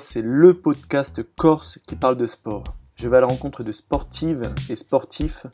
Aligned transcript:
C'est 0.00 0.22
le 0.22 0.54
podcast 0.54 1.22
corse 1.36 1.78
qui 1.86 1.96
parle 1.96 2.16
de 2.16 2.26
sport. 2.26 2.76
Je 2.94 3.08
vais 3.08 3.18
à 3.18 3.20
la 3.20 3.26
rencontre 3.26 3.62
de 3.62 3.72
sportives 3.72 4.52
et 4.70 4.76
sportifs 4.76 5.46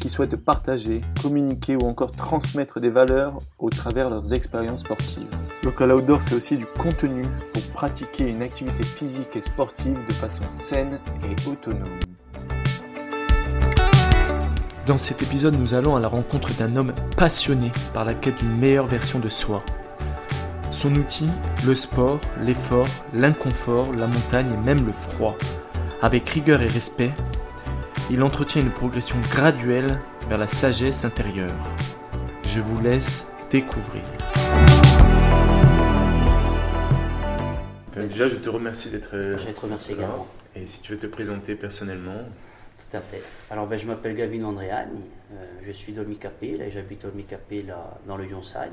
qui 0.00 0.08
souhaitent 0.08 0.36
partager, 0.36 1.02
communiquer 1.22 1.76
ou 1.76 1.82
encore 1.82 2.10
transmettre 2.10 2.78
des 2.78 2.90
valeurs 2.90 3.38
au 3.58 3.70
travers 3.70 4.10
leurs 4.10 4.34
expériences 4.34 4.80
sportives. 4.80 5.30
Local 5.62 5.92
Outdoor, 5.92 6.20
c'est 6.20 6.34
aussi 6.34 6.56
du 6.56 6.66
contenu 6.66 7.24
pour 7.52 7.62
pratiquer 7.72 8.28
une 8.28 8.42
activité 8.42 8.82
physique 8.82 9.34
et 9.36 9.42
sportive 9.42 9.98
de 10.06 10.12
façon 10.12 10.42
saine 10.48 11.00
et 11.24 11.48
autonome. 11.48 12.00
Dans 14.86 14.98
cet 14.98 15.22
épisode, 15.22 15.58
nous 15.58 15.74
allons 15.74 15.96
à 15.96 16.00
la 16.00 16.08
rencontre 16.08 16.54
d'un 16.54 16.76
homme 16.76 16.92
passionné 17.16 17.72
par 17.94 18.04
la 18.04 18.14
quête 18.14 18.38
d'une 18.38 18.56
meilleure 18.56 18.86
version 18.86 19.18
de 19.18 19.28
soi. 19.28 19.64
Son 20.76 20.94
outil, 20.94 21.30
le 21.66 21.74
sport, 21.74 22.20
l'effort, 22.42 22.86
l'inconfort, 23.14 23.94
la 23.94 24.06
montagne 24.06 24.52
et 24.52 24.56
même 24.58 24.84
le 24.84 24.92
froid. 24.92 25.34
Avec 26.02 26.28
rigueur 26.28 26.60
et 26.60 26.66
respect, 26.66 27.12
il 28.10 28.22
entretient 28.22 28.60
une 28.60 28.70
progression 28.70 29.16
graduelle 29.30 29.98
vers 30.28 30.36
la 30.36 30.46
sagesse 30.46 31.06
intérieure. 31.06 31.56
Je 32.44 32.60
vous 32.60 32.78
laisse 32.82 33.32
découvrir. 33.50 34.02
Déjà, 37.94 38.28
je 38.28 38.36
te 38.36 38.50
remercie 38.50 38.90
d'être. 38.90 39.16
Je 39.38 39.50
te 39.50 39.60
remercie 39.60 39.92
également. 39.92 40.26
Et 40.54 40.66
si 40.66 40.82
tu 40.82 40.92
veux 40.92 40.98
te 40.98 41.06
présenter 41.06 41.54
personnellement 41.54 42.20
tout 42.76 42.98
à 42.98 43.00
fait. 43.00 43.22
Alors, 43.50 43.66
ben, 43.66 43.78
je 43.78 43.86
m'appelle 43.86 44.14
Gavin 44.14 44.44
Andréani, 44.44 45.00
euh, 45.32 45.46
je 45.64 45.72
suis 45.72 45.94
d'Olmicapé, 45.94 46.60
et 46.60 46.70
j'habite 46.70 47.06
Olmicapé, 47.06 47.62
là, 47.62 47.98
dans 48.06 48.18
le 48.18 48.26
Yonsagne. 48.26 48.70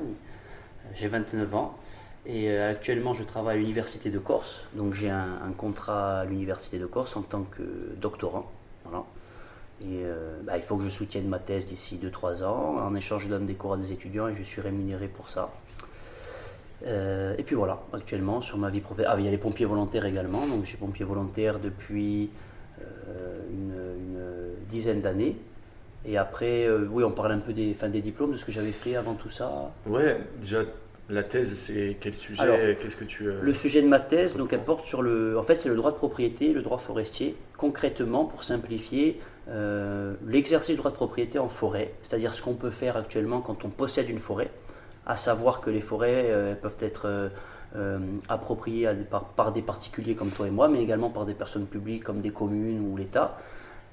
Euh, 0.84 0.90
j'ai 0.94 1.08
29 1.08 1.54
ans 1.54 1.78
et 2.26 2.50
euh, 2.50 2.70
actuellement 2.70 3.14
je 3.14 3.24
travaille 3.24 3.56
à 3.56 3.60
l'Université 3.60 4.10
de 4.10 4.18
Corse. 4.18 4.66
Donc, 4.74 4.94
j'ai 4.94 5.10
un, 5.10 5.52
contrat 5.56 6.20
à 6.20 6.24
l'Université 6.24 6.78
de 6.78 6.86
Corse 6.86 7.16
en 7.16 7.22
tant 7.22 7.42
que 7.42 7.62
doctorant. 8.00 8.50
Voilà. 8.84 9.04
Et 9.82 10.02
ben, 10.44 10.56
il 10.56 10.62
faut 10.62 10.76
que 10.76 10.84
je 10.84 10.88
soutienne 10.88 11.28
ma 11.28 11.38
thèse 11.38 11.66
d'ici 11.66 12.00
2-3 12.02 12.44
ans. 12.44 12.76
En 12.78 12.94
échange, 12.94 13.24
je 13.24 13.28
donne 13.28 13.44
des 13.44 13.54
cours 13.54 13.74
à 13.74 13.76
des 13.76 13.92
étudiants 13.92 14.28
et 14.28 14.34
je 14.34 14.42
suis 14.42 14.60
rémunéré 14.60 15.08
pour 15.08 15.28
ça. 15.28 15.50
et 16.86 17.42
puis 17.44 17.54
voilà, 17.54 17.82
actuellement 17.92 18.40
sur 18.40 18.56
ma 18.56 18.70
vie 18.70 18.80
professionnelle. 18.80 19.16
Ah, 19.16 19.20
il 19.20 19.24
y 19.24 19.28
a 19.28 19.32
les 19.32 19.38
pompiers 19.38 19.66
volontaires 19.66 20.06
également. 20.06 20.46
Donc, 20.46 20.62
je 20.62 20.68
suis 20.68 20.78
pompier 20.78 21.04
volontaire 21.04 21.58
depuis 21.58 22.30
une, 23.50 23.74
dizaine 24.68 25.00
d'années. 25.00 25.36
Et 26.06 26.18
après, 26.18 26.66
euh, 26.66 26.86
oui, 26.90 27.02
on 27.02 27.10
parle 27.10 27.32
un 27.32 27.38
peu 27.38 27.52
des, 27.52 27.72
fin, 27.72 27.88
des 27.88 28.00
diplômes, 28.00 28.32
de 28.32 28.36
ce 28.36 28.44
que 28.44 28.52
j'avais 28.52 28.72
fait 28.72 28.96
avant 28.96 29.14
tout 29.14 29.30
ça. 29.30 29.72
Ouais, 29.86 30.20
déjà, 30.40 30.60
la 31.10 31.22
thèse, 31.22 31.54
c'est 31.54 31.96
quel 32.00 32.14
sujet 32.14 32.76
Qu'est-ce 32.80 32.96
que 32.96 33.04
tu... 33.04 33.28
Euh, 33.28 33.40
le 33.42 33.52
sujet 33.54 33.82
de 33.82 33.86
ma 33.86 34.00
thèse, 34.00 34.36
donc, 34.36 34.52
elle 34.52 34.62
porte 34.62 34.86
sur 34.86 35.02
le... 35.02 35.38
En 35.38 35.42
fait, 35.42 35.54
c'est 35.54 35.68
le 35.68 35.76
droit 35.76 35.90
de 35.90 35.96
propriété, 35.96 36.52
le 36.52 36.62
droit 36.62 36.78
forestier. 36.78 37.36
Concrètement, 37.58 38.24
pour 38.24 38.42
simplifier, 38.42 39.20
euh, 39.48 40.14
l'exercice 40.26 40.70
du 40.70 40.78
droit 40.78 40.90
de 40.90 40.96
propriété 40.96 41.38
en 41.38 41.48
forêt, 41.48 41.92
c'est-à-dire 42.02 42.32
ce 42.32 42.40
qu'on 42.40 42.54
peut 42.54 42.70
faire 42.70 42.96
actuellement 42.96 43.40
quand 43.40 43.64
on 43.64 43.68
possède 43.68 44.08
une 44.08 44.18
forêt, 44.18 44.50
à 45.06 45.16
savoir 45.16 45.60
que 45.60 45.68
les 45.68 45.82
forêts 45.82 46.56
peuvent 46.62 46.78
être 46.80 47.30
appropriées 48.30 48.88
par, 49.10 49.26
par, 49.26 49.52
des 49.52 49.60
particuliers 49.60 50.14
comme 50.14 50.30
toi 50.30 50.46
et 50.46 50.50
moi, 50.50 50.68
mais 50.68 50.82
également 50.82 51.10
par 51.10 51.26
des 51.26 51.34
personnes 51.34 51.66
publiques 51.66 52.04
comme 52.04 52.22
des 52.22 52.30
communes 52.30 52.90
ou 52.90 52.96
l'État. 52.96 53.36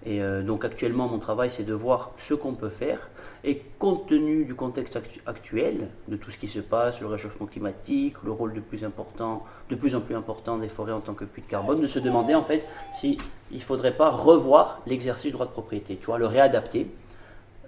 Et 0.04 0.22
euh, 0.22 0.42
donc 0.42 0.66
actuellement, 0.66 1.08
mon 1.08 1.20
travail, 1.20 1.50
c'est 1.50 1.64
de 1.64 1.74
voir 1.74 2.12
ce 2.18 2.34
qu'on 2.34 2.54
peut 2.54 2.70
faire. 2.70 3.10
Et 3.44 3.62
compte 3.78 4.08
tenu 4.08 4.46
du 4.46 4.56
contexte 4.56 5.00
actuel, 5.26 5.90
de 6.08 6.16
tout 6.16 6.32
ce 6.32 6.38
qui 6.38 6.48
se 6.48 6.60
passe, 6.60 7.02
le 7.02 7.08
réchauffement 7.08 7.46
climatique, 7.46 8.16
le 8.24 8.32
rôle 8.32 8.54
de 8.54 8.60
plus, 8.60 8.84
important, 8.84 9.44
de 9.70 9.76
plus 9.76 9.96
en 9.96 10.02
plus 10.02 10.16
important 10.16 10.58
des 10.58 10.70
forêts 10.70 10.92
en 10.92 11.02
tant 11.02 11.14
que 11.14 11.26
puits 11.26 11.42
de 11.42 11.48
carbone, 11.48 11.82
de 11.82 11.88
se 11.88 12.00
demander 12.00 12.36
en 12.36 12.44
fait 12.44 12.66
s'il 12.94 13.18
ne 13.52 13.60
faudrait 13.60 13.96
pas 13.96 14.10
revoir 14.10 14.82
l'exercice 14.88 15.28
du 15.28 15.32
droit 15.34 15.46
de 15.46 15.52
propriété, 15.52 15.98
tu 15.98 16.08
vois, 16.08 16.18
le 16.18 16.28
réadapter, 16.28 16.88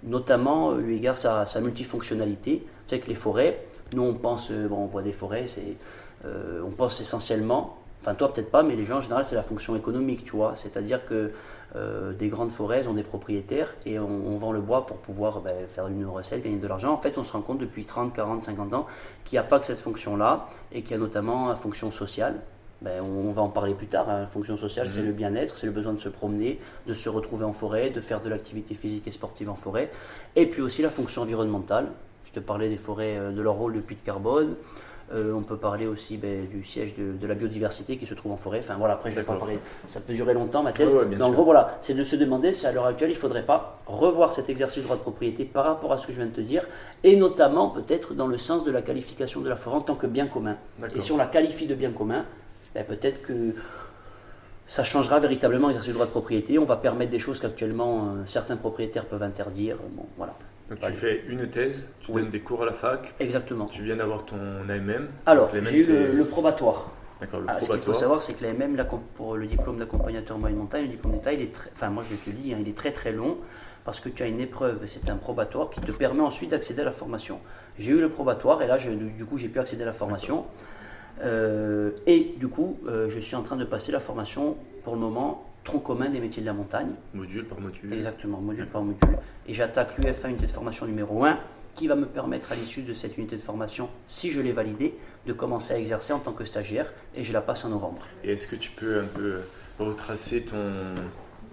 notamment 0.02 0.72
euh, 0.72 0.80
eu 0.80 0.94
égard 0.94 1.16
à 1.24 1.46
sa, 1.46 1.60
multifonctionnalité. 1.60 2.64
Tu 2.64 2.68
sais 2.86 2.98
que 2.98 3.08
les 3.08 3.14
forêts, 3.14 3.64
nous 3.92 4.02
on 4.02 4.14
pense, 4.14 4.50
euh, 4.50 4.66
bon, 4.68 4.78
on 4.78 4.86
voit 4.86 5.02
des 5.02 5.12
forêts, 5.12 5.46
c'est, 5.46 5.76
on 6.24 6.70
pense 6.70 7.02
essentiellement, 7.02 7.76
enfin 8.00 8.14
toi 8.14 8.32
peut-être 8.32 8.50
pas, 8.50 8.62
mais 8.62 8.76
les 8.76 8.84
gens 8.84 8.96
en 8.96 9.00
général 9.02 9.24
c'est 9.24 9.34
la 9.34 9.42
fonction 9.42 9.76
économique, 9.76 10.24
tu 10.24 10.30
vois, 10.30 10.56
c'est-à-dire 10.56 11.04
que 11.04 11.32
euh, 11.76 12.12
des 12.12 12.28
grandes 12.28 12.50
forêts 12.50 12.86
ont 12.86 12.94
des 12.94 13.02
propriétaires 13.02 13.74
et 13.84 13.98
on, 13.98 14.38
vend 14.38 14.52
le 14.52 14.60
bois 14.60 14.86
pour 14.86 14.98
pouvoir 14.98 15.40
ben, 15.40 15.66
faire 15.66 15.88
une 15.88 16.06
recette, 16.06 16.42
gagner 16.42 16.58
de 16.58 16.68
l'argent. 16.68 16.92
En 16.92 16.96
fait, 16.96 17.18
on 17.18 17.24
se 17.24 17.32
rend 17.32 17.40
compte 17.40 17.58
depuis 17.58 17.84
30, 17.84 18.14
40, 18.14 18.44
50 18.44 18.74
ans 18.74 18.86
qu'il 19.24 19.36
n'y 19.36 19.40
a 19.40 19.42
pas 19.42 19.58
que 19.58 19.66
cette 19.66 19.80
fonction-là 19.80 20.46
et 20.72 20.82
qu'il 20.82 20.92
y 20.92 20.94
a 20.94 20.98
notamment 20.98 21.48
la 21.48 21.56
fonction 21.56 21.90
sociale. 21.90 22.40
Ben, 22.80 23.02
on, 23.02 23.30
va 23.32 23.42
en 23.42 23.48
parler 23.48 23.74
plus 23.74 23.86
tard. 23.86 24.08
Hein. 24.08 24.20
La 24.20 24.26
fonction 24.26 24.56
sociale, 24.56 24.88
c'est 24.88 25.00
mhm. 25.00 25.06
le 25.06 25.12
bien-être, 25.12 25.56
c'est 25.56 25.66
le 25.66 25.72
besoin 25.72 25.94
de 25.94 26.00
se 26.00 26.08
promener, 26.08 26.60
de 26.86 26.94
se 26.94 27.08
retrouver 27.08 27.44
en 27.44 27.52
forêt, 27.52 27.90
de 27.90 28.00
faire 28.00 28.20
de 28.20 28.28
l'activité 28.28 28.74
physique 28.74 29.06
et 29.08 29.10
sportive 29.10 29.48
en 29.48 29.54
forêt. 29.54 29.90
Et 30.36 30.46
puis 30.46 30.62
aussi 30.62 30.82
la 30.82 30.90
fonction 30.90 31.22
environnementale. 31.22 31.86
Je 32.24 32.32
te 32.32 32.40
parlais 32.40 32.68
des 32.68 32.76
forêts, 32.76 33.16
euh, 33.16 33.32
de 33.32 33.40
leur 33.40 33.54
rôle 33.54 33.74
de 33.74 33.80
puits 33.80 33.96
de 33.96 34.02
carbone. 34.02 34.54
Euh, 35.12 35.34
on 35.34 35.42
peut 35.42 35.58
parler 35.58 35.86
aussi 35.86 36.16
ben, 36.16 36.46
du 36.48 36.64
siège 36.64 36.94
de, 36.96 37.26
la 37.26 37.34
biodiversité 37.34 37.98
qui 37.98 38.06
se 38.06 38.14
trouve 38.14 38.32
en 38.32 38.36
forêt. 38.36 38.60
Enfin 38.60 38.76
voilà, 38.78 38.94
après 38.94 39.10
je 39.10 39.16
vais 39.16 39.22
pas 39.22 39.36
parler, 39.36 39.58
ça 39.86 40.00
peut 40.00 40.14
durer 40.14 40.32
longtemps 40.32 40.62
ma 40.62 40.72
thèse. 40.72 40.94
en 41.20 41.30
gros 41.30 41.44
voilà, 41.44 41.76
c'est 41.82 41.94
de 41.94 42.02
se 42.02 42.16
demander 42.16 42.52
si 42.52 42.66
à 42.66 42.72
l'heure 42.72 42.86
actuelle 42.86 43.10
il 43.10 43.14
ne 43.14 43.18
faudrait 43.18 43.44
pas 43.44 43.80
revoir 43.86 44.32
cet 44.32 44.48
exercice 44.48 44.78
de 44.78 44.84
droit 44.84 44.96
de 44.96 45.02
propriété 45.02 45.44
par 45.44 45.66
rapport 45.66 45.92
à 45.92 45.98
ce 45.98 46.06
que 46.06 46.12
je 46.12 46.18
viens 46.18 46.26
de 46.26 46.34
te 46.34 46.40
dire, 46.40 46.66
et 47.02 47.16
notamment 47.16 47.68
peut-être 47.68 48.14
dans 48.14 48.26
le 48.26 48.38
sens 48.38 48.64
de 48.64 48.70
la 48.70 48.80
qualification 48.80 49.40
de 49.42 49.48
la 49.48 49.56
forêt 49.56 49.76
en 49.76 49.82
tant 49.82 49.94
que 49.94 50.06
bien 50.06 50.26
commun. 50.26 50.56
Et 50.94 51.00
si 51.00 51.12
on 51.12 51.18
la 51.18 51.26
qualifie 51.26 51.66
de 51.66 51.74
bien 51.74 51.90
commun, 51.90 52.24
ben, 52.74 52.84
peut-être 52.84 53.20
que 53.20 53.54
ça 54.66 54.84
changera 54.84 55.18
véritablement 55.20 55.68
l'exercice 55.68 55.90
du 55.90 55.94
droit 55.94 56.06
de 56.06 56.10
propriété. 56.10 56.58
On 56.58 56.64
va 56.64 56.76
permettre 56.76 57.10
des 57.10 57.18
choses 57.18 57.38
qu'actuellement 57.38 58.06
euh, 58.06 58.22
certains 58.24 58.56
propriétaires 58.56 59.04
peuvent 59.04 59.22
interdire. 59.22 59.76
Bon, 59.92 60.06
voilà. 60.16 60.34
Donc 60.70 60.80
tu 60.80 60.92
fais 60.92 61.24
une 61.28 61.48
thèse, 61.48 61.86
tu 62.00 62.12
donnes 62.12 62.30
des 62.30 62.40
cours 62.40 62.62
à 62.62 62.66
la 62.66 62.72
fac. 62.72 63.14
Exactement. 63.20 63.66
Tu 63.66 63.82
viens 63.82 63.96
d'avoir 63.96 64.24
ton 64.24 64.36
AMM. 64.68 65.08
Alors, 65.26 65.50
j'ai 65.52 65.82
eu 65.82 66.16
le, 66.16 66.24
probatoire. 66.24 66.90
D'accord, 67.20 67.40
le 67.40 67.46
probatoire. 67.46 67.62
Ce 67.62 67.72
qu'il 67.72 67.92
faut 67.92 67.98
savoir, 67.98 68.22
c'est 68.22 68.32
que 68.34 68.44
l'AMM, 68.44 68.82
pour 69.14 69.36
le 69.36 69.46
diplôme 69.46 69.78
d'accompagnateur 69.78 70.38
moyenne 70.38 70.58
montagne, 70.58 70.84
le 70.84 70.88
diplôme 70.88 71.12
d'État, 71.12 71.32
il 71.32 71.42
est 71.42 71.52
très, 71.52 71.70
enfin 71.72 71.90
moi 71.90 72.02
je 72.02 72.14
te 72.14 72.30
le 72.30 72.36
dis, 72.36 72.54
hein, 72.54 72.58
il 72.60 72.68
est 72.68 72.76
très 72.76 72.92
très 72.92 73.12
long 73.12 73.36
parce 73.84 74.00
que 74.00 74.08
tu 74.08 74.22
as 74.22 74.26
une 74.26 74.40
épreuve, 74.40 74.86
c'est 74.86 75.10
un 75.10 75.16
probatoire 75.16 75.68
qui 75.68 75.80
te 75.80 75.92
permet 75.92 76.22
ensuite 76.22 76.52
d'accéder 76.52 76.80
à 76.80 76.84
la 76.84 76.92
formation. 76.92 77.40
J'ai 77.78 77.92
eu 77.92 78.00
le 78.00 78.08
probatoire 78.08 78.62
et 78.62 78.66
là, 78.66 78.78
du 78.78 79.24
coup, 79.26 79.36
j'ai 79.36 79.48
pu 79.48 79.58
accéder 79.58 79.82
à 79.82 79.86
la 79.86 79.92
formation. 79.92 80.46
Euh, 81.22 81.90
et 82.06 82.34
du 82.38 82.48
coup, 82.48 82.78
euh, 82.88 83.08
je 83.08 83.20
suis 83.20 83.36
en 83.36 83.42
train 83.42 83.56
de 83.56 83.64
passer 83.64 83.92
la 83.92 84.00
formation 84.00 84.56
pour 84.82 84.94
le 84.94 85.00
moment 85.00 85.53
tronc 85.64 85.80
commun 85.80 86.08
des 86.10 86.20
métiers 86.20 86.42
de 86.42 86.46
la 86.46 86.52
montagne. 86.52 86.92
Module 87.14 87.44
par 87.46 87.60
module. 87.60 87.92
Exactement, 87.92 88.40
module 88.40 88.66
par 88.66 88.82
module. 88.82 89.16
Et 89.46 89.54
j'attaque 89.54 89.96
l'UFA 89.98 90.28
unité 90.28 90.46
de 90.46 90.50
formation 90.50 90.86
numéro 90.86 91.24
1 91.24 91.38
qui 91.74 91.88
va 91.88 91.96
me 91.96 92.06
permettre 92.06 92.52
à 92.52 92.54
l'issue 92.54 92.82
de 92.82 92.92
cette 92.92 93.18
unité 93.18 93.34
de 93.36 93.40
formation, 93.42 93.88
si 94.06 94.30
je 94.30 94.40
l'ai 94.40 94.52
validée, 94.52 94.94
de 95.26 95.32
commencer 95.32 95.74
à 95.74 95.78
exercer 95.78 96.12
en 96.12 96.20
tant 96.20 96.32
que 96.32 96.44
stagiaire 96.44 96.92
et 97.16 97.24
je 97.24 97.32
la 97.32 97.40
passe 97.40 97.64
en 97.64 97.70
novembre. 97.70 98.06
Et 98.22 98.32
est-ce 98.34 98.46
que 98.46 98.54
tu 98.54 98.70
peux 98.70 99.00
un 99.00 99.06
peu 99.06 99.40
retracer 99.80 100.44
ton, 100.44 100.62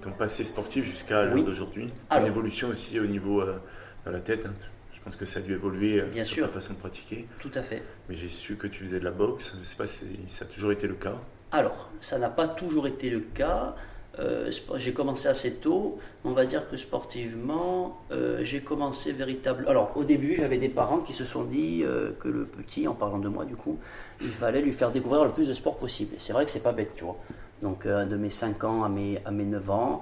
ton 0.01 0.11
passé 0.11 0.43
sportif 0.43 0.85
jusqu'à 0.85 1.25
l'heure 1.25 1.43
d'aujourd'hui? 1.43 1.89
Ton 2.11 2.23
évolution 2.23 2.67
aussi 2.67 2.99
au 2.99 3.07
niveau 3.07 3.41
euh, 3.41 3.57
de 4.05 4.11
la 4.11 4.19
tête 4.19 4.45
hein. 4.45 4.53
Je 4.93 5.05
pense 5.05 5.15
que 5.15 5.25
ça 5.25 5.39
a 5.39 5.41
dû 5.41 5.53
évoluer 5.53 5.99
euh, 5.99 6.05
Bien 6.05 6.23
sur 6.23 6.35
sûr. 6.35 6.45
ta 6.45 6.53
façon 6.53 6.73
de 6.73 6.77
pratiquer. 6.77 7.27
Tout 7.39 7.49
à 7.55 7.63
fait. 7.63 7.81
Mais 8.07 8.13
j'ai 8.13 8.27
su 8.27 8.55
que 8.55 8.67
tu 8.67 8.83
faisais 8.83 8.99
de 8.99 9.03
la 9.03 9.09
boxe. 9.09 9.51
Je 9.55 9.59
ne 9.59 9.63
sais 9.63 9.75
pas 9.75 9.87
si 9.87 10.19
ça 10.27 10.45
a 10.45 10.47
toujours 10.47 10.71
été 10.71 10.85
le 10.87 10.93
cas. 10.93 11.15
Alors, 11.51 11.89
ça 12.01 12.19
n'a 12.19 12.29
pas 12.29 12.47
toujours 12.47 12.85
été 12.85 13.09
le 13.09 13.21
cas. 13.21 13.75
Euh, 14.21 14.51
j'ai 14.75 14.93
commencé 14.93 15.27
assez 15.27 15.55
tôt. 15.55 15.97
On 16.23 16.31
va 16.31 16.45
dire 16.45 16.69
que 16.69 16.77
sportivement, 16.77 17.97
euh, 18.11 18.39
j'ai 18.43 18.61
commencé 18.61 19.11
véritablement. 19.11 19.69
Alors, 19.69 19.91
au 19.95 20.03
début, 20.03 20.35
j'avais 20.35 20.57
des 20.57 20.69
parents 20.69 20.99
qui 20.99 21.13
se 21.13 21.25
sont 21.25 21.43
dit 21.43 21.81
euh, 21.83 22.11
que 22.19 22.27
le 22.27 22.45
petit, 22.45 22.87
en 22.87 22.93
parlant 22.93 23.17
de 23.17 23.29
moi, 23.29 23.45
du 23.45 23.55
coup, 23.55 23.79
il 24.21 24.29
fallait 24.29 24.61
lui 24.61 24.73
faire 24.73 24.91
découvrir 24.91 25.23
le 25.25 25.31
plus 25.31 25.47
de 25.47 25.53
sport 25.53 25.77
possible. 25.77 26.15
c'est 26.17 26.33
vrai 26.33 26.45
que 26.45 26.51
c'est 26.51 26.63
pas 26.63 26.73
bête, 26.73 26.91
tu 26.95 27.03
vois. 27.03 27.17
Donc, 27.61 27.87
de 27.87 28.15
mes 28.17 28.31
5 28.31 28.63
ans 28.63 28.83
à 28.83 28.89
mes, 28.89 29.21
à 29.23 29.29
mes 29.29 29.45
9 29.45 29.69
ans, 29.69 30.01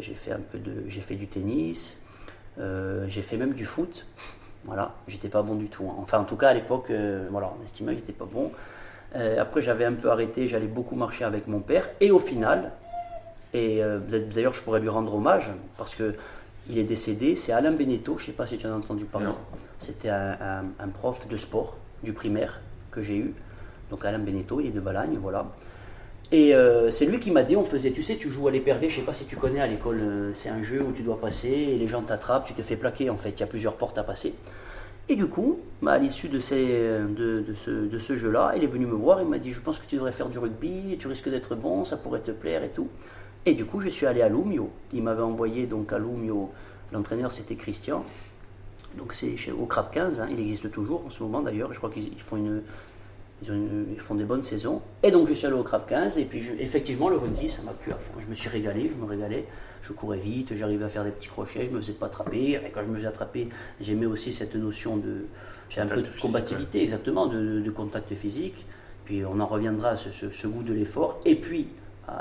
j'ai 0.00 0.14
fait 0.14 0.32
un 0.32 0.40
peu 0.40 0.58
de, 0.58 0.82
j'ai 0.88 1.00
fait 1.00 1.14
du 1.14 1.28
tennis, 1.28 2.00
j'ai 2.58 3.22
fait 3.22 3.36
même 3.36 3.52
du 3.52 3.64
foot. 3.64 4.06
Voilà, 4.64 4.96
j'étais 5.06 5.28
pas 5.28 5.42
bon 5.42 5.54
du 5.54 5.68
tout. 5.68 5.84
Hein. 5.88 5.96
Enfin, 6.00 6.18
en 6.18 6.24
tout 6.24 6.34
cas, 6.34 6.48
à 6.48 6.54
l'époque, 6.54 6.90
voilà, 7.30 7.52
on 7.56 7.62
estimait 7.62 7.92
que 7.92 8.00
j'étais 8.00 8.12
pas 8.12 8.24
bon. 8.24 8.50
après, 9.14 9.60
j'avais 9.60 9.84
un 9.84 9.92
peu 9.92 10.10
arrêté, 10.10 10.48
j'allais 10.48 10.66
beaucoup 10.66 10.96
marcher 10.96 11.24
avec 11.24 11.46
mon 11.46 11.60
père. 11.60 11.88
Et 12.00 12.10
au 12.10 12.18
final, 12.18 12.72
et 13.54 13.82
euh, 13.82 14.00
d'ailleurs, 14.34 14.52
je 14.52 14.62
pourrais 14.62 14.80
lui 14.80 14.88
rendre 14.88 15.14
hommage 15.14 15.52
parce 15.78 15.94
que 15.94 16.14
il 16.68 16.78
est 16.78 16.84
décédé. 16.84 17.36
C'est 17.36 17.52
Alain 17.52 17.72
Beneteau, 17.72 18.16
je 18.16 18.22
ne 18.22 18.26
sais 18.26 18.32
pas 18.32 18.46
si 18.46 18.58
tu 18.58 18.66
en 18.66 18.72
as 18.72 18.76
entendu 18.76 19.04
parler. 19.04 19.28
C'était 19.78 20.08
un, 20.08 20.88
prof 20.92 21.28
de 21.28 21.36
sport 21.36 21.76
du 22.02 22.12
primaire 22.12 22.60
que 22.90 23.00
j'ai 23.00 23.16
eu. 23.16 23.34
Donc 23.90 24.04
Alain 24.04 24.18
Beneteau, 24.18 24.60
il 24.60 24.66
est 24.66 24.70
de 24.70 24.80
Balagne, 24.80 25.18
voilà. 25.20 25.46
Et 26.32 26.54
euh, 26.54 26.90
c'est 26.90 27.06
lui 27.06 27.20
qui 27.20 27.30
m'a 27.30 27.42
dit, 27.42 27.54
on 27.54 27.62
faisait, 27.62 27.92
tu 27.92 28.02
sais, 28.02 28.16
tu 28.16 28.30
joues 28.30 28.48
à 28.48 28.50
l'épervier, 28.50 28.88
je 28.88 29.00
sais 29.00 29.06
pas 29.06 29.12
si 29.12 29.26
tu 29.26 29.36
connais 29.36 29.60
à 29.60 29.66
l'école, 29.66 30.00
euh, 30.00 30.30
c'est 30.34 30.48
un 30.48 30.62
jeu 30.62 30.82
où 30.82 30.90
tu 30.90 31.02
dois 31.02 31.20
passer 31.20 31.48
et 31.48 31.76
les 31.76 31.86
gens 31.86 32.02
t'attrapent, 32.02 32.46
tu 32.46 32.54
te 32.54 32.62
fais 32.62 32.76
plaquer 32.76 33.10
en 33.10 33.16
fait, 33.16 33.30
il 33.30 33.40
y 33.40 33.42
a 33.42 33.46
plusieurs 33.46 33.74
portes 33.74 33.98
à 33.98 34.02
passer. 34.02 34.34
Et 35.08 35.16
du 35.16 35.26
coup, 35.26 35.60
bah, 35.82 35.92
à 35.92 35.98
l'issue 35.98 36.28
de, 36.28 36.40
ces, 36.40 36.64
de, 36.66 37.44
de 37.46 37.54
ce, 37.54 37.70
de 37.70 37.98
ce 37.98 38.16
jeu-là, 38.16 38.54
il 38.56 38.64
est 38.64 38.68
venu 38.68 38.86
me 38.86 38.94
voir, 38.94 39.20
il 39.20 39.28
m'a 39.28 39.38
dit, 39.38 39.52
je 39.52 39.60
pense 39.60 39.78
que 39.78 39.86
tu 39.86 39.96
devrais 39.96 40.12
faire 40.12 40.30
du 40.30 40.38
rugby, 40.38 40.96
tu 40.98 41.06
risques 41.08 41.28
d'être 41.28 41.54
bon, 41.54 41.84
ça 41.84 41.98
pourrait 41.98 42.20
te 42.20 42.30
plaire 42.30 42.64
et 42.64 42.70
tout. 42.70 42.88
Et 43.46 43.54
du 43.54 43.64
coup, 43.64 43.80
je 43.80 43.88
suis 43.88 44.06
allé 44.06 44.22
à 44.22 44.28
Lumio. 44.28 44.70
Il 44.92 45.02
m'avait 45.02 45.22
envoyé 45.22 45.66
donc 45.66 45.92
à 45.92 45.98
Lumio, 45.98 46.50
l'entraîneur 46.92 47.32
c'était 47.32 47.56
Christian. 47.56 48.04
Donc 48.96 49.12
c'est 49.14 49.36
au 49.50 49.66
Crab 49.66 49.90
15, 49.90 50.20
hein. 50.20 50.28
il 50.30 50.38
existe 50.40 50.70
toujours 50.70 51.04
en 51.04 51.10
ce 51.10 51.22
moment 51.22 51.42
d'ailleurs, 51.42 51.72
je 51.72 51.78
crois 51.78 51.90
qu'ils 51.90 52.20
font 52.20 52.36
une, 52.36 52.62
ils, 53.42 54.00
font 54.00 54.14
des 54.14 54.24
bonnes 54.24 54.42
saisons. 54.42 54.80
Et 55.02 55.10
donc 55.10 55.28
je 55.28 55.34
suis 55.34 55.46
allé 55.46 55.56
au 55.56 55.62
Crab 55.62 55.84
15 55.86 56.18
et 56.18 56.24
puis 56.24 56.42
effectivement 56.58 57.08
le 57.08 57.16
rugby 57.16 57.48
ça 57.48 57.62
m'a 57.62 57.72
plu 57.72 57.92
à 57.92 57.96
fond. 57.96 58.12
Je 58.20 58.26
me 58.26 58.34
suis 58.34 58.48
régalé, 58.48 58.88
je 58.88 58.94
me 58.94 59.08
régalais. 59.08 59.46
Je 59.82 59.92
courais 59.92 60.18
vite, 60.18 60.54
j'arrivais 60.54 60.84
à 60.84 60.88
faire 60.88 61.04
des 61.04 61.10
petits 61.10 61.28
crochets, 61.28 61.66
je 61.66 61.70
me 61.70 61.78
faisais 61.78 61.92
pas 61.92 62.06
attraper. 62.06 62.52
Et 62.52 62.70
quand 62.72 62.82
je 62.82 62.88
me 62.88 62.96
faisais 62.96 63.06
attraper, 63.06 63.48
j'aimais 63.80 64.06
aussi 64.06 64.32
cette 64.32 64.54
notion 64.54 64.96
de, 64.96 65.26
j'ai 65.68 65.82
un 65.82 65.86
peu 65.86 66.00
de 66.00 66.08
combativité, 66.22 66.82
exactement, 66.82 67.26
de, 67.26 67.70
contact 67.70 68.14
physique. 68.14 68.64
Puis 69.04 69.24
on 69.26 69.38
en 69.40 69.46
reviendra 69.46 69.90
à 69.90 69.96
ce, 69.96 70.46
goût 70.46 70.62
de 70.62 70.72
l'effort. 70.72 71.20
Et 71.26 71.34
puis, 71.34 71.68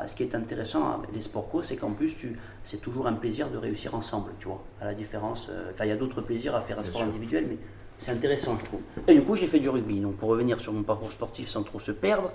ce 0.05 0.15
qui 0.15 0.23
est 0.23 0.35
intéressant 0.35 0.93
avec 0.93 1.13
les 1.13 1.19
sports 1.19 1.49
co, 1.49 1.61
c'est 1.61 1.75
qu'en 1.75 1.91
plus, 1.91 2.15
c'est 2.63 2.81
toujours 2.81 3.07
un 3.07 3.13
plaisir 3.13 3.49
de 3.49 3.57
réussir 3.57 3.95
ensemble, 3.95 4.31
tu 4.39 4.47
vois. 4.47 4.63
À 4.79 4.85
la 4.85 4.93
différence, 4.93 5.47
euh, 5.49 5.71
enfin, 5.71 5.85
il 5.85 5.89
y 5.89 5.91
a 5.91 5.95
d'autres 5.95 6.21
plaisirs 6.21 6.55
à 6.55 6.61
faire 6.61 6.79
un 6.79 6.83
sport 6.83 7.01
individuel, 7.01 7.45
mais 7.49 7.57
c'est 7.97 8.11
intéressant, 8.11 8.57
je 8.59 8.65
trouve. 8.65 8.81
Et 9.07 9.13
du 9.13 9.23
coup, 9.23 9.35
j'ai 9.35 9.47
fait 9.47 9.59
du 9.59 9.69
rugby. 9.69 9.99
Donc, 9.99 10.17
pour 10.17 10.29
revenir 10.29 10.59
sur 10.59 10.73
mon 10.73 10.83
parcours 10.83 11.11
sportif 11.11 11.47
sans 11.47 11.63
trop 11.63 11.79
se 11.79 11.91
perdre, 11.91 12.31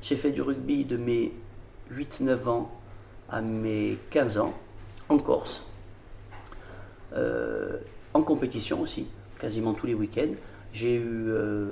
j'ai 0.00 0.16
fait 0.16 0.30
du 0.30 0.42
rugby 0.42 0.84
de 0.84 0.96
mes 0.96 1.32
8-9 1.92 2.48
ans 2.48 2.70
à 3.28 3.40
mes 3.40 3.98
15 4.10 4.38
ans, 4.38 4.54
en 5.08 5.18
Corse, 5.18 5.64
euh, 7.12 7.78
en 8.14 8.22
compétition 8.22 8.80
aussi, 8.80 9.08
quasiment 9.38 9.74
tous 9.74 9.86
les 9.86 9.94
week-ends. 9.94 10.34
J'ai 10.72 10.94
eu 10.94 11.28
euh, 11.28 11.68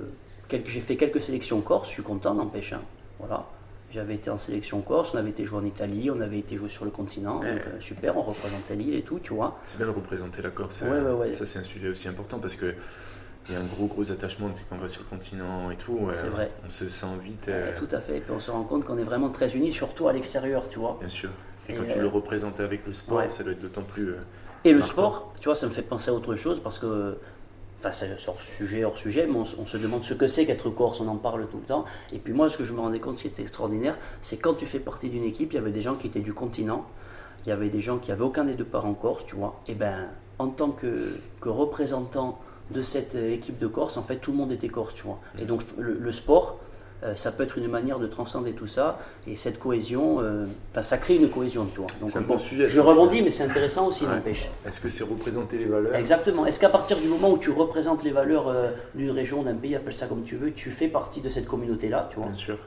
j'ai 0.65 0.81
fait 0.81 0.97
quelques 0.97 1.21
sélections 1.21 1.61
corse, 1.61 1.89
je 1.89 1.95
suis 1.95 2.03
content, 2.03 2.35
n'empêche. 2.35 2.73
Hein. 2.73 2.83
Voilà. 3.19 3.47
J'avais 3.95 4.15
été 4.15 4.29
en 4.29 4.39
sélection 4.39 4.81
corse, 4.81 5.15
on 5.15 5.19
avait 5.19 5.31
été 5.31 5.45
joué 5.45 5.61
en 5.61 5.65
Italie, 5.65 6.11
on 6.11 6.21
avait 6.21 6.41
été 6.41 6.57
joué 6.57 6.69
sur 6.69 6.85
le 6.85 6.91
continent. 6.91 7.41
Euh, 7.45 7.59
super, 7.79 8.17
on 8.17 8.23
représentait 8.23 8.75
l'île 8.75 8.97
et 8.97 9.03
tout, 9.03 9.21
tu 9.21 9.33
vois. 9.33 9.57
C'est 9.63 9.77
bien 9.77 9.87
de 9.87 9.93
représenter 9.93 10.43
la 10.43 10.51
Corse. 10.51 10.83
Ouais, 10.83 11.33
Ça, 11.33 11.47
c'est 11.47 11.61
un 11.61 11.63
sujet 11.63 11.91
aussi 11.91 12.09
important 12.09 12.41
parce 12.41 12.57
que 12.57 12.75
il 13.49 13.55
y 13.55 13.57
a 13.57 13.61
un 13.61 13.65
gros 13.65 13.87
gros 13.87 14.11
attachement 14.11 14.49
quand 14.69 14.77
on 14.77 14.81
va 14.81 14.89
sur 14.89 15.03
le 15.03 15.17
continent 15.17 15.71
et 15.71 15.77
tout. 15.77 16.09
c'est 16.13 16.27
vrai. 16.27 16.51
On 16.67 16.71
se 16.71 16.89
sent 16.89 17.07
vite. 17.23 17.49
tout 17.79 17.95
à 17.95 18.01
fait. 18.01 18.17
Et 18.17 18.21
puis 18.21 18.33
on 18.33 18.41
se 18.41 18.51
rend 18.51 18.65
compte 18.65 18.85
qu'on 18.85 18.99
est 18.99 19.05
vraiment 19.05 19.31
très 19.31 19.55
unis, 19.55 19.71
surtout 19.71 20.09
à 20.09 20.13
l'extérieur, 20.13 20.67
tu 20.67 20.81
vois. 20.81 20.97
Bien 20.99 21.09
sûr. 21.09 21.31
Et, 21.69 21.75
quand 21.75 21.85
tu 21.87 22.01
le 22.01 22.09
représentes 22.09 22.59
avec 22.59 22.85
le 22.89 22.95
sport, 22.95 23.23
ça 23.31 23.45
doit 23.45 23.53
être 23.53 23.63
d'autant 23.63 23.83
plus. 23.83 24.17
et 24.65 24.73
le 24.73 24.83
sport, 24.83 25.33
tu 25.41 25.45
vois, 25.45 25.55
ça 25.55 25.69
me 25.69 25.73
fait 25.73 25.83
penser 25.83 26.11
à 26.11 26.15
autre 26.15 26.35
chose 26.35 26.59
parce 26.59 26.81
que 26.81 27.17
c'est 27.93 28.17
hors 28.29 28.41
sujet, 28.41 28.85
hors 28.85 28.97
sujet, 28.97 29.27
mais 29.27 29.39
on, 29.39 29.67
se 29.67 29.77
demande 29.77 30.05
ce 30.05 30.15
que 30.15 30.29
c'est 30.29 30.47
qu'être 30.47 30.71
corse, 30.71 31.01
on 31.01 31.09
en 31.09 31.17
parle 31.17 31.47
tout 31.49 31.59
le 31.59 31.65
temps. 31.65 31.85
Et 32.13 32.19
puis 32.19 32.33
moi, 32.33 32.49
ce 32.49 32.59
que 32.59 32.65
je 32.65 32.73
me 32.73 32.81
rendais 32.81 33.01
compte, 33.01 33.17
qui 33.17 33.27
était 33.27 33.43
extraordinaire, 33.43 33.99
c'est 34.21 34.37
quand 34.37 34.55
tu 34.55 34.67
fais 34.67 34.79
partie 34.79 35.09
d'une 35.09 35.25
équipe, 35.25 35.53
il 35.53 35.57
y 35.57 35.59
avait 35.59 35.73
des 35.73 35.81
gens 35.81 35.95
qui 35.95 36.07
étaient 36.07 36.21
du 36.21 36.33
continent, 36.33 36.87
il 37.45 37.49
y 37.49 37.53
avait 37.53 37.71
des 37.71 37.81
gens 37.81 37.99
qui 37.99 38.13
avaient 38.13 38.25
aucun 38.25 38.45
des 38.45 38.55
deux 38.55 38.65
parents 38.65 38.95
corse, 38.95 39.27
tu 39.27 39.37
vois. 39.37 39.61
Et 39.69 39.75
ben, 39.75 40.09
en 40.39 40.49
tant 40.49 40.71
que, 40.71 41.19
que 41.41 41.49
représentant 41.49 42.41
de 42.71 42.83
cette 42.83 43.15
équipe 43.15 43.59
de 43.59 43.67
Corse, 43.67 43.99
en 43.99 44.03
fait, 44.03 44.17
tout 44.17 44.31
le 44.31 44.39
monde 44.39 44.51
était 44.51 44.69
corse, 44.69 44.95
tu 44.95 45.03
vois. 45.03 45.21
Et 45.39 45.45
donc, 45.45 45.61
le 45.77 46.13
sport, 46.13 46.59
euh, 46.59 46.64
ça 47.15 47.33
peut 47.33 47.43
être 47.43 47.59
une 47.59 47.69
manière 47.69 47.99
de 47.99 48.07
transcender 48.07 48.53
tout 48.53 48.67
ça. 48.67 48.99
Et 49.27 49.37
cette 49.37 49.59
cohésion, 49.59 50.21
euh, 50.21 50.47
enfin, 50.73 50.83
ça 50.83 50.97
crée 50.97 51.17
une 51.17 51.29
cohésion, 51.29 51.67
tu 51.67 51.81
vois. 51.81 51.89
C'est 52.07 52.19
un 52.19 52.23
bon 52.23 52.39
sujet. 52.39 52.69
Je 52.69 52.81
rebondis, 52.81 53.23
mais 53.23 53.31
c'est 53.31 53.45
intéressant 53.45 53.87
aussi, 53.87 54.05
n'empêche. 54.05 54.49
Est-ce 54.67 54.81
que 54.81 54.89
c'est 54.89 55.05
représenter 55.05 55.59
les 55.59 55.67
valeurs? 55.67 55.95
Exactement. 55.95 56.47
Est-ce 56.47 56.59
qu'à 56.59 56.71
partir 56.71 56.99
du 56.99 57.09
moment 57.09 57.31
où 57.31 57.39
tu 57.39 57.51
représentes 57.51 58.05
les 58.05 58.11
valeurs 58.11 58.49
euh, 58.49 58.71
d'une 58.95 59.11
région, 59.11 59.43
d'un 59.43 59.55
pays, 59.55 59.77
appelle 59.77 59.95
ça 59.95 60.07
comme 60.07 60.25
tu 60.25 60.37
veux, 60.37 60.53
tu 60.53 60.71
fais 60.71 60.89
partie 60.89 61.21
de 61.21 61.29
cette 61.29 61.47
communauté-là, 61.47 62.09
tu 62.11 62.17
vois? 62.17 62.27
Bien 62.27 62.35
sûr. 62.35 62.59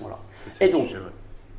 Voilà. 0.00 0.18
Et 0.60 0.68
donc, 0.68 0.88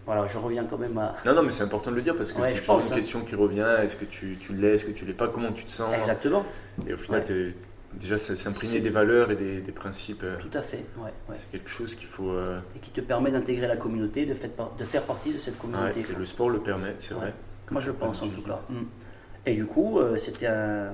voilà, 0.05 0.25
je 0.27 0.37
reviens 0.37 0.63
quand 0.63 0.77
même 0.77 0.97
à. 0.97 1.15
Non, 1.25 1.35
non, 1.35 1.43
mais 1.43 1.51
c'est 1.51 1.63
important 1.63 1.91
de 1.91 1.95
le 1.95 2.01
dire 2.01 2.15
parce 2.15 2.31
que 2.31 2.43
c'est 2.43 2.55
toujours 2.55 2.79
une 2.79 2.93
hein. 2.93 2.95
question 2.95 3.21
qui 3.21 3.35
revient. 3.35 3.67
Est-ce 3.83 3.95
que 3.95 4.05
tu, 4.05 4.37
tu 4.39 4.53
l'es, 4.53 4.75
est-ce 4.75 4.85
que 4.85 4.91
tu 4.91 5.05
l'es 5.05 5.13
pas? 5.13 5.27
Comment 5.27 5.51
tu 5.51 5.65
te 5.65 5.71
sens? 5.71 5.93
Exactement. 5.95 6.45
Et 6.87 6.93
au 6.93 6.97
final, 6.97 7.23
tu 7.23 7.55
déjà 7.93 8.17
s'imprégner 8.17 8.79
des 8.79 8.89
valeurs 8.89 9.31
et 9.31 9.35
des, 9.35 9.71
principes. 9.71 10.23
Euh, 10.23 10.37
Tout 10.39 10.57
à 10.57 10.61
fait, 10.61 10.85
ouais, 10.97 11.11
C'est 11.33 11.51
quelque 11.51 11.69
chose 11.69 11.95
qu'il 11.95 12.07
faut. 12.07 12.31
Euh, 12.31 12.59
et 12.75 12.79
qui 12.79 12.91
te 12.91 13.01
permet 13.01 13.31
d'intégrer 13.31 13.67
la 13.67 13.77
communauté, 13.77 14.25
de, 14.25 14.33
de, 14.33 14.83
faire 14.85 15.03
partie 15.03 15.31
de 15.31 15.37
cette 15.37 15.57
communauté. 15.57 16.01
et 16.01 16.17
le 16.17 16.25
sport 16.25 16.49
le 16.49 16.59
permet, 16.59 16.95
c'est 16.97 17.13
vrai. 17.13 17.33
Moi 17.71 17.81
je 17.81 17.91
pense 17.91 18.21
en 18.21 18.27
tout 18.27 18.41
cas. 18.41 18.61
Mm. 18.69 18.81
Et 19.45 19.53
du 19.53 19.65
coup, 19.65 19.99
euh, 19.99 20.17
c'était 20.17 20.47
un, 20.47 20.91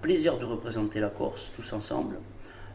plaisir 0.00 0.38
de 0.38 0.44
représenter 0.44 0.98
la 0.98 1.08
Corse 1.08 1.52
tous 1.56 1.72
ensemble. 1.72 2.16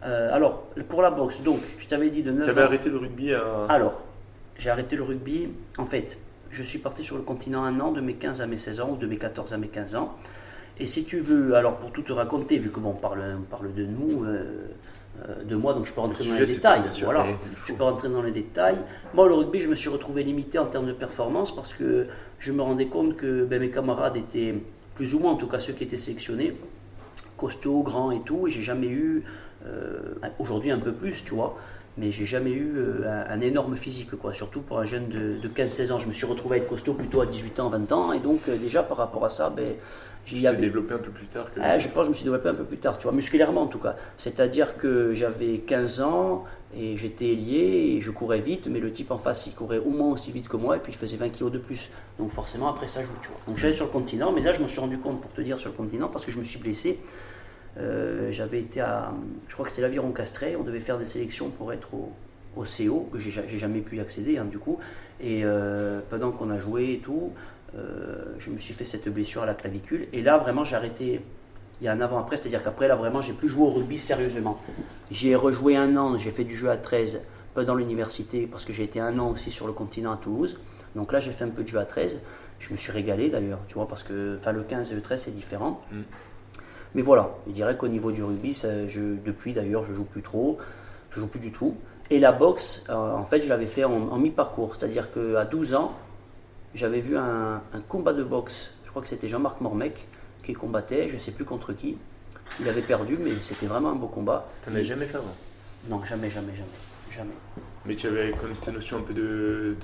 alors, 0.01 0.63
pour 0.87 1.01
la 1.01 1.11
boxe, 1.11 1.41
donc, 1.41 1.59
je 1.77 1.87
t'avais 1.87 2.09
dit 2.09 2.23
de 2.23 2.31
9 2.31 2.45
Tu 2.45 2.49
avais 2.51 2.61
arrêté 2.61 2.89
le 2.89 2.97
rugby 2.97 3.33
à. 3.33 3.65
Alors, 3.67 4.01
j'ai 4.57 4.69
arrêté 4.69 4.95
le 4.95 5.03
rugby. 5.03 5.49
En 5.77 5.85
fait, 5.85 6.17
je 6.51 6.63
suis 6.63 6.79
parti 6.79 7.03
sur 7.03 7.17
le 7.17 7.23
continent 7.23 7.63
un 7.63 7.79
an, 7.79 7.91
de 7.91 8.01
mes 8.01 8.13
15 8.13 8.41
à 8.41 8.47
mes 8.47 8.57
16 8.57 8.79
ans, 8.79 8.89
ou 8.91 8.97
de 8.97 9.07
mes 9.07 9.17
14 9.17 9.53
à 9.53 9.57
mes 9.57 9.67
15 9.67 9.95
ans. 9.95 10.15
Et 10.79 10.85
si 10.85 11.05
tu 11.05 11.19
veux, 11.19 11.55
alors 11.55 11.77
pour 11.77 11.91
tout 11.91 12.03
te 12.03 12.13
raconter, 12.13 12.59
vu 12.59 12.69
que 12.69 12.79
bon, 12.79 12.89
on 12.89 12.93
parle, 12.93 13.23
parle 13.49 13.73
de 13.73 13.83
nous, 13.85 14.23
euh, 14.23 14.43
euh, 15.27 15.43
de 15.43 15.55
moi, 15.55 15.73
donc 15.73 15.85
je 15.85 15.93
peux 15.93 16.01
rentrer 16.01 16.23
dans 16.25 16.35
les 16.35 16.45
détails. 16.45 16.83
voilà, 17.03 17.25
je 17.65 17.73
peux 17.73 17.83
rentrer 17.83 18.09
dans 18.09 18.21
les 18.21 18.31
détails. 18.31 18.77
Moi, 19.13 19.27
le 19.27 19.33
rugby, 19.33 19.59
je 19.59 19.67
me 19.67 19.75
suis 19.75 19.89
retrouvé 19.89 20.23
limité 20.23 20.59
en 20.59 20.65
termes 20.65 20.87
de 20.87 20.93
performance 20.93 21.55
parce 21.55 21.73
que 21.73 22.07
je 22.39 22.51
me 22.51 22.61
rendais 22.61 22.85
compte 22.85 23.17
que 23.17 23.43
ben, 23.45 23.59
mes 23.59 23.71
camarades 23.71 24.17
étaient 24.17 24.55
plus 24.95 25.15
ou 25.15 25.19
moins, 25.19 25.31
en 25.31 25.37
tout 25.37 25.47
cas 25.47 25.59
ceux 25.59 25.73
qui 25.73 25.83
étaient 25.83 25.97
sélectionnés, 25.97 26.55
costauds, 27.37 27.81
grands 27.81 28.11
et 28.11 28.21
tout, 28.21 28.47
et 28.47 28.51
j'ai 28.51 28.63
jamais 28.63 28.87
eu, 28.87 29.23
euh, 29.65 30.15
aujourd'hui 30.37 30.71
un 30.71 30.79
peu 30.79 30.91
plus, 30.91 31.23
tu 31.23 31.33
vois, 31.33 31.57
mais 31.97 32.11
j'ai 32.11 32.25
jamais 32.25 32.51
eu 32.51 32.79
un, 33.05 33.39
énorme 33.41 33.75
physique, 33.75 34.15
quoi. 34.15 34.33
Surtout 34.33 34.61
pour 34.61 34.79
un 34.79 34.85
jeune 34.85 35.07
de, 35.09 35.47
15-16 35.47 35.91
ans. 35.91 35.99
Je 35.99 36.07
me 36.07 36.11
suis 36.11 36.25
retrouvé 36.25 36.57
à 36.57 36.59
être 36.59 36.69
costaud 36.69 36.93
plutôt 36.93 37.21
à 37.21 37.25
18 37.25 37.59
ans, 37.59 37.69
20 37.69 37.91
ans, 37.91 38.13
et 38.13 38.19
donc 38.19 38.49
déjà 38.61 38.83
par 38.83 38.97
rapport 38.97 39.25
à 39.25 39.29
ça, 39.29 39.49
ben, 39.49 39.75
J'y 40.27 40.45
avais 40.45 40.59
développé 40.59 40.93
un 40.93 40.97
peu 40.97 41.09
plus 41.09 41.25
tard 41.25 41.45
que 41.53 41.59
ah, 41.63 41.79
Je 41.79 41.87
pense 41.87 41.99
que 41.99 42.03
je 42.03 42.09
me 42.09 42.13
suis 42.13 42.25
développé 42.25 42.49
un 42.49 42.53
peu 42.53 42.65
plus 42.65 42.77
tard, 42.77 42.97
tu 42.97 43.03
vois, 43.03 43.13
musculairement 43.13 43.61
en 43.61 43.67
tout 43.67 43.79
cas. 43.79 43.95
C'est-à-dire 44.17 44.77
que 44.77 45.13
j'avais 45.13 45.59
15 45.59 46.01
ans 46.01 46.43
et 46.75 46.97
j'étais 46.97 47.33
lié 47.33 47.93
et 47.95 48.01
je 48.01 48.11
courais 48.11 48.41
vite, 48.41 48.67
mais 48.67 48.81
le 48.81 48.91
type 48.91 49.11
en 49.11 49.17
face 49.17 49.47
il 49.47 49.53
courait 49.53 49.77
au 49.77 49.89
moins 49.89 50.11
aussi 50.11 50.33
vite 50.33 50.49
que 50.49 50.57
moi 50.57 50.75
et 50.75 50.79
puis 50.79 50.91
il 50.91 50.97
faisait 50.97 51.15
20 51.15 51.29
kilos 51.29 51.49
de 51.49 51.59
plus. 51.59 51.91
Donc 52.19 52.31
forcément 52.31 52.67
après 52.67 52.87
ça 52.87 53.03
joue, 53.03 53.13
tu 53.21 53.29
vois. 53.29 53.39
Donc 53.47 53.57
j'allais 53.57 53.73
sur 53.73 53.85
le 53.85 53.91
continent, 53.91 54.33
mais 54.33 54.41
là 54.41 54.51
je 54.51 54.61
me 54.61 54.67
suis 54.67 54.81
rendu 54.81 54.97
compte 54.97 55.21
pour 55.21 55.31
te 55.31 55.39
dire 55.39 55.57
sur 55.59 55.69
le 55.69 55.77
continent 55.77 56.09
parce 56.09 56.25
que 56.25 56.31
je 56.31 56.39
me 56.39 56.43
suis 56.43 56.59
blessé. 56.59 56.99
Euh, 57.79 58.31
j'avais 58.31 58.59
été 58.59 58.81
à, 58.81 59.11
je 59.47 59.53
crois 59.53 59.65
que 59.65 59.71
c'était 59.71 59.83
l'Aviron 59.83 60.11
Castré, 60.11 60.55
on 60.55 60.63
devait 60.63 60.79
faire 60.79 60.97
des 60.97 61.05
sélections 61.05 61.49
pour 61.49 61.71
être 61.73 61.93
au, 61.93 62.11
au 62.55 62.63
CO, 62.63 63.07
que 63.11 63.19
j'ai 63.19 63.57
jamais 63.57 63.81
pu 63.81 63.97
y 63.97 63.99
accéder 63.99 64.37
hein, 64.37 64.45
du 64.45 64.57
coup. 64.59 64.79
Et 65.19 65.43
euh, 65.43 65.99
pendant 66.09 66.31
qu'on 66.31 66.49
a 66.49 66.57
joué 66.57 66.93
et 66.93 66.99
tout, 66.99 67.33
euh, 67.75 68.35
je 68.39 68.49
me 68.51 68.57
suis 68.57 68.73
fait 68.73 68.83
cette 68.83 69.07
blessure 69.09 69.43
à 69.43 69.45
la 69.45 69.53
clavicule. 69.53 70.07
Et 70.13 70.21
là, 70.21 70.37
vraiment, 70.37 70.63
j'ai 70.63 70.75
arrêté 70.75 71.21
il 71.79 71.83
y 71.85 71.87
a 71.87 71.93
un 71.93 72.01
avant-après, 72.01 72.37
c'est-à-dire 72.37 72.63
qu'après, 72.63 72.87
là, 72.87 72.95
vraiment, 72.95 73.21
j'ai 73.21 73.33
plus 73.33 73.49
joué 73.49 73.67
au 73.67 73.69
rugby 73.69 73.99
sérieusement. 73.99 74.59
J'ai 75.11 75.35
rejoué 75.35 75.75
un 75.75 75.95
an, 75.95 76.17
j'ai 76.17 76.31
fait 76.31 76.43
du 76.43 76.55
jeu 76.55 76.71
à 76.71 76.77
13 76.77 77.21
dans 77.55 77.75
l'université, 77.75 78.47
parce 78.47 78.65
que 78.65 78.73
j'ai 78.73 78.83
été 78.83 78.99
un 78.99 79.17
an 79.19 79.31
aussi 79.31 79.51
sur 79.51 79.67
le 79.67 79.73
continent 79.73 80.11
à 80.11 80.17
Toulouse. 80.17 80.59
Donc 80.95 81.11
là, 81.11 81.19
j'ai 81.19 81.31
fait 81.31 81.43
un 81.43 81.49
peu 81.49 81.63
de 81.63 81.67
jeu 81.67 81.77
à 81.77 81.85
13. 81.85 82.21
Je 82.59 82.71
me 82.71 82.77
suis 82.77 82.91
régalé 82.91 83.29
d'ailleurs, 83.29 83.59
tu 83.67 83.75
vois, 83.75 83.87
parce 83.87 84.01
que 84.01 84.39
le 84.43 84.63
15 84.63 84.91
et 84.91 84.95
le 84.95 85.01
13, 85.01 85.21
c'est 85.21 85.31
différent. 85.31 85.81
Mm. 85.91 86.01
Mais 86.97 87.03
voilà, 87.03 87.29
je 87.45 87.51
dirais 87.51 87.77
qu'au 87.77 87.87
niveau 87.87 88.11
du 88.11 88.23
rugby, 88.23 88.53
je, 88.53 88.99
depuis 89.23 89.53
d'ailleurs, 89.53 89.83
je 89.83 89.93
joue 89.93 90.03
plus 90.03 90.23
trop, 90.23 90.57
je 91.11 91.19
joue 91.19 91.27
plus 91.27 91.39
du 91.39 91.51
tout. 91.51 91.75
Et 92.09 92.19
la 92.19 92.31
boxe, 92.31 92.85
euh, 92.89 92.93
en 92.95 93.23
fait, 93.23 93.43
je 93.43 93.47
l'avais 93.47 93.67
fait 93.67 93.83
en, 93.83 94.09
en 94.09 94.17
mi-parcours, 94.17 94.75
c'est-à-dire 94.75 95.11
qu'à 95.11 95.45
12 95.45 95.75
ans, 95.75 95.93
j'avais 96.73 96.99
vu 96.99 97.15
un, 97.15 97.61
combat 97.87 98.13
de 98.13 98.23
boxe, 98.23 98.71
je 98.83 98.89
crois 98.89 99.03
que 99.03 99.07
c'était 99.07 99.27
Jean-Marc 99.27 99.61
Mormec 99.61 100.07
qui 100.43 100.53
combattait, 100.53 101.07
je 101.07 101.13
ne 101.13 101.19
sais 101.19 101.31
plus 101.31 101.45
contre 101.45 101.71
qui. 101.71 101.97
Il 102.59 102.67
avait 102.67 102.81
perdu, 102.81 103.19
mais 103.21 103.31
c'était 103.41 103.67
vraiment 103.67 103.91
un 103.91 103.95
beau 103.95 104.07
combat. 104.07 104.47
Tu 104.63 104.71
n'en 104.71 104.77
as 104.77 104.83
jamais 104.83 105.05
fait 105.05 105.17
avant? 105.17 105.35
Non, 105.89 106.03
jamais, 106.03 106.31
jamais, 106.31 106.55
jamais. 106.55 106.86
Jamais. 107.17 107.33
Mais 107.85 107.95
tu 107.95 108.07
avais 108.07 108.31
comme 108.31 108.53
cette 108.53 108.73
notion 108.73 108.97
un 108.97 109.01
peu 109.01 109.13
de, 109.13 109.75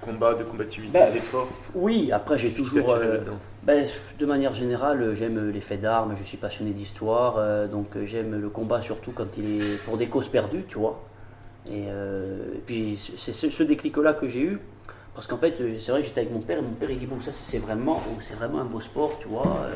combat, 0.00 0.34
de 0.34 0.44
combativité, 0.44 0.98
ben, 0.98 1.12
d'effort 1.12 1.48
Oui, 1.74 2.12
après 2.12 2.38
j'ai 2.38 2.52
toujours. 2.52 2.90
Euh, 2.92 3.18
ben, 3.62 3.86
de 4.18 4.26
manière 4.26 4.54
générale, 4.54 5.14
j'aime 5.14 5.50
les 5.50 5.60
faits 5.60 5.80
d'armes, 5.80 6.14
je 6.16 6.22
suis 6.22 6.36
passionné 6.36 6.72
d'histoire, 6.72 7.36
euh, 7.38 7.66
donc 7.66 7.96
euh, 7.96 8.04
j'aime 8.04 8.40
le 8.40 8.48
combat 8.48 8.80
surtout 8.80 9.12
quand 9.12 9.36
il 9.38 9.62
est 9.62 9.76
pour 9.84 9.96
des 9.96 10.08
causes 10.08 10.28
perdues, 10.28 10.64
tu 10.68 10.78
vois. 10.78 11.02
Et, 11.70 11.88
puis 12.64 12.96
c'est 12.96 13.32
ce 13.32 13.62
déclic-là 13.62 14.14
que 14.14 14.26
j'ai 14.26 14.40
eu 14.40 14.58
parce 15.18 15.26
qu'en 15.26 15.36
fait, 15.36 15.60
euh, 15.60 15.74
c'est 15.80 15.90
vrai 15.90 16.02
que 16.02 16.06
j'étais 16.06 16.20
avec 16.20 16.32
mon 16.32 16.40
père 16.40 16.58
et 16.58 16.62
mon 16.62 16.74
père 16.74 16.88
il 16.92 16.96
dit 16.96 17.06
Bon, 17.06 17.20
ça 17.20 17.32
c'est 17.32 17.58
vraiment, 17.58 18.00
c'est 18.20 18.36
vraiment 18.36 18.60
un 18.60 18.64
beau 18.64 18.80
sport, 18.80 19.18
tu 19.20 19.26
vois, 19.26 19.42
euh, 19.64 19.74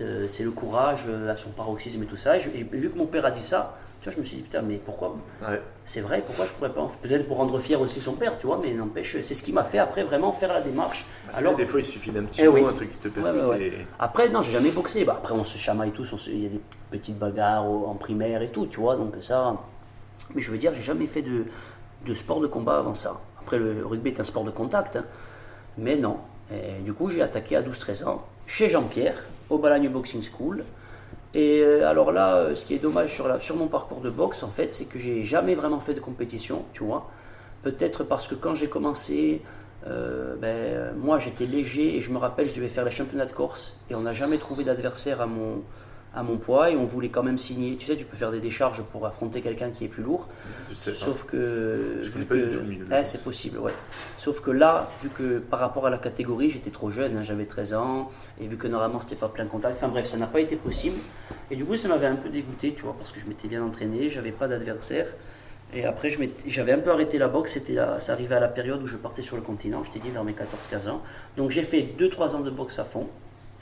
euh, 0.00 0.26
c'est 0.26 0.42
le 0.42 0.50
courage 0.50 1.06
à 1.28 1.36
son 1.36 1.50
paroxysme 1.50 2.02
et 2.02 2.06
tout 2.06 2.16
ça. 2.16 2.36
Et, 2.36 2.64
vu 2.64 2.90
que 2.90 2.98
mon 2.98 3.06
père 3.06 3.24
a 3.24 3.30
dit 3.30 3.42
ça, 3.42 3.78
Tu 4.02 4.08
vois, 4.08 4.14
je 4.16 4.18
me 4.20 4.24
suis 4.24 4.38
dit, 4.38 4.42
putain, 4.42 4.62
mais 4.62 4.78
pourquoi 4.84 5.16
Ouais. 5.48 5.62
C'est 5.84 6.00
vrai, 6.00 6.24
pourquoi 6.26 6.46
je 6.46 6.50
pourrais 6.50 6.72
pas 6.72 6.90
Peut-être 7.02 7.28
pour 7.28 7.36
rendre 7.36 7.56
fier 7.60 7.80
aussi 7.80 8.00
son 8.00 8.14
père, 8.14 8.36
tu 8.36 8.48
vois, 8.48 8.58
mais 8.60 8.74
n'empêche, 8.74 9.16
c'est 9.20 9.34
ce 9.34 9.44
qui 9.44 9.52
m'a 9.52 9.62
fait 9.62 9.78
après 9.78 10.02
vraiment 10.02 10.32
faire 10.32 10.52
la 10.52 10.60
démarche. 10.60 11.06
Après, 11.28 11.38
Alors, 11.38 11.56
des 11.56 11.66
fois, 11.66 11.78
il 11.78 11.86
suffit 11.86 12.10
d'un 12.10 12.24
petit 12.24 12.40
Eh 12.42 12.48
mot, 12.48 12.54
oui. 12.54 12.64
un 12.68 12.72
truc 12.72 12.90
qui 12.90 12.96
te 12.98 13.06
pète 13.08 13.22
Ouais, 13.24 13.60
et- 13.62 13.72
Après, 14.00 14.28
non, 14.28 14.42
j'ai 14.42 14.50
jamais 14.50 14.72
boxé. 14.72 15.04
Bah, 15.04 15.14
après, 15.18 15.34
on 15.34 15.44
se 15.44 15.56
chamaille 15.56 15.92
tous, 15.92 16.04
se- 16.16 16.30
il 16.30 16.42
y 16.42 16.46
a 16.46 16.48
des 16.48 16.60
petites 16.90 17.16
bagarres 17.16 17.64
en 17.64 17.94
primaire 17.94 18.42
et 18.42 18.48
tout, 18.50 18.66
tu 18.66 18.80
vois, 18.80 18.96
donc 18.96 19.14
ça. 19.20 19.56
Mais 20.34 20.42
je 20.42 20.50
veux 20.50 20.58
dire, 20.58 20.74
j'ai 20.74 20.82
jamais 20.82 21.06
fait 21.06 21.22
de, 21.22 21.44
de 22.04 22.14
sport 22.14 22.40
de 22.40 22.48
combat 22.48 22.78
avant 22.78 22.94
ça. 22.94 23.20
Après, 23.40 23.58
le 23.60 23.86
rugby 23.86 24.10
est 24.10 24.18
un 24.20 24.24
sport 24.24 24.42
de 24.42 24.50
contact, 24.50 24.96
hein. 24.96 25.04
mais 25.78 25.94
non. 25.96 26.16
Et 26.52 26.82
du 26.82 26.92
coup, 26.92 27.08
j'ai 27.08 27.22
attaqué 27.22 27.54
à 27.54 27.62
12-13 27.62 28.04
ans 28.04 28.26
chez 28.48 28.68
Jean-Pierre, 28.68 29.26
au 29.48 29.58
Balagne 29.58 29.88
Boxing 29.88 30.22
School. 30.22 30.64
Et 31.34 31.60
euh, 31.60 31.88
alors 31.88 32.12
là, 32.12 32.36
euh, 32.36 32.54
ce 32.54 32.66
qui 32.66 32.74
est 32.74 32.78
dommage 32.78 33.14
sur, 33.40 33.56
mon 33.56 33.66
parcours 33.66 34.00
de 34.00 34.10
boxe, 34.10 34.42
en 34.42 34.50
fait, 34.50 34.74
c'est 34.74 34.84
que 34.84 34.98
j'ai 34.98 35.22
jamais 35.22 35.54
vraiment 35.54 35.80
fait 35.80 35.94
de 35.94 36.00
compétition, 36.00 36.64
tu 36.72 36.84
vois. 36.84 37.10
Peut-être 37.62 38.04
parce 38.04 38.26
que 38.26 38.34
quand 38.34 38.54
j'ai 38.54 38.68
commencé, 38.68 39.40
euh, 39.86 40.36
ben, 40.36 40.94
moi 40.96 41.18
j'étais 41.18 41.46
léger 41.46 41.96
et 41.96 42.00
je 42.00 42.10
me 42.10 42.18
rappelle, 42.18 42.46
je 42.48 42.54
devais 42.54 42.68
faire 42.68 42.84
les 42.84 42.90
championnats 42.90 43.26
de 43.26 43.32
Corse 43.32 43.76
et 43.88 43.94
on 43.94 44.00
n'a 44.00 44.12
jamais 44.12 44.38
trouvé 44.38 44.64
d'adversaire 44.64 45.20
à 45.20 45.26
mon, 45.26 45.62
à 46.14 46.22
mon 46.22 46.36
poids 46.36 46.70
et 46.70 46.76
on 46.76 46.84
voulait 46.84 47.08
quand 47.08 47.22
même 47.22 47.38
signer. 47.38 47.76
Tu 47.76 47.86
sais, 47.86 47.96
tu 47.96 48.04
peux 48.04 48.16
faire 48.16 48.30
des 48.30 48.40
décharges 48.40 48.82
pour 48.82 49.06
affronter 49.06 49.40
quelqu'un 49.40 49.70
qui 49.70 49.84
est 49.84 49.88
plus 49.88 50.02
lourd. 50.02 50.28
Je 50.70 50.74
sais 50.74 50.92
pas. 50.92 50.98
Sauf 50.98 51.24
que. 51.24 52.00
Je 52.02 52.10
pas 52.10 52.24
que- 52.24 52.34
Ouais, 52.34 52.78
la 52.90 53.04
c'est 53.04 53.22
possible, 53.24 53.58
ouais. 53.58 53.72
Sauf 54.18 54.40
que 54.40 54.50
là, 54.50 54.88
vu 55.02 55.08
que 55.08 55.38
par 55.38 55.60
rapport 55.60 55.86
à 55.86 55.90
la 55.90 55.98
catégorie, 55.98 56.50
j'étais 56.50 56.70
trop 56.70 56.90
jeune, 56.90 57.16
hein, 57.16 57.22
j'avais 57.22 57.46
13 57.46 57.74
ans, 57.74 58.10
et 58.40 58.46
vu 58.46 58.56
que 58.56 58.68
normalement 58.68 59.00
c'était 59.00 59.16
pas 59.16 59.28
plein 59.28 59.46
contact, 59.46 59.76
enfin 59.76 59.88
bref, 59.88 60.06
ça 60.06 60.16
n'a 60.18 60.26
pas 60.26 60.40
été 60.40 60.56
possible. 60.56 60.96
Et 61.50 61.56
du 61.56 61.64
coup, 61.64 61.76
ça 61.76 61.88
m'avait 61.88 62.06
un 62.06 62.16
peu 62.16 62.28
dégoûté, 62.28 62.74
tu 62.74 62.82
vois, 62.82 62.94
parce 62.98 63.12
que 63.12 63.20
je 63.20 63.26
m'étais 63.26 63.48
bien 63.48 63.62
entraîné, 63.62 64.10
j'avais 64.10 64.32
pas 64.32 64.48
d'adversaire. 64.48 65.06
Et 65.74 65.86
après, 65.86 66.10
je 66.10 66.18
j'avais 66.46 66.72
un 66.72 66.80
peu 66.80 66.90
arrêté 66.90 67.16
la 67.16 67.28
boxe, 67.28 67.54
c'était 67.54 67.72
là, 67.72 67.98
ça 67.98 68.12
arrivait 68.12 68.34
à 68.34 68.40
la 68.40 68.48
période 68.48 68.82
où 68.82 68.86
je 68.86 68.98
partais 68.98 69.22
sur 69.22 69.36
le 69.36 69.42
continent, 69.42 69.82
je 69.82 69.90
t'ai 69.90 69.98
dit 70.00 70.10
vers 70.10 70.22
mes 70.24 70.34
14-15 70.34 70.88
ans. 70.90 71.00
Donc 71.38 71.50
j'ai 71.50 71.62
fait 71.62 71.80
2-3 71.98 72.34
ans 72.34 72.40
de 72.40 72.50
boxe 72.50 72.78
à 72.78 72.84
fond. 72.84 73.08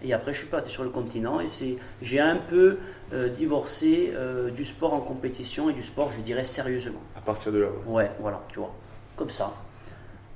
Et 0.02 0.12
après, 0.12 0.32
je 0.32 0.38
suis 0.38 0.48
parti 0.48 0.70
sur 0.70 0.82
le 0.82 0.90
continent 0.90 1.40
et 1.40 1.48
c'est, 1.48 1.76
j'ai 2.00 2.20
un 2.20 2.36
peu 2.36 2.78
euh, 3.12 3.28
divorcé 3.28 4.12
euh, 4.14 4.50
du 4.50 4.64
sport 4.64 4.94
en 4.94 5.00
compétition 5.00 5.68
et 5.68 5.72
du 5.72 5.82
sport, 5.82 6.10
je 6.10 6.20
dirais, 6.20 6.44
sérieusement. 6.44 7.00
À 7.16 7.20
partir 7.20 7.52
de 7.52 7.58
là, 7.58 7.68
ouais. 7.86 7.94
Ouais, 7.94 8.10
voilà, 8.20 8.42
tu 8.48 8.58
vois, 8.58 8.74
comme 9.16 9.30
ça. 9.30 9.52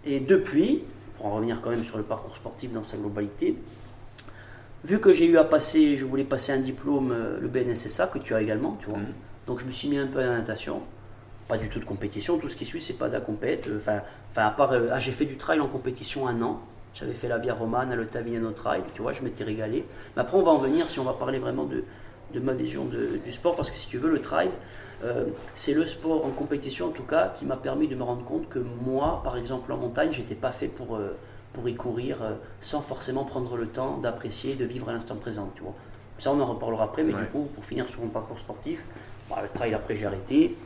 Et 0.04 0.21
depuis, 0.21 0.85
pour 1.16 1.26
en 1.26 1.37
revenir 1.37 1.61
quand 1.62 1.71
même 1.71 1.85
sur 1.85 1.97
le 1.97 2.02
parcours 2.02 2.37
sportif 2.37 2.73
dans 2.73 2.83
sa 2.83 2.97
globalité, 2.97 3.56
vu 4.85 4.99
que 5.00 5.12
j'ai 5.12 5.26
eu 5.26 5.38
à 5.38 5.44
passer, 5.44 5.97
je 5.97 6.04
voulais 6.04 6.25
passer 6.25 6.52
un 6.52 6.59
diplôme, 6.59 7.12
euh, 7.12 7.38
le 7.40 7.49
BNSSA, 7.49 8.09
que 8.09 8.18
tu 8.18 8.35
as 8.35 8.42
également, 8.42 8.76
tu 8.80 8.87
vois. 8.87 8.99
Mhm. 8.99 9.06
Donc 9.47 9.61
je 9.61 9.64
me 9.64 9.71
suis 9.71 9.88
mis 9.88 9.99
un 9.99 10.06
peu 10.06 10.18
à 10.18 10.26
la 10.26 10.38
natation. 10.38 10.83
Pas 11.49 11.59
du 11.59 11.68
tout 11.68 11.78
de 11.78 11.85
compétition, 11.85 12.38
tout 12.38 12.49
ce 12.49 12.56
qui 12.56 12.64
suit, 12.64 12.80
c'est 12.80 12.99
pas 12.99 13.09
de 13.09 13.12
la 13.14 13.21
compète. 13.21 13.68
Enfin, 13.76 14.00
enfin 14.30 14.47
à 14.47 14.50
part, 14.50 14.73
ah, 14.90 14.99
j'ai 14.99 15.12
fait 15.12 15.26
du 15.26 15.37
trail 15.37 15.61
en 15.61 15.68
compétition 15.68 16.26
un 16.26 16.40
an. 16.40 16.61
J'avais 16.95 17.13
fait 17.13 17.29
la 17.29 17.39
Via 17.39 17.55
Romana, 17.55 17.97
le 17.97 18.07
Tavignano 18.07 18.53
Trail, 18.53 18.83
tu 18.95 19.03
vois, 19.03 19.13
je 19.13 19.23
m'étais 19.23 19.43
régalé. 19.45 19.85
Mais 20.17 20.23
après, 20.23 20.37
on 20.37 20.43
va 20.43 20.53
en 20.53 20.59
venir 20.59 20.89
si 20.89 21.01
on 21.01 21.05
va 21.05 21.13
parler 21.13 21.39
vraiment 21.39 21.65
de, 21.65 21.83
de 22.33 22.41
ma 22.41 22.53
vision 22.53 22.85
de- 22.85 23.19
du 23.25 23.33
sport, 23.33 23.57
parce 23.57 23.71
que 23.71 23.77
si 23.77 23.89
tu 23.89 23.99
veux, 23.99 24.09
le 24.11 24.21
trail, 24.21 24.49
euh, 25.03 25.25
c'est 25.55 25.75
le 25.75 25.87
sport 25.87 26.25
en 26.25 26.31
compétition 26.31 26.87
en 26.87 26.91
tout 26.91 27.03
cas 27.03 27.29
qui 27.35 27.45
m'a 27.47 27.57
permis 27.57 27.89
de 27.89 27.97
me 27.97 28.05
rendre 28.05 28.25
compte 28.25 28.49
que 28.49 28.61
moi, 28.61 29.21
par 29.25 29.37
exemple 29.37 29.73
en 29.73 29.77
montagne, 29.77 30.13
j'étais 30.13 30.37
pas 30.37 30.53
fait 30.53 30.69
pour, 30.69 30.95
euh, 30.95 31.17
pour 31.53 31.69
y 31.69 31.75
courir 31.75 32.19
euh, 32.23 32.35
sans 32.61 32.81
forcément 32.81 33.25
prendre 33.25 33.57
le 33.57 33.67
temps 33.67 33.99
d'apprécier, 33.99 34.55
de 34.55 34.65
vivre 34.65 34.89
à 34.89 34.93
l'instant 34.93 35.17
présent, 35.17 35.51
tu 35.57 35.63
vois. 35.63 35.75
Ça, 36.19 36.31
on 36.33 36.41
en 36.41 36.47
reparlera 36.47 36.85
après, 36.85 37.03
mais 37.03 37.13
Ouais. 37.13 37.21
du 37.23 37.27
coup, 37.27 37.49
pour 37.57 37.65
finir 37.65 37.89
sur 37.89 38.01
mon 38.03 38.09
parcours 38.09 38.39
sportif, 38.39 38.85
bah, 39.29 39.39
le 39.43 39.49
trail 39.49 39.75
après 39.75 39.97
j'ai 39.97 40.07
arrêté. 40.07 40.57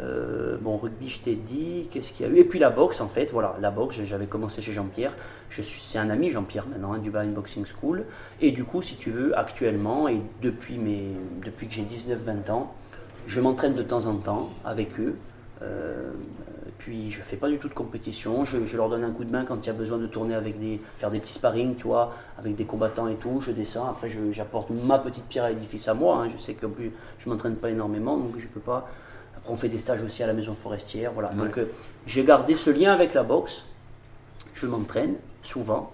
Euh, 0.00 0.56
bon, 0.60 0.76
rugby, 0.76 1.08
je 1.08 1.20
t'ai 1.20 1.34
dit. 1.34 1.88
Qu'est-ce 1.90 2.12
qu'il 2.12 2.26
y 2.26 2.28
a 2.28 2.32
eu? 2.32 2.38
Et 2.38 2.44
puis 2.44 2.58
la 2.58 2.70
boxe, 2.70 3.00
en 3.00 3.08
fait, 3.08 3.30
voilà, 3.32 3.56
la 3.60 3.70
boxe, 3.70 4.00
j'avais 4.02 4.26
commencé 4.26 4.62
chez 4.62 4.72
Jean-Pierre. 4.72 5.12
C'est 5.50 5.98
un 5.98 6.10
ami 6.10 6.30
Jean-Pierre 6.30 6.66
maintenant, 6.66 6.96
du 6.98 7.10
Bahrain 7.10 7.28
Boxing 7.28 7.64
School. 7.64 8.04
Et 8.40 8.52
du 8.52 8.64
coup, 8.64 8.82
si 8.82 8.96
tu 8.96 9.10
veux, 9.10 9.36
actuellement 9.36 10.08
et 10.08 10.20
depuis 10.42 10.76
que 10.76 11.72
j'ai 11.72 11.82
19-20 11.82 12.50
ans, 12.50 12.74
je 13.26 13.40
m'entraîne 13.40 13.74
de 13.74 13.82
temps 13.82 14.06
en 14.06 14.14
temps 14.16 14.50
avec 14.64 14.98
eux. 15.00 15.16
Euh, 15.60 16.12
puis 16.78 17.10
je 17.10 17.20
fais 17.20 17.36
pas 17.36 17.48
du 17.48 17.58
tout 17.58 17.68
de 17.68 17.74
compétition. 17.74 18.44
Je, 18.44 18.76
leur 18.76 18.88
donne 18.88 19.02
un 19.02 19.10
coup 19.10 19.24
de 19.24 19.32
main 19.32 19.44
quand 19.44 19.64
il 19.64 19.66
y 19.66 19.70
a 19.70 19.74
besoin 19.74 19.98
de 19.98 20.06
tourner 20.06 20.34
avec 20.34 20.58
des, 20.58 20.80
faire 20.96 21.10
des 21.10 21.18
petits 21.18 21.32
sparring, 21.32 21.74
tu 21.74 21.88
vois, 21.88 22.14
avec 22.38 22.54
des 22.54 22.64
combattants 22.64 23.08
et 23.08 23.16
tout. 23.16 23.40
Je 23.40 23.50
descends. 23.50 23.88
Après, 23.88 24.08
j'apporte 24.30 24.70
ma 24.70 24.98
petite 24.98 25.24
pierre 25.24 25.44
à 25.44 25.50
l'édifice 25.50 25.88
à 25.88 25.94
moi. 25.94 26.18
hein. 26.18 26.28
Je 26.28 26.38
sais 26.38 26.54
qu'en 26.54 26.70
plus, 26.70 26.92
je 27.18 27.28
m'entraîne 27.28 27.56
pas 27.56 27.70
énormément, 27.70 28.16
donc 28.16 28.38
je 28.38 28.46
peux 28.46 28.60
pas. 28.60 28.88
Après, 29.38 29.52
on 29.52 29.56
fait 29.56 29.68
des 29.68 29.78
stages 29.78 30.02
aussi 30.02 30.22
à 30.24 30.26
la 30.26 30.32
maison 30.32 30.52
forestière, 30.52 31.12
voilà. 31.12 31.28
Donc, 31.28 31.58
euh, 31.58 31.70
j'ai 32.06 32.24
gardé 32.24 32.56
ce 32.56 32.70
lien 32.70 32.92
avec 32.92 33.14
la 33.14 33.22
boxe. 33.22 33.64
Je 34.52 34.66
m'entraîne 34.66 35.14
souvent, 35.42 35.92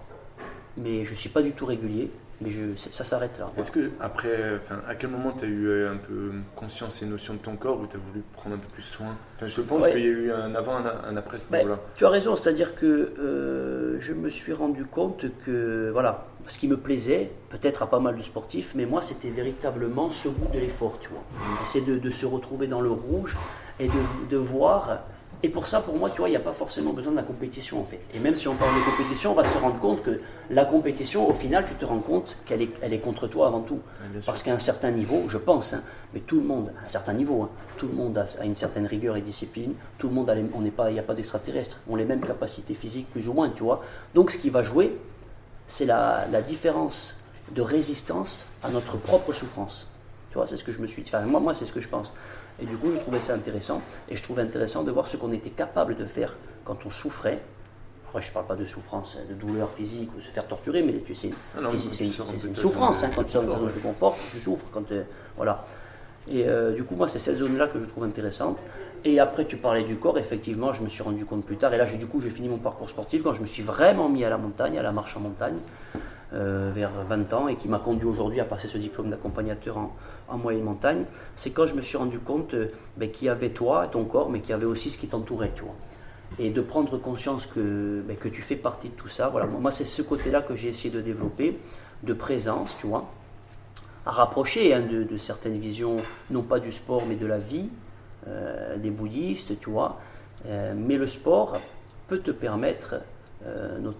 mais 0.77 1.05
je 1.05 1.13
suis 1.13 1.29
pas 1.29 1.43
du 1.43 1.51
tout 1.51 1.67
régulier. 1.67 2.09
Mais 2.41 2.49
je, 2.49 2.75
ça 2.75 3.03
s'arrête 3.05 3.39
là. 3.39 3.45
Est-ce 3.57 3.71
que, 3.71 3.91
après, 4.01 4.59
enfin, 4.61 4.81
à 4.87 4.95
quel 4.95 5.09
moment 5.09 5.31
tu 5.37 5.45
as 5.45 5.47
eu 5.47 5.67
euh, 5.67 5.93
un 5.93 5.97
peu 5.97 6.31
conscience 6.55 7.01
et 7.01 7.05
notion 7.05 7.33
de 7.35 7.39
ton 7.39 7.55
corps 7.55 7.79
ou 7.79 7.87
tu 7.87 7.95
as 7.95 7.99
voulu 7.99 8.23
prendre 8.33 8.55
un 8.55 8.59
peu 8.59 8.67
plus 8.67 8.83
soin? 8.83 9.15
Enfin, 9.37 9.47
Je 9.47 9.61
pense 9.61 9.83
Ouais. 9.85 9.91
qu'il 9.93 10.01
y 10.01 10.07
a 10.07 10.07
eu 10.09 10.31
un 10.31 10.53
avant, 10.53 10.75
un, 10.75 11.09
un 11.09 11.15
après 11.17 11.39
ce 11.39 11.49
Ben, 11.49 11.59
niveau-là. 11.59 11.79
tu 11.95 12.05
as 12.05 12.09
raison, 12.09 12.35
c'est-à-dire 12.35 12.75
que 12.75 12.85
euh, 12.85 13.97
je 13.99 14.11
me 14.13 14.27
suis 14.29 14.51
rendu 14.53 14.83
compte 14.85 15.25
que, 15.45 15.89
voilà, 15.93 16.25
ce 16.47 16.59
qui 16.59 16.67
me 16.67 16.77
plaisait, 16.77 17.31
peut-être 17.49 17.83
à 17.83 17.87
pas 17.89 17.99
mal 17.99 18.17
de 18.17 18.21
sportifs, 18.21 18.73
mais 18.75 18.85
moi 18.85 19.01
c'était 19.01 19.29
véritablement 19.29 20.11
ce 20.11 20.27
goût 20.27 20.47
de 20.53 20.59
l'effort, 20.59 20.99
tu 20.99 21.09
vois. 21.09 21.23
C'est 21.63 21.85
de, 21.85 21.97
de 21.97 22.09
se 22.11 22.25
retrouver 22.25 22.67
dans 22.67 22.81
le 22.81 22.91
rouge 22.91 23.37
et 23.79 23.87
de, 23.87 23.93
de 24.29 24.37
voir. 24.37 24.99
Et 25.45 25.49
pour 25.49 25.67
ça, 25.67 25.79
pour 25.79 25.95
moi, 25.95 26.09
tu 26.09 26.17
vois, 26.17 26.27
il 26.27 26.31
n'y 26.31 26.37
a 26.37 26.41
pas 26.41 26.53
forcément 26.53 26.91
besoin 26.91 27.11
de 27.11 27.17
la 27.17 27.21
compétition 27.23 27.79
en 27.79 27.83
fait. 27.85 28.01
Et 28.15 28.17
même 28.19 28.35
si 28.35 28.47
on 28.47 28.55
parle 28.55 28.73
de 28.73 28.83
compétition, 28.89 29.33
on 29.33 29.35
va 29.35 29.45
se 29.45 29.59
rendre 29.59 29.79
compte 29.79 30.01
que 30.01 30.19
la 30.49 30.65
compétition, 30.65 31.29
au 31.29 31.33
final, 31.33 31.65
tu 31.67 31.75
te 31.75 31.85
rends 31.85 31.99
compte 31.99 32.35
qu'elle 32.45 32.63
est, 32.63 32.71
elle 32.81 32.93
est 32.93 32.99
contre 32.99 33.27
toi 33.27 33.45
avant 33.45 33.61
tout. 33.61 33.75
Ouais. 33.75 34.21
Parce 34.25 34.41
qu'à 34.41 34.53
un 34.55 34.57
certain 34.59 34.89
niveau, 34.89 35.25
je 35.29 35.37
pense, 35.37 35.73
hein, 35.73 35.83
mais 36.15 36.21
tout 36.21 36.37
le 36.37 36.47
monde, 36.47 36.71
à 36.81 36.85
un 36.85 36.87
certain 36.87 37.13
niveau, 37.13 37.43
hein, 37.43 37.49
tout 37.77 37.85
le 37.85 37.93
monde 37.93 38.17
a, 38.17 38.25
a 38.41 38.45
une 38.45 38.55
certaine 38.55 38.87
rigueur 38.87 39.17
et 39.17 39.21
discipline, 39.21 39.75
tout 39.99 40.07
le 40.07 40.15
monde 40.15 40.31
a 40.31 40.33
les- 40.33 40.45
on 40.55 40.61
n'est 40.61 40.71
pas, 40.71 40.89
il 40.89 40.93
n'y 40.93 40.99
a 40.99 41.03
pas 41.03 41.13
d'extraterrestres, 41.13 41.79
on 41.87 41.93
a 41.93 41.99
les 41.99 42.05
mêmes 42.05 42.25
capacités 42.25 42.73
physiques 42.73 43.11
plus 43.11 43.27
ou 43.27 43.33
moins, 43.33 43.51
tu 43.51 43.61
vois. 43.61 43.81
Donc 44.15 44.31
ce 44.31 44.39
qui 44.39 44.49
va 44.49 44.63
jouer, 44.63 44.97
c'est 45.67 45.85
la, 45.85 46.25
la 46.31 46.41
différence 46.41 47.17
de 47.53 47.61
résistance 47.61 48.47
à 48.63 48.69
notre 48.69 48.97
propre 48.97 49.31
souffrance. 49.31 49.85
Tu 50.31 50.39
vois, 50.39 50.47
c'est 50.47 50.57
ce 50.57 50.63
que 50.63 50.71
je 50.71 50.79
me 50.79 50.87
suis 50.87 51.03
dit. 51.03 51.11
Enfin, 51.13 51.23
moi, 51.27 51.39
moi 51.39 51.53
c'est 51.53 51.65
ce 51.65 51.71
que 51.71 51.79
je 51.79 51.87
pense. 51.87 52.13
Et 52.61 52.65
du 52.65 52.75
coup, 52.77 52.89
je 52.93 52.97
trouvais 52.99 53.19
ça 53.19 53.33
intéressant. 53.33 53.81
Et 54.09 54.15
je 54.15 54.23
trouvais 54.23 54.41
intéressant 54.41 54.83
de 54.83 54.91
voir 54.91 55.07
ce 55.07 55.17
qu'on 55.17 55.31
était 55.31 55.49
capable 55.49 55.95
de 55.95 56.05
faire 56.05 56.35
quand 56.63 56.77
on 56.85 56.89
souffrait. 56.89 57.39
Après, 58.07 58.21
je 58.21 58.29
ne 58.29 58.33
parle 58.33 58.45
pas 58.47 58.55
de 58.55 58.65
souffrance, 58.65 59.17
de 59.29 59.33
douleur 59.33 59.69
physique 59.69 60.09
ou 60.17 60.21
se 60.21 60.29
faire 60.31 60.47
torturer, 60.47 60.81
mais 60.83 60.95
c'est- 61.13 61.31
une 62.47 62.55
souffrance 62.55 63.03
hein, 63.03 63.09
quand 63.13 63.23
tu 63.23 63.33
ta 63.33 63.39
confort, 63.39 63.59
zone 63.59 63.67
de 63.75 63.79
confort, 63.81 64.17
tu 64.31 64.39
souffres. 64.39 64.65
Quand, 64.71 64.89
euh, 64.91 65.03
voilà. 65.35 65.65
Et 66.27 66.47
euh, 66.47 66.71
du 66.73 66.83
coup, 66.85 66.95
moi, 66.95 67.07
c'est 67.07 67.19
cette 67.19 67.35
zone-là 67.35 67.67
que 67.67 67.77
je 67.77 67.85
trouve 67.85 68.03
intéressante. 68.05 68.63
Et 69.03 69.19
après, 69.19 69.45
tu 69.45 69.57
parlais 69.57 69.83
du 69.83 69.97
corps, 69.97 70.17
effectivement, 70.17 70.71
je 70.71 70.81
me 70.81 70.87
suis 70.87 71.03
rendu 71.03 71.25
compte 71.25 71.45
plus 71.45 71.57
tard. 71.57 71.73
Et 71.73 71.77
là, 71.77 71.85
du 71.85 72.07
coup, 72.07 72.19
j'ai 72.21 72.29
fini 72.31 72.47
mon 72.47 72.57
parcours 72.57 72.89
sportif 72.89 73.21
quand 73.21 73.33
je 73.33 73.41
me 73.41 73.45
suis 73.45 73.61
vraiment 73.61 74.07
mis 74.09 74.23
à 74.23 74.29
la 74.29 74.37
montagne, 74.37 74.79
à 74.79 74.81
la 74.81 74.91
marche 74.91 75.15
en 75.17 75.19
montagne, 75.19 75.57
euh, 76.33 76.71
vers 76.73 76.91
20 77.07 77.31
ans, 77.33 77.47
et 77.47 77.55
qui 77.57 77.67
m'a 77.67 77.79
conduit 77.79 78.07
aujourd'hui 78.07 78.39
à 78.39 78.45
passer 78.45 78.67
ce 78.67 78.77
diplôme 78.79 79.09
d'accompagnateur 79.11 79.77
en, 79.77 79.93
en 80.27 80.37
moyenne 80.37 80.63
montagne. 80.63 81.05
C'est 81.35 81.51
quand 81.51 81.65
je 81.65 81.75
me 81.75 81.81
suis 81.81 81.97
rendu 81.97 82.19
compte 82.19 82.53
euh, 82.53 82.71
ben, 82.97 83.09
qu'il 83.09 83.27
y 83.27 83.29
avait 83.29 83.49
toi, 83.49 83.87
ton 83.87 84.05
corps, 84.05 84.29
mais 84.29 84.39
qu'il 84.39 84.51
y 84.51 84.53
avait 84.53 84.65
aussi 84.65 84.89
ce 84.89 84.97
qui 84.97 85.07
t'entourait, 85.07 85.51
tu 85.55 85.63
vois. 85.63 85.75
Et 86.39 86.49
de 86.49 86.61
prendre 86.61 86.97
conscience 86.97 87.45
que, 87.45 88.01
ben, 88.07 88.17
que 88.17 88.27
tu 88.27 88.41
fais 88.41 88.55
partie 88.55 88.89
de 88.89 88.93
tout 88.95 89.09
ça. 89.09 89.29
Voilà, 89.29 89.45
moi, 89.45 89.71
c'est 89.71 89.85
ce 89.85 90.01
côté-là 90.01 90.41
que 90.41 90.55
j'ai 90.55 90.69
essayé 90.69 90.89
de 90.89 91.01
développer, 91.01 91.59
de 92.03 92.13
présence, 92.13 92.75
tu 92.77 92.87
vois 92.87 93.09
à 94.07 94.11
rapprocher 94.11 94.71
hein, 94.71 94.81
de, 94.81 95.17
certaines 95.17 95.57
visions, 95.57 95.97
non 96.29 96.43
pas 96.43 96.59
du 96.59 96.71
sport, 96.71 97.01
mais 97.09 97.15
de 97.15 97.25
la 97.25 97.39
vie 97.39 97.69
euh, 98.27 98.77
des 98.77 98.91
bouddhistes, 98.91 99.59
tu 99.59 99.71
vois. 99.71 99.99
Euh, 100.45 100.75
mais 100.77 100.97
le 100.97 101.07
sport 101.07 101.53
peut 102.07 102.19
te 102.19 102.29
permettre, 102.29 103.01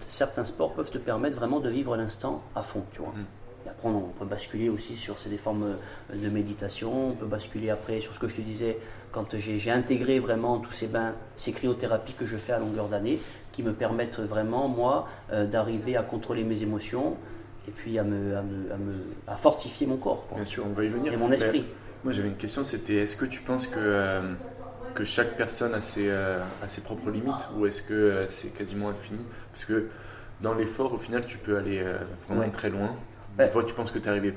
certains 0.08 0.44
sports 0.44 0.74
peuvent 0.74 0.92
te 0.92 1.00
permettre 1.00 1.38
vraiment 1.38 1.60
de 1.60 1.70
vivre 1.70 1.98
l'instant 1.98 2.44
à 2.56 2.62
fond, 2.62 2.84
tu 2.92 3.00
vois. 3.00 3.14
Mm. 3.14 3.26
Et 3.66 3.70
après, 3.70 3.88
on, 3.88 3.98
on 3.98 4.02
peut 4.20 4.26
basculer 4.26 4.70
aussi 4.70 4.96
sur 4.96 5.16
des 5.30 5.38
formes 5.38 5.64
euh, 6.14 6.16
de 6.16 6.30
méditation, 6.30 7.10
on 7.10 7.14
peut 7.14 7.26
basculer 7.26 7.70
après 7.70 8.00
sur 8.00 8.14
ce 8.14 8.20
que 8.20 8.28
je 8.28 8.36
te 8.36 8.42
disais, 8.42 8.78
quand 9.12 9.38
j'ai 9.38 9.72
intégré 9.72 10.20
vraiment 10.20 10.60
tous 10.60 10.74
ces 10.74 10.88
bains, 10.88 11.14
ces 11.36 11.52
cryothérapies 11.52 12.14
que 12.14 12.26
je 12.26 12.38
fais 12.38 12.52
à 12.54 12.60
longueur 12.60 12.88
d'année, 12.88 13.20
qui 13.52 13.64
me 13.64 13.74
permettent 13.74 14.20
vraiment, 14.20 14.68
moi, 14.68 15.08
euh, 15.32 15.46
d'arriver 15.48 15.96
à 15.96 16.04
contrôler 16.04 16.44
mes 16.44 16.62
émotions, 16.64 17.16
et 17.68 17.72
puis 17.72 17.98
à, 17.98 18.04
me, 18.04 18.36
à, 18.38 18.42
me, 18.44 18.72
à, 18.74 18.78
me- 18.78 19.06
à 19.28 19.36
fortifier 19.36 19.88
mon 19.88 19.98
corps 19.98 20.28
quoi. 20.28 20.36
Bien 20.38 20.46
sûr, 20.46 20.64
on 20.68 20.74
va 20.74 20.84
y 20.84 20.88
venir. 20.90 21.12
et 21.14 21.18
mon 21.18 21.32
esprit. 21.32 21.66
moi, 22.04 22.14
j'avais 22.14 22.28
une 22.28 22.36
question 22.36 22.64
c'était 22.64 22.96
est-ce 22.98 23.16
que 23.16 23.26
tu 23.26 23.42
penses 23.42 23.66
que, 23.66 23.80
euh, 23.80 24.34
que 24.94 25.04
chaque 25.04 25.36
personne 25.36 25.74
a 25.74 25.82
ses, 25.82 26.08
euh, 26.10 26.38
a 26.62 26.70
ses 26.70 26.82
propres 26.82 27.10
limites 27.10 27.48
ou 27.58 27.66
est-ce 27.66 27.82
que 27.82 27.94
euh, 27.94 28.28
c'est 28.30 28.56
quasiment 28.56 28.90
infini? 28.90 29.20
Parce 29.52 29.66
que 29.66 29.88
dans 30.42 30.54
l'effort, 30.54 30.94
au 30.94 30.98
final, 31.00 31.26
tu 31.26 31.40
peux 31.40 31.58
aller 31.58 31.80
euh, 31.80 31.98
vraiment 32.28 32.42
Ouais. 32.42 32.52
très 32.52 32.70
loin. 32.70 32.96
Des 33.38 33.50
fois, 33.50 33.64
tu 33.64 33.74
penses 33.74 33.92
que 33.92 34.00
tu 34.00 34.06
es 34.06 34.10
arrivé 34.10 34.34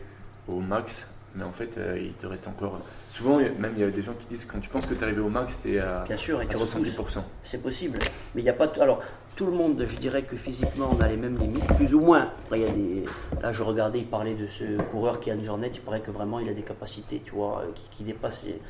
au 0.48 0.60
max, 0.60 1.14
mais 1.34 1.44
en 1.44 1.52
fait, 1.52 1.76
euh, 1.78 1.98
il 2.00 2.12
te 2.14 2.26
reste 2.26 2.48
encore. 2.48 2.80
Souvent, 3.08 3.36
même 3.38 3.72
il 3.76 3.80
y 3.80 3.84
a 3.84 3.90
des 3.90 4.02
gens 4.02 4.14
qui 4.18 4.26
disent 4.26 4.44
quand 4.46 4.58
tu 4.60 4.68
penses 4.68 4.86
que 4.86 4.94
tu 4.94 5.00
es 5.00 5.04
arrivé 5.04 5.20
au 5.20 5.28
max, 5.28 5.60
tu 5.62 5.74
es 5.74 5.78
à, 5.78 6.04
Bien 6.06 6.16
sûr, 6.16 6.40
et 6.42 6.44
à 6.44 6.48
tu 6.48 6.56
70%. 6.56 7.18
C'est 7.42 7.62
possible. 7.62 7.98
Mais 8.34 8.40
il 8.40 8.44
n'y 8.44 8.50
a 8.50 8.54
pas. 8.54 8.66
t- 8.68 8.80
Alors, 8.80 9.00
tout 9.36 9.46
le 9.46 9.52
monde, 9.52 9.84
je 9.86 9.96
dirais 9.98 10.22
que 10.22 10.34
physiquement, 10.36 10.90
on 10.98 11.00
a 11.00 11.06
les 11.06 11.16
mêmes 11.16 11.38
limites, 11.38 11.66
plus 11.76 11.94
ou 11.94 12.00
moins. 12.00 12.30
Après, 12.44 12.58
il 12.60 12.66
y 12.66 12.68
a 12.68 12.72
des. 12.72 13.04
Là, 13.42 13.52
je 13.52 13.62
regardais, 13.62 13.98
il 14.00 14.06
parlait 14.06 14.34
de 14.34 14.46
ce 14.48 14.64
coureur 14.90 15.20
qui 15.20 15.30
a 15.30 15.34
une 15.34 15.44
journée, 15.44 15.70
il 15.72 15.80
paraît 15.80 16.00
que 16.00 16.10
vraiment, 16.10 16.40
il 16.40 16.48
a 16.48 16.52
des 16.54 16.62
capacités, 16.62 17.22
tu 17.24 17.32
vois, 17.32 17.60
euh, 17.60 17.70
qui, 17.74 17.88
qui 17.98 18.02
dépassent 18.04 18.42
les 18.44 18.60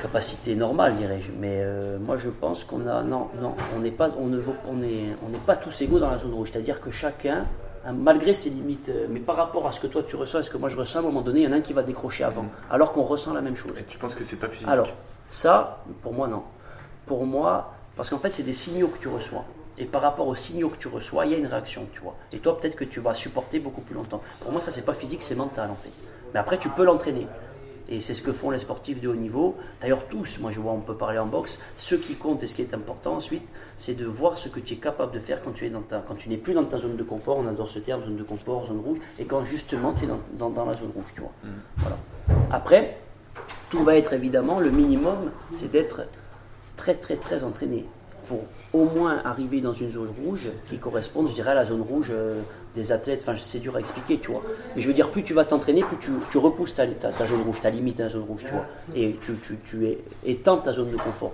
capacités 0.00 0.54
normales, 0.54 0.94
dirais-je. 0.94 1.32
Mais 1.32 1.58
euh, 1.62 1.98
moi, 1.98 2.16
je 2.18 2.28
pense 2.28 2.62
qu'on 2.62 2.86
a. 2.86 3.02
Non, 3.02 3.28
non, 3.40 3.54
on 3.74 3.80
n'est 3.80 3.90
pas, 3.90 4.10
on 4.18 4.26
ne 4.26 4.38
vaut- 4.38 4.54
on 4.70 4.80
est, 4.82 5.06
on 5.26 5.28
n'est 5.30 5.38
pas 5.38 5.56
tous 5.56 5.80
égaux 5.80 5.98
dans 5.98 6.10
la 6.10 6.18
zone 6.18 6.34
rouge. 6.34 6.50
C'est-à-dire 6.52 6.78
que 6.80 6.90
chacun. 6.90 7.46
Hein, 7.84 7.92
Malgré 7.92 8.34
ses 8.34 8.50
limites, 8.50 8.88
euh, 8.88 9.06
mais 9.10 9.20
par 9.20 9.36
rapport 9.36 9.66
à 9.66 9.72
ce 9.72 9.80
que 9.80 9.86
toi 9.86 10.02
tu 10.02 10.16
ressens 10.16 10.40
et 10.40 10.42
ce 10.42 10.50
que 10.50 10.56
moi 10.56 10.68
je 10.68 10.76
ressens, 10.76 10.98
à 10.98 11.02
un 11.02 11.04
moment 11.04 11.22
donné, 11.22 11.40
il 11.40 11.44
y 11.44 11.46
en 11.48 11.52
a 11.52 11.56
un 11.56 11.60
qui 11.60 11.72
va 11.72 11.82
décrocher 11.82 12.24
avant, 12.24 12.46
alors 12.70 12.92
qu'on 12.92 13.02
ressent 13.02 13.32
la 13.32 13.40
même 13.40 13.56
chose. 13.56 13.72
Et 13.78 13.84
tu 13.84 13.98
penses 13.98 14.14
que 14.14 14.24
c'est 14.24 14.38
pas 14.38 14.48
physique 14.48 14.68
Alors, 14.68 14.88
ça, 15.30 15.84
pour 16.02 16.12
moi, 16.12 16.28
non. 16.28 16.42
Pour 17.06 17.26
moi, 17.26 17.74
parce 17.96 18.10
qu'en 18.10 18.18
fait, 18.18 18.30
c'est 18.30 18.42
des 18.42 18.52
signaux 18.52 18.88
que 18.88 18.98
tu 18.98 19.08
reçois. 19.08 19.44
Et 19.78 19.86
par 19.86 20.02
rapport 20.02 20.28
aux 20.28 20.36
signaux 20.36 20.68
que 20.68 20.76
tu 20.76 20.88
reçois, 20.88 21.24
il 21.26 21.32
y 21.32 21.34
a 21.34 21.38
une 21.38 21.46
réaction, 21.46 21.88
tu 21.92 22.00
vois. 22.00 22.14
Et 22.32 22.38
toi, 22.38 22.60
peut-être 22.60 22.76
que 22.76 22.84
tu 22.84 23.00
vas 23.00 23.14
supporter 23.14 23.58
beaucoup 23.58 23.80
plus 23.80 23.94
longtemps. 23.94 24.20
Pour 24.40 24.52
moi, 24.52 24.60
ça, 24.60 24.70
c'est 24.70 24.84
pas 24.84 24.92
physique, 24.92 25.22
c'est 25.22 25.34
mental, 25.34 25.70
en 25.70 25.76
fait. 25.76 25.92
Mais 26.34 26.40
après, 26.40 26.58
tu 26.58 26.68
peux 26.68 26.84
l'entraîner. 26.84 27.26
Et 27.94 28.00
c'est 28.00 28.14
ce 28.14 28.22
que 28.22 28.32
font 28.32 28.50
les 28.50 28.58
sportifs 28.58 29.00
de 29.02 29.08
haut 29.08 29.14
niveau. 29.14 29.54
D'ailleurs, 29.82 30.06
tous, 30.08 30.38
moi 30.40 30.50
je 30.50 30.60
vois, 30.60 30.72
on 30.72 30.80
peut 30.80 30.94
parler 30.96 31.18
en 31.18 31.26
boxe. 31.26 31.60
Ce 31.76 31.94
qui 31.94 32.14
compte 32.14 32.42
et 32.42 32.46
ce 32.46 32.54
qui 32.54 32.62
est 32.62 32.72
important 32.72 33.14
ensuite, 33.16 33.52
c'est 33.76 33.92
de 33.92 34.06
voir 34.06 34.38
ce 34.38 34.48
que 34.48 34.60
tu 34.60 34.72
es 34.74 34.76
capable 34.78 35.12
de 35.12 35.20
faire 35.20 35.42
quand 35.42 35.52
tu 35.52 35.66
es 35.66 35.70
dans 35.70 35.82
ta, 35.82 35.98
quand 35.98 36.14
tu 36.14 36.30
n'es 36.30 36.38
plus 36.38 36.54
dans 36.54 36.64
ta 36.64 36.78
zone 36.78 36.96
de 36.96 37.02
confort. 37.02 37.36
On 37.36 37.46
adore 37.46 37.68
ce 37.68 37.80
terme, 37.80 38.02
zone 38.02 38.16
de 38.16 38.22
confort, 38.22 38.64
zone 38.64 38.80
rouge. 38.80 38.96
Et 39.18 39.26
quand 39.26 39.44
justement 39.44 39.92
tu 39.92 40.04
es 40.04 40.06
dans, 40.06 40.18
dans- 40.38 40.48
dans 40.50 40.64
la 40.64 40.72
zone 40.72 40.90
rouge, 40.94 41.12
tu 41.14 41.20
vois. 41.20 41.32
Voilà. 41.76 41.98
Après, 42.50 42.96
tout 43.68 43.84
va 43.84 43.96
être 43.98 44.14
évidemment, 44.14 44.58
le 44.58 44.70
minimum, 44.70 45.30
c'est 45.54 45.70
d'être 45.70 46.02
très 46.76 46.94
très 46.94 47.16
très 47.16 47.44
entraîné 47.44 47.84
pour 48.26 48.44
au 48.72 48.84
moins 48.84 49.20
arriver 49.24 49.60
dans 49.60 49.72
une 49.72 49.90
zone 49.90 50.12
rouge 50.24 50.48
qui 50.66 50.78
corresponde, 50.78 51.28
je 51.28 51.34
dirais, 51.34 51.50
à 51.50 51.54
la 51.54 51.64
zone 51.64 51.82
rouge 51.82 52.08
euh, 52.10 52.40
des 52.74 52.92
athlètes. 52.92 53.22
Enfin, 53.22 53.34
c'est 53.36 53.58
dur 53.58 53.76
à 53.76 53.80
expliquer, 53.80 54.18
tu 54.18 54.30
vois. 54.30 54.42
Mais 54.74 54.82
je 54.82 54.88
veux 54.88 54.94
dire, 54.94 55.10
plus 55.10 55.22
tu 55.22 55.34
vas 55.34 55.44
t'entraîner, 55.44 55.82
plus 55.82 55.98
tu, 55.98 56.10
tu 56.30 56.38
repousses 56.38 56.74
ta, 56.74 56.86
ta, 56.86 57.12
ta 57.12 57.26
zone 57.26 57.42
rouge, 57.42 57.60
ta 57.60 57.70
limite 57.70 58.00
à 58.00 58.04
la 58.04 58.08
zone 58.08 58.24
rouge, 58.24 58.44
tu 58.46 58.52
vois. 58.52 58.66
Et 58.94 59.18
tu, 59.22 59.32
tu, 59.64 59.96
étends 60.24 60.58
ta 60.58 60.72
zone 60.72 60.90
de 60.90 60.96
confort. 60.96 61.32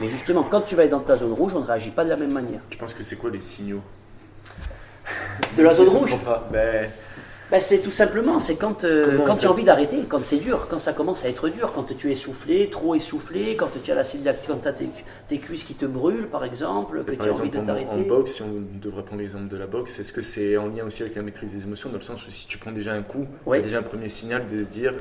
Mais 0.00 0.08
justement, 0.08 0.42
quand 0.42 0.60
tu 0.60 0.76
vas 0.76 0.84
être 0.84 0.90
dans 0.90 1.00
ta 1.00 1.16
zone 1.16 1.32
rouge, 1.32 1.54
on 1.54 1.60
ne 1.60 1.66
réagit 1.66 1.90
pas 1.90 2.04
de 2.04 2.10
la 2.10 2.16
même 2.16 2.32
manière. 2.32 2.60
Tu 2.70 2.78
penses 2.78 2.94
que 2.94 3.02
c'est 3.02 3.16
quoi 3.16 3.30
les 3.30 3.40
signaux? 3.40 3.80
De 5.56 5.62
la 5.62 5.70
zone 5.70 5.88
rouge? 5.88 6.16
Ben, 6.52 6.90
Ben, 7.50 7.60
c'est 7.60 7.78
tout 7.78 7.90
simplement, 7.90 8.38
c'est 8.40 8.56
quand, 8.56 8.84
euh, 8.84 9.20
quand 9.24 9.36
tu 9.36 9.46
as 9.46 9.50
envie 9.50 9.64
d'arrêter, 9.64 9.96
quand 10.06 10.22
c'est 10.22 10.36
dur, 10.36 10.66
quand 10.68 10.78
ça 10.78 10.92
commence 10.92 11.24
à 11.24 11.30
être 11.30 11.48
dur, 11.48 11.72
quand 11.72 11.84
tu 11.96 12.08
es 12.10 12.12
essoufflé, 12.12 12.68
trop 12.68 12.94
essoufflé, 12.94 13.56
quand 13.56 13.68
tu 13.82 13.90
as 13.90 13.94
lactique, 13.94 14.20
quand 14.46 14.66
as 14.66 14.72
tes, 14.72 14.88
tes 15.28 15.38
cuisses 15.38 15.64
qui 15.64 15.74
te 15.74 15.86
brûlent 15.86 16.28
par 16.28 16.44
exemple, 16.44 17.04
que 17.04 17.12
par 17.12 17.24
tu 17.26 17.32
as 17.32 17.34
envie 17.34 17.48
de 17.48 17.56
en, 17.56 17.62
en 17.62 17.64
t'arrêter. 17.64 18.02
boxe, 18.04 18.34
si 18.34 18.42
on 18.42 18.62
devrait 18.82 19.02
prendre 19.02 19.22
l'exemple 19.22 19.48
de 19.48 19.56
la 19.56 19.66
boxe, 19.66 19.98
est-ce 19.98 20.12
que 20.12 20.20
c'est 20.20 20.58
en 20.58 20.66
lien 20.66 20.84
aussi 20.86 21.02
avec 21.02 21.14
la 21.16 21.22
maîtrise 21.22 21.54
des 21.54 21.62
émotions, 21.62 21.88
dans 21.88 21.96
le 21.96 22.02
sens 22.02 22.26
où 22.26 22.30
si 22.30 22.46
tu 22.48 22.58
prends 22.58 22.72
déjà 22.72 22.92
un 22.92 23.02
coup, 23.02 23.26
Oui. 23.46 23.62
déjà 23.62 23.78
un 23.78 23.82
premier 23.82 24.10
signal 24.10 24.46
de 24.46 24.62
se 24.62 24.70
dire, 24.70 24.92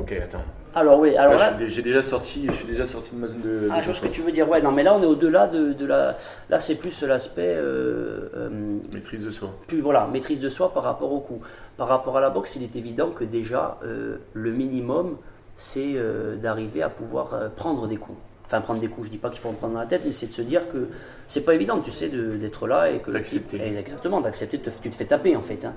ok, 0.00 0.12
attends, 0.22 0.44
Alors 0.74 0.98
oui, 1.00 1.16
alors 1.16 1.34
là, 1.34 1.56
j'ai 1.66 1.82
déjà 1.82 2.02
sorti, 2.02 2.46
je 2.46 2.52
suis 2.52 2.66
déjà 2.66 2.86
sorti 2.86 3.14
de 3.14 3.20
ma 3.20 3.26
zone 3.26 3.40
de. 3.40 3.68
ah, 3.72 3.80
je 3.80 3.86
vois 3.86 3.94
ce 3.94 4.02
que 4.02 4.08
tu 4.08 4.20
veux 4.22 4.30
dire, 4.32 4.48
ouais, 4.48 4.60
non, 4.60 4.70
mais 4.70 4.82
là 4.82 4.94
on 4.94 5.02
est 5.02 5.06
au-delà 5.06 5.46
de, 5.46 5.72
de 5.72 5.86
la. 5.86 6.16
Là 6.50 6.58
c'est 6.60 6.76
plus 6.76 7.02
l'aspect. 7.02 7.54
euh, 7.56 8.28
euh, 8.36 8.48
Maîtrise 8.92 9.24
de 9.24 9.30
soi. 9.30 9.50
plus 9.66 9.80
voilà, 9.80 10.06
maîtrise 10.12 10.40
de 10.40 10.48
soi 10.48 10.72
par 10.72 10.82
rapport 10.84 11.12
au 11.12 11.20
coup. 11.20 11.40
Par 11.76 11.88
rapport 11.88 12.16
à 12.16 12.20
la 12.20 12.30
boxe, 12.30 12.56
il 12.56 12.62
est 12.62 12.76
évident 12.76 13.10
que 13.10 13.24
déjà, 13.24 13.78
euh, 13.84 14.16
le 14.34 14.52
minimum, 14.52 15.16
c'est 15.56 15.96
d'arriver 16.40 16.82
à 16.82 16.88
pouvoir 16.90 17.50
prendre 17.56 17.88
des 17.88 17.96
coups. 17.96 18.18
Enfin, 18.46 18.60
prendre 18.60 18.80
des 18.80 18.88
coups, 18.88 19.06
je 19.08 19.10
dis 19.10 19.18
pas 19.18 19.28
qu'il 19.30 19.40
faut 19.40 19.48
en 19.50 19.52
prendre 19.54 19.74
dans 19.74 19.80
la 19.80 19.86
tête, 19.86 20.02
mais 20.06 20.12
c'est 20.12 20.26
de 20.26 20.32
se 20.32 20.40
dire 20.42 20.68
que 20.72 20.88
c'est 21.26 21.44
pas 21.44 21.54
évident, 21.54 21.80
tu 21.80 21.90
sais, 21.90 22.08
d'être 22.08 22.66
là 22.66 22.90
et 22.90 22.98
que. 23.00 23.10
D'accepter. 23.10 23.60
Exactement, 23.60 24.20
d'accepter, 24.20 24.60
tu 24.80 24.88
te 24.90 24.94
fais 24.94 25.04
taper 25.06 25.34
en 25.36 25.42
fait. 25.42 25.64
hein. 25.64 25.74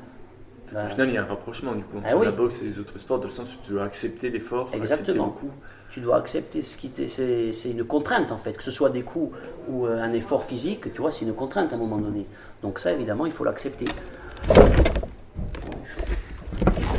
Ben, 0.71 0.85
Au 0.85 0.89
final, 0.89 1.09
il 1.09 1.15
y 1.15 1.17
a 1.17 1.23
un 1.23 1.25
rapprochement 1.25 1.73
du 1.73 1.83
coup 1.83 1.97
entre 1.97 2.07
Ah 2.09 2.15
oui. 2.17 2.25
la 2.25 2.31
boxe 2.31 2.61
et 2.61 2.65
les 2.65 2.79
autres 2.79 2.97
sports, 2.97 3.19
dans 3.19 3.25
le 3.25 3.31
sens 3.31 3.49
où 3.53 3.57
tu 3.65 3.71
dois 3.73 3.83
accepter 3.83 4.29
l'effort, 4.29 4.67
accepter 4.67 4.77
Exactement. 4.93 5.25
le 5.25 5.31
coup. 5.31 5.51
tu 5.89 5.99
dois 5.99 6.17
accepter 6.17 6.61
ce 6.61 6.77
qui 6.77 6.89
t'est. 6.89 7.07
C'est 7.07 7.51
c'est 7.51 7.69
une 7.71 7.83
contrainte 7.83 8.31
en 8.31 8.37
fait, 8.37 8.55
que 8.55 8.63
ce 8.63 8.71
soit 8.71 8.89
des 8.89 9.01
coups 9.01 9.35
ou 9.69 9.85
euh, 9.85 10.01
un 10.01 10.13
effort 10.13 10.43
physique, 10.45 10.93
tu 10.93 11.01
vois, 11.01 11.11
c'est 11.11 11.25
une 11.25 11.33
contrainte 11.33 11.73
à 11.73 11.75
un 11.75 11.79
moment 11.79 11.97
donné. 11.97 12.25
Donc, 12.63 12.79
ça 12.79 12.91
évidemment, 12.93 13.25
il 13.25 13.31
faut 13.31 13.43
l'accepter. 13.43 13.85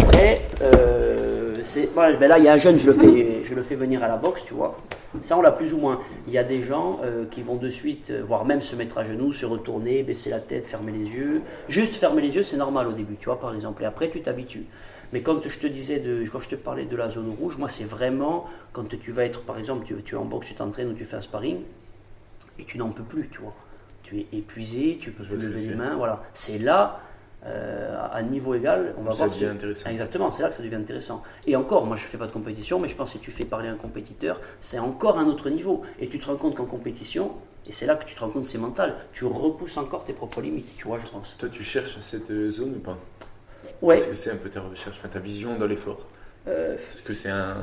Après, 0.00 0.46
euh, 0.61 1.54
ben 1.94 2.28
là, 2.28 2.38
il 2.38 2.44
y 2.44 2.48
a 2.48 2.52
un 2.52 2.58
jeune, 2.58 2.78
je 2.78 2.87
le, 2.87 2.92
fais, 2.92 3.42
je 3.42 3.54
le 3.54 3.62
fais 3.62 3.74
venir 3.76 4.02
à 4.02 4.08
la 4.08 4.16
boxe, 4.16 4.44
tu 4.44 4.54
vois. 4.54 4.76
Ça, 5.22 5.37
on 5.37 5.42
l'a 5.42 5.53
plus 5.53 5.75
ou 5.75 5.79
moins. 5.79 6.01
Il 6.27 6.33
y 6.33 6.38
a 6.38 6.44
des 6.44 6.61
gens 6.61 7.01
euh, 7.05 7.27
qui 7.27 7.42
vont 7.42 7.57
de 7.57 7.68
suite, 7.68 8.11
euh, 8.11 8.22
voire 8.27 8.44
même 8.44 8.62
se 8.62 8.75
mettre 8.77 8.98
à 8.98 9.05
genoux, 9.05 9.33
se 9.33 9.44
retourner, 9.44 10.03
baisser 10.03 10.31
la 10.31 10.40
tête, 10.40 10.66
fermer 10.66 10.92
les 10.92 11.07
yeux. 11.07 11.42
Juste 11.68 11.94
fermer 11.94 12.22
les 12.22 12.35
yeux, 12.35 12.42
c'est 12.42 12.57
normal 12.57 12.88
au 12.88 12.92
début, 12.92 13.16
tu 13.16 13.27
vois, 13.27 13.38
par 13.38 13.55
exemple. 13.55 13.83
Et 13.83 13.87
après, 13.87 14.09
tu 14.09 14.22
t'habitues. 14.22 14.64
Mais 15.12 15.20
quand 15.20 15.46
je 15.46 15.59
te 15.59 15.66
disais, 15.66 16.01
de, 16.01 16.25
quand 16.33 16.38
je 16.38 16.48
te 16.48 16.55
parlais 16.55 16.87
de 16.87 16.96
la 16.96 17.11
zone 17.11 17.35
rouge, 17.38 17.59
moi, 17.59 17.68
c'est 17.68 17.85
vraiment 17.85 18.46
quand 18.72 18.88
tu 18.88 19.12
vas 19.12 19.25
être, 19.25 19.42
par 19.42 19.59
exemple, 19.59 19.85
tu, 19.85 19.94
tu 20.03 20.14
es 20.14 20.18
en 20.18 20.25
boxe, 20.25 20.48
tu 20.48 20.55
t'entraînes 20.55 20.88
ou 20.88 20.94
tu 20.94 21.05
fais 21.05 21.16
un 21.16 21.20
sparring, 21.20 21.59
et 22.59 22.64
tu 22.64 22.79
n'en 22.79 22.88
peux 22.90 23.03
plus, 23.03 23.29
tu 23.29 23.42
vois. 23.42 23.55
Tu 24.03 24.20
es 24.20 24.27
épuisé, 24.33 24.98
tu 25.01 25.11
peux 25.11 25.25
que 25.25 25.35
lever 25.35 25.61
les 25.61 25.75
mains, 25.75 25.96
voilà. 25.96 26.22
C'est 26.33 26.59
là, 26.59 27.01
euh, 27.44 27.96
à 28.12 28.22
niveau 28.22 28.55
égal, 28.55 28.94
on 28.98 29.02
va 29.02 29.11
Ça 29.12 29.26
voir. 29.26 29.31
devient 29.31 29.46
intéressant. 29.50 29.90
Exactement, 29.90 30.31
c'est 30.31 30.42
là 30.42 30.48
que 30.48 30.55
ça 30.55 30.62
devient 30.62 30.76
intéressant. 30.76 31.22
Et 31.46 31.57
encore, 31.57 31.87
moi 31.87 31.96
je 31.96 32.07
fais 32.07 32.18
pas 32.18 32.26
de 32.26 32.33
compétition, 32.33 32.78
mais 32.78 32.88
je 32.88 32.94
pense 32.96 33.12
que 33.12 33.18
si 33.18 33.24
tu 33.24 33.31
fais 33.31 33.44
parler 33.44 33.68
un 33.68 33.76
compétiteur, 33.76 34.40
c'est 34.61 34.78
encore 34.78 35.18
un 35.18 35.26
autre 35.26 35.50
niveau. 35.50 35.83
Et 35.98 36.09
tu 36.09 36.18
te 36.20 36.26
rends 36.26 36.37
compte 36.37 36.55
qu'en 36.57 36.66
compétition, 36.66 37.33
et 37.66 37.72
c'est 37.72 37.87
là 37.87 37.96
que 37.96 38.05
tu 38.05 38.14
te 38.14 38.20
rends 38.20 38.28
compte 38.31 38.42
que 38.44 38.48
c'est 38.48 38.59
mental, 38.59 38.94
tu 39.12 39.24
repousses 39.24 39.76
encore 39.76 40.05
tes 40.05 40.12
propres 40.12 40.40
limites, 40.40 40.76
tu 40.76 40.87
vois, 40.87 40.98
je 40.98 41.07
pense. 41.07 41.37
Toi, 41.38 41.48
tu 41.50 41.62
cherches 41.64 41.98
cette 42.00 42.31
euh, 42.31 42.50
zone 42.50 42.74
ou 42.76 42.81
pas? 42.81 42.96
Ouais, 43.81 43.96
Est-ce 43.98 44.09
que 44.09 44.14
c'est 44.14 44.31
un 44.33 44.37
peu 44.37 44.48
ta 44.50 44.61
recherche, 44.61 44.96
enfin 44.98 45.09
ta 45.09 45.18
vision 45.20 45.57
dans 45.59 45.66
l'effort 45.66 46.00
euh, 46.48 46.76
Est-ce 46.76 47.02
que 47.02 47.14
c'est 47.14 47.31
un, 47.31 47.61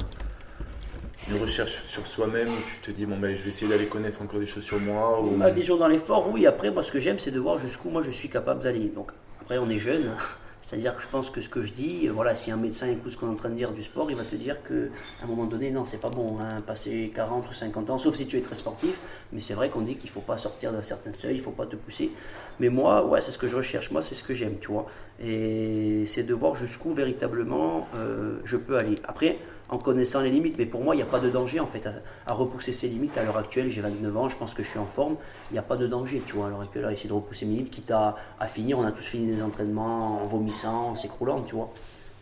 une 1.30 1.42
recherche 1.42 1.84
sur 1.84 2.08
soi-même 2.08 2.50
où 2.50 2.58
tu 2.76 2.82
te 2.82 2.92
dis, 2.92 3.06
bon, 3.06 3.18
ben, 3.18 3.36
je 3.36 3.44
vais 3.44 3.50
essayer 3.50 3.70
d'aller 3.70 3.88
connaître 3.88 4.22
encore 4.22 4.40
des 4.40 4.46
choses 4.46 4.64
sur 4.64 4.80
moi 4.80 5.22
ou... 5.22 5.32
ma 5.32 5.48
vision 5.50 5.78
dans 5.78 5.88
l'effort, 5.88 6.30
oui, 6.32 6.46
après, 6.48 6.72
moi 6.72 6.84
ce 6.84 6.92
que 6.92 7.00
j'aime, 7.00 7.20
c'est 7.20 7.32
de 7.32 7.40
voir 7.40 7.60
jusqu'où 7.60 7.90
moi 7.90 8.02
je 8.02 8.12
suis 8.12 8.30
capable 8.30 8.64
d'aller. 8.64 8.90
Donc, 8.96 9.12
après, 9.50 9.58
on 9.58 9.70
est 9.72 9.80
jeune. 9.80 10.12
C'est-à-dire 10.62 10.96
que 10.96 11.02
je 11.02 11.08
pense 11.08 11.32
que 11.32 11.42
ce 11.42 11.50
que 11.50 11.64
je 11.64 11.74
dis, 11.74 12.08
euh, 12.08 12.12
voilà, 12.12 12.36
si 12.36 12.52
un 12.52 12.56
médecin 12.56 12.88
écoute 12.88 13.14
ce 13.14 13.18
qu'on 13.18 13.26
est 13.26 13.32
en 13.32 13.36
train 13.36 13.50
de 13.50 13.56
dire 13.56 13.72
du 13.72 13.82
sport, 13.82 14.12
il 14.12 14.16
va 14.16 14.24
te 14.24 14.36
dire 14.36 14.62
que 14.62 14.92
à 15.20 15.26
un 15.26 15.28
moment 15.28 15.46
donné, 15.46 15.72
non, 15.72 15.86
c'est 15.86 16.00
pas 16.00 16.12
bon, 16.12 16.38
hein, 16.40 16.62
passer 16.68 17.12
40 17.16 17.50
ou 17.50 17.54
50 17.54 17.90
ans, 17.90 17.98
sauf 17.98 18.14
si 18.14 18.28
tu 18.28 18.38
es 18.38 18.42
très 18.42 18.54
sportif, 18.54 19.00
mais 19.34 19.40
c'est 19.40 19.56
vrai 19.56 19.70
qu'on 19.70 19.82
dit 19.82 19.96
qu'il 19.96 20.12
faut 20.12 20.22
pas 20.22 20.38
sortir 20.38 20.72
d'un 20.72 20.84
certain 20.84 21.12
seuil, 21.14 21.38
il 21.38 21.42
faut 21.42 21.50
pas 21.50 21.66
te 21.66 21.76
pousser. 21.76 22.12
Mais 22.60 22.70
moi, 22.70 23.04
ouais, 23.04 23.22
c'est 23.22 23.32
ce 23.32 23.40
que 23.40 23.48
je 23.48 23.56
recherche, 23.56 23.90
moi, 23.90 24.04
c'est 24.04 24.14
ce 24.14 24.22
que 24.22 24.36
j'aime, 24.36 24.60
tu 24.62 24.72
vois. 24.72 24.86
Et 25.20 26.04
c'est 26.06 26.22
de 26.22 26.36
voir 26.36 26.56
jusqu'où 26.56 26.94
véritablement 26.94 27.88
euh, 27.96 28.40
je 28.46 28.58
peux 28.58 28.78
aller. 28.78 28.94
Après, 29.08 29.40
en 29.70 29.78
connaissant 29.78 30.22
les 30.22 30.30
limites, 30.30 30.56
mais 30.58 30.66
pour 30.66 30.84
moi, 30.84 30.96
il 30.96 30.98
n'y 30.98 31.04
a 31.04 31.08
pas 31.08 31.20
de 31.20 31.30
danger 31.30 31.60
en 31.60 31.66
fait 31.68 31.86
à, 31.86 31.92
à 32.28 32.34
repousser 32.34 32.74
ses 32.74 32.88
limites. 32.88 33.18
À 33.18 33.24
l'heure 33.24 33.38
actuelle, 33.38 33.70
j'ai 33.70 33.82
29 33.82 34.18
ans, 34.18 34.30
je 34.30 34.36
pense 34.36 34.54
que 34.54 34.64
je 34.64 34.70
suis 34.70 34.80
en 34.80 34.86
forme. 34.86 35.16
Il 35.52 35.54
n'y 35.54 35.60
a 35.60 35.64
pas 35.64 35.78
de 35.78 35.88
danger, 35.88 36.22
tu 36.26 36.36
vois, 36.36 36.48
à 36.48 36.50
l'heure 36.50 36.62
actuelle, 36.62 36.86
à 36.86 36.92
essayer 36.92 37.10
de 37.10 37.14
repousser 37.14 37.46
mes 37.46 37.56
limites, 37.56 37.72
quitte 37.72 37.92
à, 37.92 38.16
à 38.40 38.48
finir. 38.48 38.80
On 38.80 38.86
a 38.86 38.92
tous 38.92 39.06
fini 39.06 39.30
des 39.30 39.42
entraînements 39.42 40.22
en 40.24 40.26
vomissant, 40.26 40.90
en 40.90 40.96
s'écroulant, 40.96 41.42
tu 41.42 41.56
vois. 41.56 41.70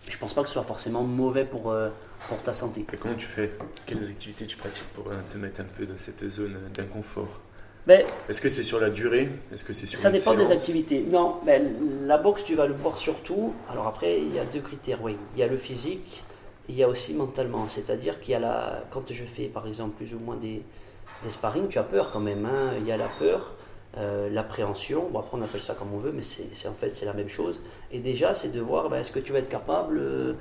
Je 0.10 0.18
pense 0.18 0.34
pas 0.34 0.42
que 0.42 0.48
ce 0.48 0.54
soit 0.54 0.64
forcément 0.64 1.04
mauvais 1.04 1.44
pour, 1.44 1.70
euh, 1.72 1.90
pour 2.30 2.42
ta 2.42 2.54
santé. 2.54 2.86
Et 2.94 2.98
comment 2.98 3.16
tu 3.16 3.26
fais? 3.26 3.52
Quelles 3.86 4.08
activités 4.08 4.46
tu 4.46 4.56
pratiques 4.56 4.88
pour 4.96 5.08
euh, 5.08 5.16
te 5.30 5.38
mettre 5.38 5.60
un 5.62 5.66
peu 5.66 5.86
dans 5.86 5.98
cette 5.98 6.30
zone 6.30 6.58
d'inconfort? 6.74 7.42
Mais 7.88 8.06
Est-ce 8.28 8.42
que 8.42 8.50
c'est 8.50 8.64
sur 8.64 8.80
la 8.82 8.90
durée? 8.90 9.30
Est-ce 9.54 9.64
que 9.64 9.72
c'est 9.74 9.86
sur 9.86 9.98
Ça 9.98 10.12
dépend 10.12 10.34
des 10.34 10.52
activités. 10.52 11.06
Non, 11.10 11.38
mais 11.46 11.62
la 12.06 12.18
boxe, 12.18 12.44
tu 12.44 12.56
vas 12.56 12.68
le 12.68 12.74
voir 12.74 12.98
surtout. 12.98 13.54
Alors 13.72 13.88
après, 13.88 14.20
il 14.20 14.34
y 14.34 14.40
a 14.40 14.46
deux 14.46 14.60
critères, 14.60 15.02
oui. 15.02 15.16
Il 15.36 15.40
y 15.40 15.44
a 15.44 15.48
le 15.48 15.58
physique, 15.58 16.24
il 16.69 16.75
y 16.75 16.84
a 16.84 16.88
aussi 16.89 17.13
mentalement. 17.13 17.67
C'est-à-dire 17.67 18.19
qu'il 18.19 18.32
y 18.34 18.36
a 18.36 18.39
la... 18.39 18.84
Quand 18.91 19.03
je 19.12 19.23
fais, 19.23 19.45
par 19.45 19.67
exemple, 19.67 19.95
plus 19.97 20.13
ou 20.13 20.19
moins 20.19 20.36
des, 20.36 20.62
des 21.23 21.30
sparring, 21.30 21.67
tu 21.67 21.80
as 21.80 21.84
peur 21.84 22.12
quand 22.12 22.19
même. 22.19 22.45
hein. 22.45 22.73
Il 22.80 22.86
y 22.86 22.91
a 22.91 22.97
la 22.97 23.08
peur, 23.08 23.53
euh, 23.97 24.30
l'appréhension. 24.30 25.08
Bon, 25.12 25.19
après, 25.19 25.38
on 25.38 25.41
appelle 25.41 25.62
ça 25.62 25.73
comme 25.75 25.93
on 25.93 25.99
veut, 25.99 26.12
mais 26.12 26.21
c'est 26.21 26.47
c'est- 26.53 26.67
en 26.67 26.73
fait, 26.73 26.89
c'est 26.89 27.06
la 27.06 27.13
même 27.13 27.30
chose. 27.30 27.62
Et 27.91 27.99
déjà, 27.99 28.34
c'est 28.34 28.49
de 28.49 28.60
voir, 28.62 28.89
ben, 28.89 28.97
est-ce 28.99 29.12
que 29.12 29.19
tu 29.19 29.32
vas 29.32 29.39
être 29.39 29.49
capable 29.49 29.97
euh, 29.99 30.34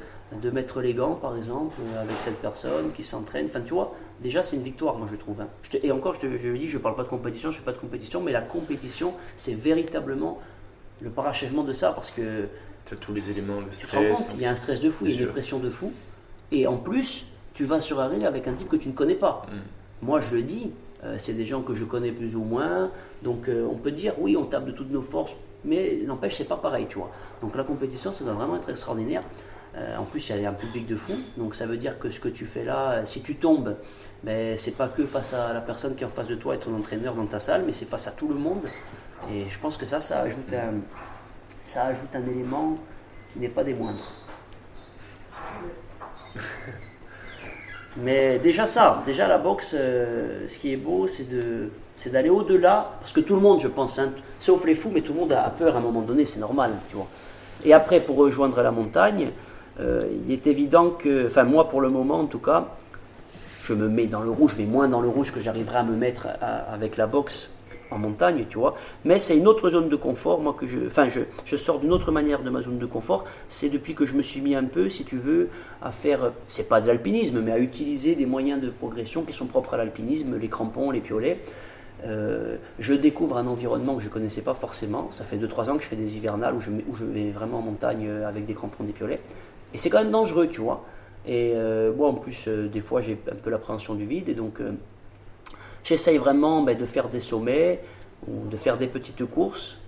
de 0.43 0.51
mettre 0.51 0.81
les 0.81 0.93
gants, 0.95 1.15
par 1.15 1.37
exemple, 1.37 1.77
euh, 1.81 2.03
avec 2.03 2.17
cette 2.19 2.39
personne 2.41 2.91
qui 2.93 3.05
s'entraîne. 3.05 3.47
Enfin, 3.47 3.61
tu 3.61 3.75
vois, 3.75 3.95
déjà, 4.21 4.43
c'est 4.43 4.57
une 4.57 4.63
victoire, 4.65 4.99
moi, 4.99 5.07
je 5.09 5.15
trouve. 5.17 5.41
hein. 5.41 5.49
Je 5.63 5.71
te- 5.79 5.87
et 5.87 5.93
encore, 5.93 6.15
je 6.17 6.21
te 6.21 6.37
je 6.39 6.49
le 6.49 6.59
dis, 6.59 6.67
je 6.67 6.79
ne 6.79 6.83
parle 6.83 6.97
pas 6.97 7.05
de 7.05 7.09
compétition, 7.09 7.53
je 7.53 7.57
ne 7.57 7.61
fais 7.61 7.65
pas 7.65 7.73
de 7.73 7.79
compétition, 7.79 8.21
mais 8.21 8.33
la 8.33 8.43
compétition, 8.43 9.15
c'est 9.37 9.55
véritablement 9.55 10.41
le 11.01 11.11
parachèvement 11.11 11.63
de 11.63 11.73
ça, 11.73 11.93
parce 11.93 12.11
que 12.11 12.47
Tu 12.87 12.95
as 12.95 12.97
tous 12.97 13.13
les 13.15 13.31
éléments, 13.31 13.61
le 13.61 13.73
stress. 13.73 14.33
il 14.35 14.43
y 14.43 14.47
a 14.47 14.51
un 14.51 14.57
stress 14.57 14.81
de 14.81 14.91
fou, 14.91 15.05
il 15.07 15.11
y 15.13 15.15
a 15.15 15.19
une 15.19 15.25
sûr. 15.27 15.33
pression 15.33 15.59
de 15.61 15.71
fou, 15.71 15.93
et 16.53 16.67
en 16.67 16.77
plus, 16.77 17.27
tu 17.55 17.65
vas 17.65 17.81
sur 17.81 18.01
un 18.01 18.09
ring 18.09 18.25
avec 18.25 18.47
un 18.49 18.53
type 18.53 18.69
que 18.69 18.77
tu 18.77 18.89
ne 18.89 18.95
connais 18.95 19.15
pas. 19.15 19.47
Mm. 19.49 20.07
Moi, 20.07 20.21
je 20.21 20.37
le 20.37 20.43
dis, 20.43 20.73
euh, 21.05 21.17
c'est 21.19 21.33
des 21.33 21.45
gens 21.45 21.63
que 21.63 21.75
je 21.75 21.85
connais 21.85 22.13
plus 22.13 22.37
ou 22.37 22.43
moins, 22.43 22.91
donc 23.23 23.49
euh, 23.49 23.67
on 23.71 23.77
peut 23.77 23.93
dire, 23.93 24.15
oui, 24.19 24.37
on 24.37 24.45
tape 24.45 24.67
de 24.67 24.73
toutes 24.73 24.91
nos 24.91 25.03
forces, 25.03 25.37
mais 25.65 25.99
n'empêche, 26.07 26.37
c'est 26.37 26.49
pas 26.49 26.57
pareil, 26.57 26.87
tu 26.89 26.99
vois. 26.99 27.11
Donc 27.41 27.57
la 27.57 27.65
compétition, 27.65 28.13
ça 28.13 28.25
doit 28.25 28.35
vraiment 28.35 28.57
être 28.57 28.71
extraordinaire. 28.71 29.23
Euh, 29.77 29.97
en 29.97 30.05
plus, 30.05 30.29
il 30.31 30.41
y 30.41 30.47
a 30.47 30.51
un 30.51 30.55
public 30.55 30.87
de 30.87 30.97
fou. 30.97 31.13
Donc 31.37 31.55
ça 31.55 31.67
veut 31.67 31.77
dire 31.77 31.99
que 31.99 32.09
ce 32.09 32.19
que 32.19 32.29
tu 32.29 32.47
fais 32.47 32.65
là, 32.65 33.05
si 33.05 33.21
tu 33.21 33.37
tombes, 33.37 33.77
ben, 34.23 34.57
c'est 34.57 34.77
pas 34.77 34.89
que 34.89 35.05
face 35.05 35.35
à 35.35 35.53
la 35.53 35.61
personne 35.61 35.95
qui 35.95 36.03
est 36.03 36.07
en 36.07 36.11
face 36.11 36.29
de 36.29 36.35
toi 36.35 36.55
et 36.55 36.59
ton 36.59 36.75
entraîneur 36.75 37.15
dans 37.15 37.27
ta 37.27 37.39
salle, 37.39 37.63
mais 37.67 37.73
c'est 37.73 37.85
face 37.85 38.07
à 38.09 38.13
tout 38.13 38.29
le 38.29 38.37
monde. 38.37 38.65
Et 39.33 39.45
je 39.49 39.59
pense 39.59 39.77
que 39.77 39.85
ça, 39.85 40.01
ça 40.01 40.23
ajoute 40.23 40.53
un, 40.53 40.81
ça 41.65 41.85
ajoute 41.85 42.15
un 42.15 42.27
élément 42.27 42.75
qui 43.33 43.39
n'est 43.39 43.49
pas 43.49 43.65
des 43.65 43.75
moindres. 43.75 44.13
Mais 47.99 48.39
déjà 48.39 48.67
ça, 48.67 49.03
déjà 49.07 49.27
la 49.27 49.39
boxe, 49.39 49.75
euh, 49.75 50.47
ce 50.49 50.59
qui 50.59 50.73
est 50.73 50.77
beau, 50.77 51.07
c'est 51.07 51.29
de, 51.31 51.71
d'aller 52.11 52.29
au-delà, 52.29 52.93
parce 53.01 53.13
que 53.13 53.21
tout 53.21 53.35
le 53.35 53.41
monde, 53.41 53.61
je 53.61 53.69
pense, 53.69 53.99
hein, 53.99 54.11
sauf 54.39 54.65
les 54.67 54.75
fous, 54.75 54.91
mais 54.93 55.01
tout 55.01 55.15
le 55.15 55.21
monde 55.21 55.33
a 55.33 55.49
peur 55.51 55.75
à 55.75 55.79
un 55.79 55.81
moment 55.81 56.03
donné, 56.03 56.27
c'est 56.27 56.39
normal, 56.39 56.73
tu 56.91 56.97
vois. 56.97 57.09
Et 57.65 57.73
après, 57.73 58.01
pour 58.01 58.17
rejoindre 58.17 58.61
la 58.63 58.71
montagne, 58.71 59.31
euh, 59.81 60.03
il 60.27 60.31
est 60.31 60.47
évident 60.47 60.91
que, 60.91 61.27
enfin 61.27 61.45
moi 61.45 61.69
pour 61.69 61.81
le 61.81 61.89
moment 61.89 62.21
en 62.21 62.27
tout 62.27 62.39
cas, 62.39 62.67
je 63.65 63.73
me 63.75 63.89
mets 63.89 64.07
dans 64.07 64.21
le 64.21 64.31
rouge, 64.31 64.55
mais 64.59 64.65
moins 64.65 64.89
dans 64.89 65.01
le 65.01 65.09
rouge 65.09 65.33
que 65.33 65.41
j'arriverai 65.41 65.79
à 65.79 65.83
me 65.83 65.97
mettre 65.97 66.29
avec 66.71 66.97
la 66.97 67.07
boxe 67.07 67.51
en 67.91 67.99
montagne, 67.99 68.47
tu 68.49 68.59
vois. 68.59 68.75
Mais 69.05 69.19
c'est 69.19 69.37
une 69.37 69.47
autre 69.47 69.69
zone 69.71 69.89
de 69.89 69.97
confort, 69.97 70.41
moi, 70.41 70.55
que 70.59 70.67
je. 70.67 70.87
Enfin, 70.87 71.09
je, 71.09 71.21
je 71.45 71.57
sors 71.57 71.79
d'une 71.79 71.93
autre 71.93 72.13
manière 72.13 72.43
de 72.43 72.51
ma 72.51 72.61
zone 72.61 72.79
de 72.79 72.87
confort. 72.87 73.25
C'est 73.49 73.69
depuis 73.69 73.95
que 73.95 74.05
je 74.05 74.15
me 74.15 74.23
suis 74.23 74.41
mis 74.41 74.55
un 74.55 74.65
peu, 74.65 74.91
si 74.91 75.05
tu 75.05 75.17
veux, 75.17 75.49
à 75.83 75.91
faire. 75.91 76.33
C'est 76.47 76.69
pas 76.69 76.81
de 76.81 76.87
l'alpinisme, 76.87 77.41
mais 77.41 77.53
à 77.53 77.59
utiliser 77.59 78.15
des 78.15 78.27
moyens 78.27 78.61
de 78.61 78.71
progression 78.71 79.23
qui 79.23 79.33
sont 79.33 79.47
propres 79.47 79.75
à 79.75 79.77
l'alpinisme, 79.77 80.37
les 80.37 80.49
crampons, 80.49 80.91
les 80.91 81.01
piolets. 81.01 81.39
Euh, 82.05 82.57
je 82.79 82.95
découvre 82.95 83.39
un 83.39 83.47
environnement 83.47 83.97
que 83.97 84.03
je 84.03 84.09
ne 84.09 84.13
connaissais 84.13 84.43
pas 84.43 84.55
forcément. 84.55 85.11
Ça 85.11 85.25
fait 85.25 85.39
2-3 85.39 85.71
ans 85.71 85.77
que 85.77 85.83
je 85.83 85.89
fais 85.89 85.97
des 85.97 86.17
hivernales 86.17 86.55
où 86.55 86.61
je, 86.61 87.05
vais 87.05 87.31
vraiment 87.31 87.59
en 87.59 87.63
montagne 87.63 88.07
euh, 88.07 88.29
avec 88.29 88.45
des 88.45 88.55
crampons, 88.55 88.85
des 88.85 88.93
piolets. 88.93 89.21
Et 89.75 89.79
c'est 89.79 89.91
quand 89.91 89.99
même 89.99 90.11
dangereux, 90.11 90.49
tu 90.49 90.61
vois. 90.61 90.85
Et 91.27 91.53
euh, 91.55 91.93
moi, 91.93 92.09
en 92.09 92.15
plus, 92.15 92.49
des 92.49 92.81
fois, 92.81 93.01
j'ai 93.01 93.19
un 93.31 93.37
peu 93.37 93.51
l'appréhension 93.51 93.95
du 93.95 94.05
vide. 94.05 94.29
Et 94.29 94.35
donc, 94.35 94.61
J'essaye 95.87 96.19
vraiment 96.19 96.63
ben, 96.63 96.77
de 96.77 96.85
faire 96.85 97.09
des 97.09 97.21
sommets 97.21 97.81
ou 98.27 98.49
de 98.49 98.57
faire 98.57 98.77
des 98.77 98.89
petites 98.89 99.25
courses. 99.25 99.79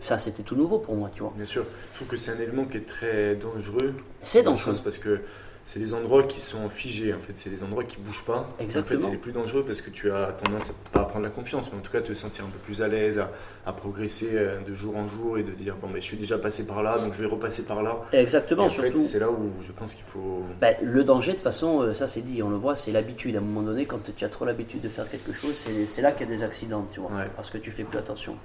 Ça, 0.00 0.16
c'était 0.20 0.44
tout 0.44 0.54
nouveau 0.54 0.78
pour 0.78 0.94
moi, 0.94 1.10
tu 1.12 1.22
vois. 1.22 1.32
Bien 1.34 1.44
sûr. 1.44 1.64
Je 1.90 1.96
trouve 1.96 2.06
que 2.06 2.16
c'est 2.16 2.30
un 2.30 2.38
élément 2.38 2.64
qui 2.64 2.76
est 2.76 2.86
très 2.86 3.34
dangereux. 3.34 3.96
C'est 4.22 4.44
dangereux. 4.44 4.76
Parce 4.84 4.98
que 4.98 5.20
c'est 5.68 5.80
des 5.80 5.92
endroits 5.92 6.22
qui 6.22 6.40
sont 6.40 6.70
figés 6.70 7.12
en 7.12 7.18
fait, 7.18 7.34
c'est 7.36 7.50
des 7.50 7.62
endroits 7.62 7.84
qui 7.84 7.98
bougent 7.98 8.24
pas. 8.24 8.48
Exactement. 8.58 8.96
En 8.96 9.00
fait, 9.00 9.04
c'est 9.04 9.10
les 9.12 9.18
plus 9.18 9.32
dangereux 9.32 9.64
parce 9.66 9.82
que 9.82 9.90
tu 9.90 10.10
as 10.10 10.28
tendance 10.28 10.70
à 10.70 10.98
pas 10.98 11.04
prendre 11.04 11.26
la 11.26 11.30
confiance, 11.30 11.66
mais 11.70 11.78
en 11.78 11.82
tout 11.82 11.92
cas 11.92 12.00
te 12.00 12.14
sentir 12.14 12.46
un 12.46 12.48
peu 12.48 12.56
plus 12.56 12.80
à 12.80 12.88
l'aise, 12.88 13.22
à, 13.66 13.72
progresser 13.74 14.30
euh, 14.32 14.60
de 14.66 14.74
jour 14.74 14.96
en 14.96 15.06
jour 15.08 15.36
et 15.36 15.42
de 15.42 15.50
dire 15.50 15.76
bon 15.76 15.88
mais 15.92 16.00
je 16.00 16.06
suis 16.06 16.16
déjà 16.16 16.38
passé 16.38 16.66
par 16.66 16.82
là, 16.82 16.98
donc 16.98 17.12
je 17.12 17.20
vais 17.20 17.26
repasser 17.26 17.66
par 17.66 17.82
là. 17.82 17.98
Exactement, 18.14 18.64
en 18.64 18.68
surtout. 18.70 19.04
c'est 19.04 19.18
là 19.18 19.30
où 19.30 19.52
je 19.66 19.72
pense 19.72 19.92
qu'il 19.92 20.06
faut. 20.06 20.42
Ben, 20.58 20.74
le 20.80 21.04
danger 21.04 21.32
de 21.32 21.36
toute 21.36 21.44
façon, 21.44 21.82
euh, 21.82 21.92
ça 21.92 22.06
c'est 22.06 22.22
dit, 22.22 22.42
on 22.42 22.48
le 22.48 22.56
voit, 22.56 22.74
c'est 22.74 22.90
l'habitude. 22.90 23.36
À 23.36 23.40
un 23.40 23.42
moment 23.42 23.60
donné, 23.60 23.84
quand 23.84 23.98
tu 24.16 24.24
as 24.24 24.28
trop 24.30 24.46
l'habitude 24.46 24.80
de 24.80 24.88
faire 24.88 25.10
quelque 25.10 25.34
chose, 25.34 25.52
c'est 25.54 26.00
là 26.00 26.12
qu'il 26.12 26.26
y 26.26 26.30
a 26.30 26.32
des 26.32 26.44
accidents, 26.44 26.86
tu 26.90 27.00
vois, 27.00 27.10
parce 27.36 27.50
que 27.50 27.58
tu 27.58 27.70
fais 27.72 27.84
plus 27.84 27.98
attention. 27.98 28.36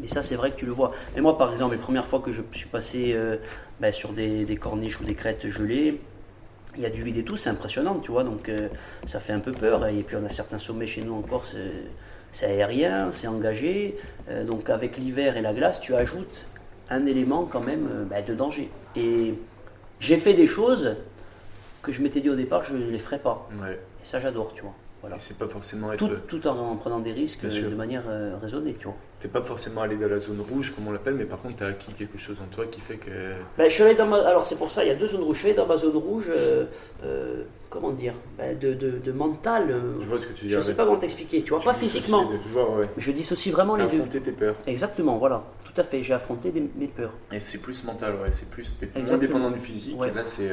Mais 0.00 0.08
ça, 0.08 0.22
c'est 0.22 0.36
vrai 0.36 0.50
que 0.50 0.56
tu 0.56 0.66
le 0.66 0.72
vois. 0.72 0.92
Et 1.16 1.20
moi, 1.20 1.38
par 1.38 1.52
exemple, 1.52 1.74
les 1.74 1.80
premières 1.80 2.06
fois 2.06 2.20
que 2.20 2.30
je 2.30 2.42
suis 2.52 2.68
passé 2.68 3.12
euh, 3.14 3.36
ben, 3.80 3.92
sur 3.92 4.12
des, 4.12 4.44
des 4.44 4.56
corniches 4.56 5.00
ou 5.00 5.04
des 5.04 5.14
crêtes 5.14 5.48
gelées, 5.48 6.00
il 6.76 6.82
y 6.82 6.86
a 6.86 6.90
du 6.90 7.02
vide 7.02 7.16
et 7.16 7.24
tout, 7.24 7.36
c'est 7.36 7.48
impressionnant, 7.48 7.98
tu 8.00 8.10
vois, 8.10 8.22
donc 8.22 8.48
euh, 8.48 8.68
ça 9.06 9.20
fait 9.20 9.32
un 9.32 9.40
peu 9.40 9.52
peur. 9.52 9.86
Et 9.86 10.02
puis 10.02 10.16
on 10.16 10.24
a 10.24 10.28
certains 10.28 10.58
sommets 10.58 10.86
chez 10.86 11.02
nous 11.02 11.14
encore, 11.14 11.44
c'est 12.30 12.46
aérien, 12.46 13.10
c'est 13.10 13.28
engagé. 13.28 13.96
Euh, 14.28 14.44
donc 14.44 14.68
avec 14.68 14.98
l'hiver 14.98 15.36
et 15.36 15.42
la 15.42 15.54
glace, 15.54 15.80
tu 15.80 15.94
ajoutes 15.94 16.46
un 16.90 17.06
élément 17.06 17.46
quand 17.46 17.64
même 17.64 18.06
bah, 18.10 18.20
de 18.20 18.34
danger. 18.34 18.70
Et 18.94 19.34
j'ai 19.98 20.18
fait 20.18 20.34
des 20.34 20.46
choses 20.46 20.96
que 21.82 21.92
je 21.92 22.02
m'étais 22.02 22.20
dit 22.20 22.28
au 22.28 22.34
départ, 22.34 22.62
je 22.64 22.76
ne 22.76 22.90
les 22.90 22.98
ferais 22.98 23.18
pas. 23.18 23.46
Et 23.72 24.04
ça, 24.04 24.20
j'adore, 24.20 24.52
tu 24.52 24.62
vois. 24.62 24.74
Voilà. 25.06 25.18
c'est 25.18 25.38
pas 25.38 25.48
forcément 25.48 25.92
être... 25.92 25.98
tout, 25.98 26.38
tout, 26.38 26.48
en 26.48 26.76
prenant 26.76 27.00
des 27.00 27.12
risques 27.12 27.46
de 27.46 27.74
manière 27.74 28.04
raisonnée, 28.40 28.74
tu 28.78 28.86
vois 28.86 28.96
t'es 29.20 29.28
pas 29.28 29.42
forcément 29.42 29.82
allé 29.82 29.96
dans 29.96 30.08
la 30.08 30.18
zone 30.18 30.40
rouge, 30.40 30.72
comme 30.74 30.88
on 30.88 30.92
l'appelle, 30.92 31.14
mais 31.14 31.24
par 31.24 31.40
contre, 31.40 31.56
tu 31.56 31.64
as 31.64 31.68
acquis 31.68 31.92
quelque 31.92 32.18
chose 32.18 32.36
en 32.42 32.54
toi 32.54 32.66
qui 32.66 32.80
fait 32.80 32.96
que. 32.96 33.10
Ben, 33.56 33.70
je 33.70 33.82
allé 33.82 33.94
dans 33.94 34.06
ma... 34.06 34.18
Alors, 34.18 34.44
c'est 34.44 34.56
pour 34.56 34.70
ça, 34.70 34.84
il 34.84 34.88
y 34.88 34.90
a 34.90 34.94
deux 34.94 35.06
zones 35.06 35.22
rouges. 35.22 35.36
Je 35.36 35.40
suis 35.40 35.48
allé 35.48 35.56
dans 35.56 35.66
ma 35.66 35.76
zone 35.76 35.96
rouge, 35.96 36.26
euh, 36.28 36.64
euh, 37.04 37.44
comment 37.70 37.92
dire, 37.92 38.12
ben, 38.36 38.58
de, 38.58 38.74
de, 38.74 38.98
de, 38.98 39.12
mental. 39.12 39.70
Euh, 39.70 40.00
je 40.00 40.06
vois 40.06 40.18
ce 40.18 40.26
que 40.26 40.34
tu 40.34 40.46
dis. 40.46 40.52
Je 40.52 40.60
sais 40.60 40.74
pas 40.74 40.84
comment 40.84 40.98
t'expliquer, 40.98 41.42
tu 41.42 41.50
vois, 41.50 41.60
pas 41.60 41.72
physiquement. 41.72 42.30
Je, 42.30 42.52
vois, 42.52 42.76
ouais. 42.76 42.84
je 42.98 43.10
dissocie 43.10 43.52
vraiment 43.52 43.76
les 43.76 43.86
deux. 43.86 43.96
affronté 43.96 44.20
tes 44.20 44.32
peurs. 44.32 44.56
Exactement, 44.66 45.16
voilà, 45.16 45.44
tout 45.64 45.80
à 45.80 45.82
fait. 45.82 46.02
J'ai 46.02 46.14
affronté 46.14 46.52
mes 46.76 46.88
peurs. 46.88 47.14
Et 47.32 47.40
c'est 47.40 47.62
plus 47.62 47.84
mental, 47.84 48.14
ouais, 48.22 48.32
c'est 48.32 48.50
plus. 48.50 48.78
T'es 48.78 48.90
moins 49.00 49.18
dépendant 49.18 49.50
du 49.50 49.60
physique, 49.60 49.96
et 50.06 50.14
là, 50.14 50.24
c'est. 50.24 50.50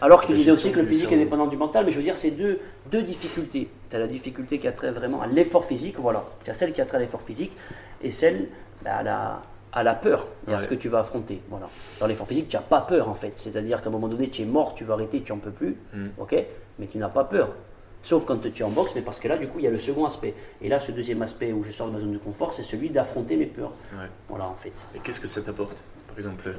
Alors 0.00 0.22
je 0.22 0.28
te 0.28 0.32
disais 0.32 0.52
aussi 0.52 0.70
que 0.70 0.80
le 0.80 0.86
physique 0.86 1.10
est 1.12 1.16
dépendant 1.16 1.46
du 1.46 1.56
mental, 1.56 1.84
mais 1.84 1.90
je 1.90 1.96
veux 1.96 2.02
dire, 2.02 2.16
c'est 2.16 2.30
deux, 2.30 2.60
deux 2.90 3.02
difficultés. 3.02 3.68
Tu 3.90 3.96
as 3.96 3.98
la 3.98 4.06
difficulté 4.06 4.58
qui 4.58 4.68
a 4.68 4.72
trait 4.72 4.90
vraiment 4.92 5.20
à 5.22 5.26
l'effort 5.26 5.64
physique, 5.64 5.96
voilà. 5.98 6.24
Tu 6.44 6.50
as 6.50 6.54
celle 6.54 6.72
qui 6.72 6.80
a 6.80 6.84
trait 6.86 6.98
à 6.98 7.00
l'effort 7.00 7.22
physique, 7.22 7.56
et 8.02 8.10
celle 8.10 8.48
bah, 8.84 8.96
à, 8.98 9.02
la, 9.02 9.42
à 9.72 9.82
la 9.82 9.94
peur 9.94 10.26
à 10.46 10.58
ce 10.58 10.66
que 10.66 10.74
tu 10.76 10.88
vas 10.88 11.00
affronter. 11.00 11.40
Voilà. 11.50 11.68
Dans 11.98 12.06
l'effort 12.06 12.28
physique, 12.28 12.48
tu 12.48 12.56
n'as 12.56 12.62
pas 12.62 12.80
peur 12.80 13.08
en 13.08 13.14
fait. 13.14 13.32
C'est-à-dire 13.36 13.80
qu'à 13.82 13.88
un 13.88 13.92
moment 13.92 14.08
donné, 14.08 14.28
tu 14.28 14.42
es 14.42 14.46
mort, 14.46 14.74
tu 14.74 14.84
vas 14.84 14.94
arrêter, 14.94 15.20
tu 15.22 15.32
n'en 15.32 15.38
peux 15.38 15.50
plus. 15.50 15.76
Mm. 15.92 16.06
ok? 16.18 16.44
Mais 16.78 16.86
tu 16.86 16.98
n'as 16.98 17.08
pas 17.08 17.24
peur. 17.24 17.50
Sauf 18.00 18.24
quand 18.24 18.40
tu 18.40 18.48
es 18.48 18.62
en 18.62 18.70
boxe, 18.70 18.92
mais 18.94 19.02
parce 19.02 19.18
que 19.18 19.26
là, 19.26 19.36
du 19.36 19.48
coup, 19.48 19.58
il 19.58 19.64
y 19.64 19.66
a 19.66 19.70
le 19.70 19.78
second 19.78 20.04
aspect. 20.04 20.32
Et 20.62 20.68
là, 20.68 20.78
ce 20.78 20.92
deuxième 20.92 21.20
aspect 21.22 21.52
où 21.52 21.64
je 21.64 21.72
sors 21.72 21.88
de 21.88 21.92
ma 21.92 21.98
zone 21.98 22.12
de 22.12 22.18
confort, 22.18 22.52
c'est 22.52 22.62
celui 22.62 22.90
d'affronter 22.90 23.36
mes 23.36 23.46
peurs. 23.46 23.72
Voilà, 24.28 24.46
en 24.46 24.54
fait. 24.54 24.72
Et 24.94 25.00
qu'est-ce 25.00 25.18
que 25.18 25.26
ça 25.26 25.42
t'apporte? 25.42 25.76
Exemple, 26.18 26.54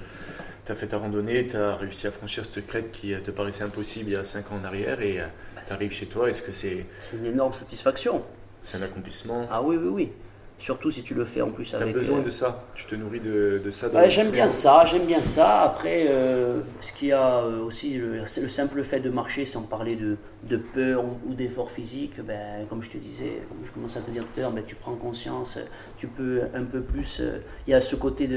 tu 0.65 0.71
as 0.71 0.75
fait 0.75 0.87
ta 0.87 0.97
randonnée, 0.97 1.47
tu 1.47 1.57
as 1.57 1.75
réussi 1.75 2.07
à 2.07 2.11
franchir 2.11 2.45
cette 2.45 2.65
crête 2.65 2.91
qui 2.91 3.13
te 3.21 3.31
paraissait 3.31 3.63
impossible 3.63 4.09
il 4.09 4.13
y 4.13 4.15
a 4.15 4.23
5 4.23 4.51
ans 4.51 4.59
en 4.61 4.65
arrière, 4.65 5.01
et 5.01 5.17
bah, 5.55 5.61
tu 5.67 5.73
arrives 5.73 5.91
chez 5.91 6.07
toi. 6.07 6.29
Est-ce 6.29 6.41
que 6.41 6.51
c'est. 6.51 6.85
C'est 6.99 7.17
une 7.17 7.25
énorme 7.25 7.53
satisfaction. 7.53 8.23
C'est 8.63 8.77
un 8.77 8.83
accomplissement? 8.83 9.47
Ah 9.51 9.61
oui, 9.61 9.77
oui, 9.77 9.89
oui. 9.89 10.11
Surtout 10.59 10.91
si 10.91 11.03
tu 11.03 11.13
le 11.13 11.23
fais 11.23 11.41
en 11.41 11.51
plus 11.51 11.73
avec. 11.73 11.93
Tu 11.93 11.95
as 11.95 11.99
besoin 11.99 12.19
euh, 12.19 12.23
de 12.23 12.29
ça 12.29 12.65
Tu 12.75 12.85
te 12.85 12.93
nourris 12.93 13.21
de, 13.21 13.61
de 13.63 13.71
ça 13.71 13.87
bah, 13.87 14.09
J'aime 14.09 14.29
bien 14.29 14.49
ça, 14.49 14.83
j'aime 14.85 15.05
bien 15.05 15.23
ça. 15.23 15.61
Après, 15.61 16.07
euh, 16.09 16.59
ce 16.81 16.91
qu'il 16.91 17.07
y 17.07 17.11
a 17.13 17.37
euh, 17.37 17.63
aussi, 17.63 17.93
le, 17.93 18.17
le, 18.17 18.49
simple 18.49 18.83
fait 18.83 18.99
de 18.99 19.09
marcher 19.09 19.45
sans 19.45 19.61
parler 19.61 19.95
de, 19.95 20.17
de 20.43 20.57
peur 20.57 21.05
ou, 21.25 21.33
d'effort 21.33 21.71
physique, 21.71 22.19
ben, 22.25 22.65
comme 22.69 22.83
je 22.83 22.89
te 22.89 22.97
disais, 22.97 23.41
comme 23.47 23.65
je 23.65 23.71
commençais 23.71 23.99
à 23.99 24.01
te 24.01 24.11
dire 24.11 24.23
tout 24.23 24.37
à 24.37 24.41
l'heure, 24.41 24.51
ben, 24.51 24.63
tu 24.67 24.75
prends 24.75 24.95
conscience, 24.95 25.59
tu 25.97 26.07
peux 26.07 26.41
un 26.53 26.65
peu 26.65 26.81
plus. 26.81 27.21
il 27.65 27.71
y 27.71 27.73
a 27.73 27.79
ce 27.79 27.95
côté 27.95 28.27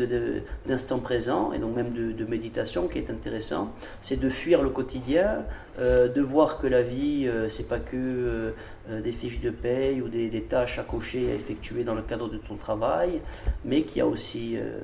d'instant 0.64 1.00
présent 1.00 1.52
et 1.52 1.58
donc 1.58 1.74
même 1.74 1.92
de, 1.92 2.24
méditation 2.24 2.86
qui 2.86 2.98
est 2.98 3.10
intéressant. 3.10 3.72
C'est 4.00 4.20
de 4.20 4.30
fuir 4.30 4.62
le 4.62 4.70
quotidien, 4.70 5.44
de 5.78 6.20
voir 6.20 6.58
que 6.58 6.68
la 6.68 6.82
vie, 6.82 7.28
c'est 7.48 7.68
pas 7.68 7.80
que 7.80 8.54
des 8.88 9.12
fiches 9.12 9.40
de 9.40 9.50
paye 9.50 10.00
ou 10.02 10.08
des, 10.08 10.42
tâches 10.42 10.78
à 10.78 10.82
cocher 10.82 11.30
à 11.30 11.34
effectuer 11.34 11.84
dans 11.84 11.94
le 11.94 12.02
cadre 12.02 12.28
de 12.28 12.36
ton 12.36 12.56
travail, 12.56 13.20
mais 13.64 13.82
qu'il 13.82 13.98
y 13.98 14.00
a 14.00 14.06
aussi 14.06 14.56
euh, 14.56 14.80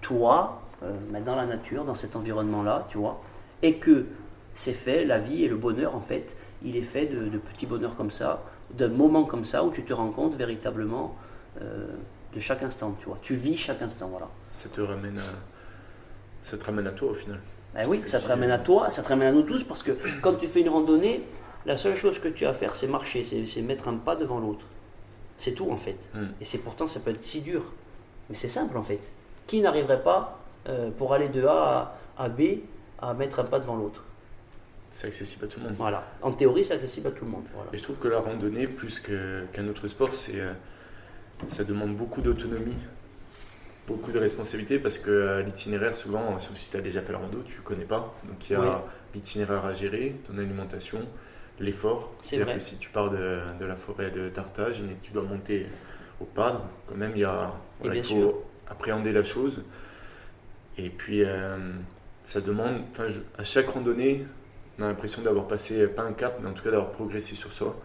toi, 0.00 0.62
euh, 0.82 0.92
dans 1.24 1.36
la 1.36 1.46
nature, 1.46 1.84
dans 1.84 1.94
cet 1.94 2.16
environnement-là, 2.16 2.86
tu 2.90 2.98
vois, 2.98 3.22
et 3.62 3.76
que 3.76 4.06
c'est 4.52 4.72
fait, 4.72 5.04
la 5.04 5.18
vie 5.18 5.44
et 5.44 5.48
le 5.48 5.56
bonheur, 5.56 5.96
en 5.96 6.00
fait, 6.00 6.36
il 6.62 6.76
est 6.76 6.82
fait 6.82 7.06
de, 7.06 7.38
petits 7.38 7.66
bonheurs 7.66 7.96
comme 7.96 8.10
ça, 8.10 8.42
d'un 8.70 8.88
moment 8.88 9.24
comme 9.24 9.44
ça 9.44 9.64
où 9.64 9.70
tu 9.70 9.84
te 9.84 9.92
rends 9.92 10.10
compte 10.10 10.34
véritablement 10.34 11.16
de 11.60 12.40
chaque 12.40 12.62
instant, 12.62 12.94
tu 12.98 13.06
vois. 13.06 13.18
Tu 13.22 13.34
vis 13.34 13.56
chaque 13.56 13.82
instant, 13.82 14.08
voilà. 14.08 14.28
Ça 14.52 14.68
te 14.68 14.80
ramène 14.80 15.18
à, 15.18 15.22
ça 16.42 16.58
te 16.58 16.64
ramène 16.64 16.86
à 16.86 16.92
toi 16.92 17.10
au 17.10 17.14
final. 17.14 17.40
Ben 17.74 17.86
oui, 17.88 18.02
ça 18.04 18.20
te 18.20 18.28
ramène 18.28 18.50
à 18.50 18.58
toi, 18.58 18.90
ça 18.90 19.02
te 19.02 19.08
ramène 19.08 19.28
à 19.28 19.32
nous 19.32 19.42
tous, 19.42 19.64
parce 19.64 19.82
que 19.82 19.92
quand 20.20 20.34
tu 20.34 20.46
fais 20.46 20.60
une 20.60 20.68
randonnée, 20.68 21.24
la 21.66 21.76
seule 21.76 21.96
chose 21.96 22.18
que 22.18 22.28
tu 22.28 22.46
as 22.46 22.50
à 22.50 22.54
faire, 22.54 22.76
c'est 22.76 22.88
marcher, 22.88 23.24
c'est 23.24 23.62
mettre 23.62 23.88
un 23.88 23.96
pas 23.96 24.16
devant 24.16 24.38
l'autre. 24.38 24.66
C'est 25.36 25.52
tout 25.52 25.70
en 25.70 25.76
fait. 25.76 26.08
Hmm. 26.14 26.26
Et 26.40 26.44
c'est 26.44 26.58
pourtant, 26.58 26.86
ça 26.86 27.00
peut 27.00 27.10
être 27.10 27.24
si 27.24 27.40
dur. 27.40 27.72
Mais 28.28 28.36
c'est 28.36 28.48
simple 28.48 28.76
en 28.76 28.82
fait. 28.82 29.12
Qui 29.46 29.60
n'arriverait 29.60 30.02
pas 30.02 30.40
euh, 30.68 30.90
pour 30.90 31.12
aller 31.12 31.28
de 31.28 31.44
A 31.44 31.96
à, 32.16 32.28
B 32.28 32.42
à 33.00 33.14
mettre 33.14 33.40
un 33.40 33.44
pas 33.44 33.58
devant 33.58 33.76
l'autre? 33.76 34.04
C'est 34.90 35.08
accessible 35.08 35.46
à 35.46 35.48
tout 35.48 35.58
le 35.58 35.66
monde. 35.66 35.74
Voilà. 35.76 36.04
En 36.22 36.30
théorie, 36.30 36.64
c'est 36.64 36.74
accessible 36.74 37.08
à 37.08 37.10
tout 37.10 37.24
le 37.24 37.30
monde. 37.32 37.44
Et 37.72 37.78
je 37.78 37.82
trouve 37.82 37.98
que 37.98 38.06
la 38.06 38.20
randonnée, 38.20 38.68
plus 38.68 39.00
qu'un 39.00 39.66
autre 39.68 39.88
sport, 39.88 40.14
c'est 40.14 40.40
euh, 40.40 40.52
ça 41.48 41.64
demande 41.64 41.96
beaucoup 41.96 42.20
d'autonomie, 42.20 42.78
beaucoup 43.88 44.12
de 44.12 44.18
responsabilité 44.18 44.78
parce 44.78 44.98
que 44.98 45.10
euh, 45.10 45.42
l'itinéraire, 45.42 45.96
souvent, 45.96 46.38
sauf 46.38 46.56
si 46.56 46.70
tu 46.70 46.76
as 46.76 46.80
déjà 46.80 47.02
fait 47.02 47.12
la 47.12 47.18
rando, 47.18 47.42
tu 47.44 47.58
ne 47.58 47.64
connais 47.64 47.84
pas. 47.84 48.14
Donc 48.24 48.48
il 48.48 48.52
y 48.52 48.56
a 48.56 48.84
l'itinéraire 49.14 49.64
à 49.64 49.74
gérer, 49.74 50.14
ton 50.26 50.38
alimentation, 50.38 51.00
l'effort. 51.60 52.12
C'est-à-dire 52.20 52.54
que 52.54 52.60
si 52.60 52.76
tu 52.76 52.90
pars 52.90 53.10
de, 53.10 53.40
de, 53.60 53.64
la 53.64 53.76
forêt 53.76 54.10
de 54.10 54.28
Tartage 54.28 54.80
et 54.80 54.96
tu 55.02 55.12
dois 55.12 55.22
monter 55.22 55.66
au 56.20 56.24
Padre, 56.24 56.62
quand 56.88 56.96
même, 56.96 57.12
il, 57.14 57.20
y 57.20 57.24
a, 57.24 57.52
il 57.84 58.02
faut 58.02 58.44
appréhender 58.68 59.12
la 59.12 59.24
chose. 59.24 59.62
Et 60.78 60.90
puis, 60.90 61.22
euh, 61.24 61.72
ça 62.22 62.40
demande, 62.40 62.82
enfin, 62.90 63.06
à 63.38 63.44
chaque 63.44 63.68
randonnée, 63.68 64.26
on 64.78 64.82
a 64.82 64.88
l'impression 64.88 65.22
d'avoir 65.22 65.46
passé, 65.46 65.86
pas 65.86 66.02
un 66.02 66.12
cap, 66.12 66.38
mais 66.42 66.48
en 66.48 66.52
tout 66.52 66.64
cas 66.64 66.70
d'avoir 66.70 66.90
progressé 66.90 67.34
sur 67.36 67.52
soi. 67.52 67.76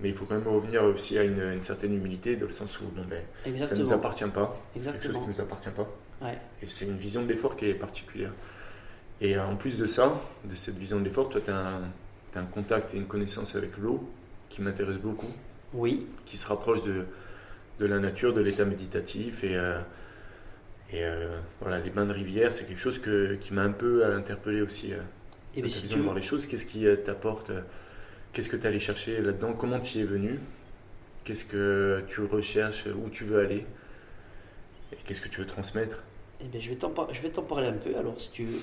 Mais 0.00 0.10
il 0.10 0.14
faut 0.14 0.26
quand 0.26 0.36
même 0.36 0.46
revenir 0.46 0.84
aussi 0.84 1.18
à 1.18 1.24
une, 1.24 1.60
certaine 1.60 1.94
humilité, 1.94 2.36
dans 2.36 2.46
le 2.46 2.52
sens 2.52 2.78
où 2.80 2.84
bon, 2.84 3.04
ben, 3.08 3.24
ça 3.64 3.74
ne 3.74 3.82
nous 3.82 3.92
appartient 3.92 4.28
pas. 4.28 4.56
C'est 4.76 4.92
quelque 4.92 5.06
chose 5.06 5.18
qui 5.18 5.28
ne 5.28 5.32
nous 5.32 5.40
appartient 5.40 5.70
pas. 5.70 5.88
Et 6.62 6.68
c'est 6.68 6.84
une 6.84 6.96
vision 6.98 7.22
de 7.22 7.28
l'effort 7.28 7.56
qui 7.56 7.66
est 7.66 7.74
particulière. 7.74 8.32
Et 9.20 9.38
en 9.38 9.56
plus 9.56 9.78
de 9.78 9.86
ça, 9.86 10.20
de 10.44 10.54
cette 10.54 10.76
vision 10.76 11.00
de 11.00 11.04
l'effort, 11.04 11.28
toi, 11.28 11.40
tu 11.44 11.50
as, 11.50 11.56
un 11.56 11.90
contact 12.44 12.94
et 12.94 12.96
une 12.96 13.06
connaissance 13.06 13.56
avec 13.56 13.76
l'eau 13.78 14.08
qui 14.48 14.62
m'intéresse 14.62 14.96
beaucoup. 14.96 15.32
Oui. 15.74 16.06
Qui 16.24 16.36
se 16.36 16.46
rapproche 16.46 16.82
de, 16.84 17.04
de 17.78 17.86
la 17.86 17.98
nature, 17.98 18.32
de 18.32 18.40
l'état 18.40 18.64
méditatif. 18.64 19.44
Et, 19.44 19.56
euh, 19.56 19.80
et 20.92 21.04
euh, 21.04 21.38
voilà, 21.60 21.78
les 21.80 21.90
bains 21.90 22.06
de 22.06 22.12
rivière, 22.12 22.52
c'est 22.52 22.66
quelque 22.66 22.80
chose 22.80 22.98
que, 22.98 23.34
qui 23.34 23.52
m'a 23.52 23.62
un 23.62 23.72
peu 23.72 24.06
interpellé 24.06 24.62
aussi. 24.62 24.92
Euh, 24.92 24.98
et 25.56 25.62
ta 25.62 25.66
vision 25.66 25.98
de 25.98 26.02
voir 26.02 26.14
les 26.14 26.22
choses, 26.22 26.46
qu'est-ce 26.46 26.66
qui 26.66 26.86
t'apporte 27.04 27.50
Qu'est-ce 28.32 28.50
que 28.50 28.56
tu 28.56 28.62
es 28.62 28.66
allé 28.66 28.80
chercher 28.80 29.20
là-dedans? 29.20 29.54
Comment 29.54 29.80
tu 29.80 29.98
y 29.98 30.00
es 30.02 30.04
venu? 30.04 30.38
Qu'est-ce 31.24 31.44
que 31.44 32.04
tu 32.08 32.22
recherches? 32.22 32.86
Où 32.86 33.08
tu 33.08 33.24
veux 33.24 33.40
aller? 33.40 33.66
Et 34.92 34.96
qu'est-ce 35.04 35.20
que 35.20 35.28
tu 35.28 35.40
veux 35.40 35.46
transmettre? 35.46 36.02
Eh 36.40 36.44
bien, 36.44 36.60
je 36.60 36.68
vais 36.68 36.76
t'en 36.76 37.42
parler 37.42 37.68
un 37.68 37.72
peu, 37.72 37.96
alors, 37.96 38.20
si 38.20 38.30
tu 38.30 38.44
veux. 38.44 38.60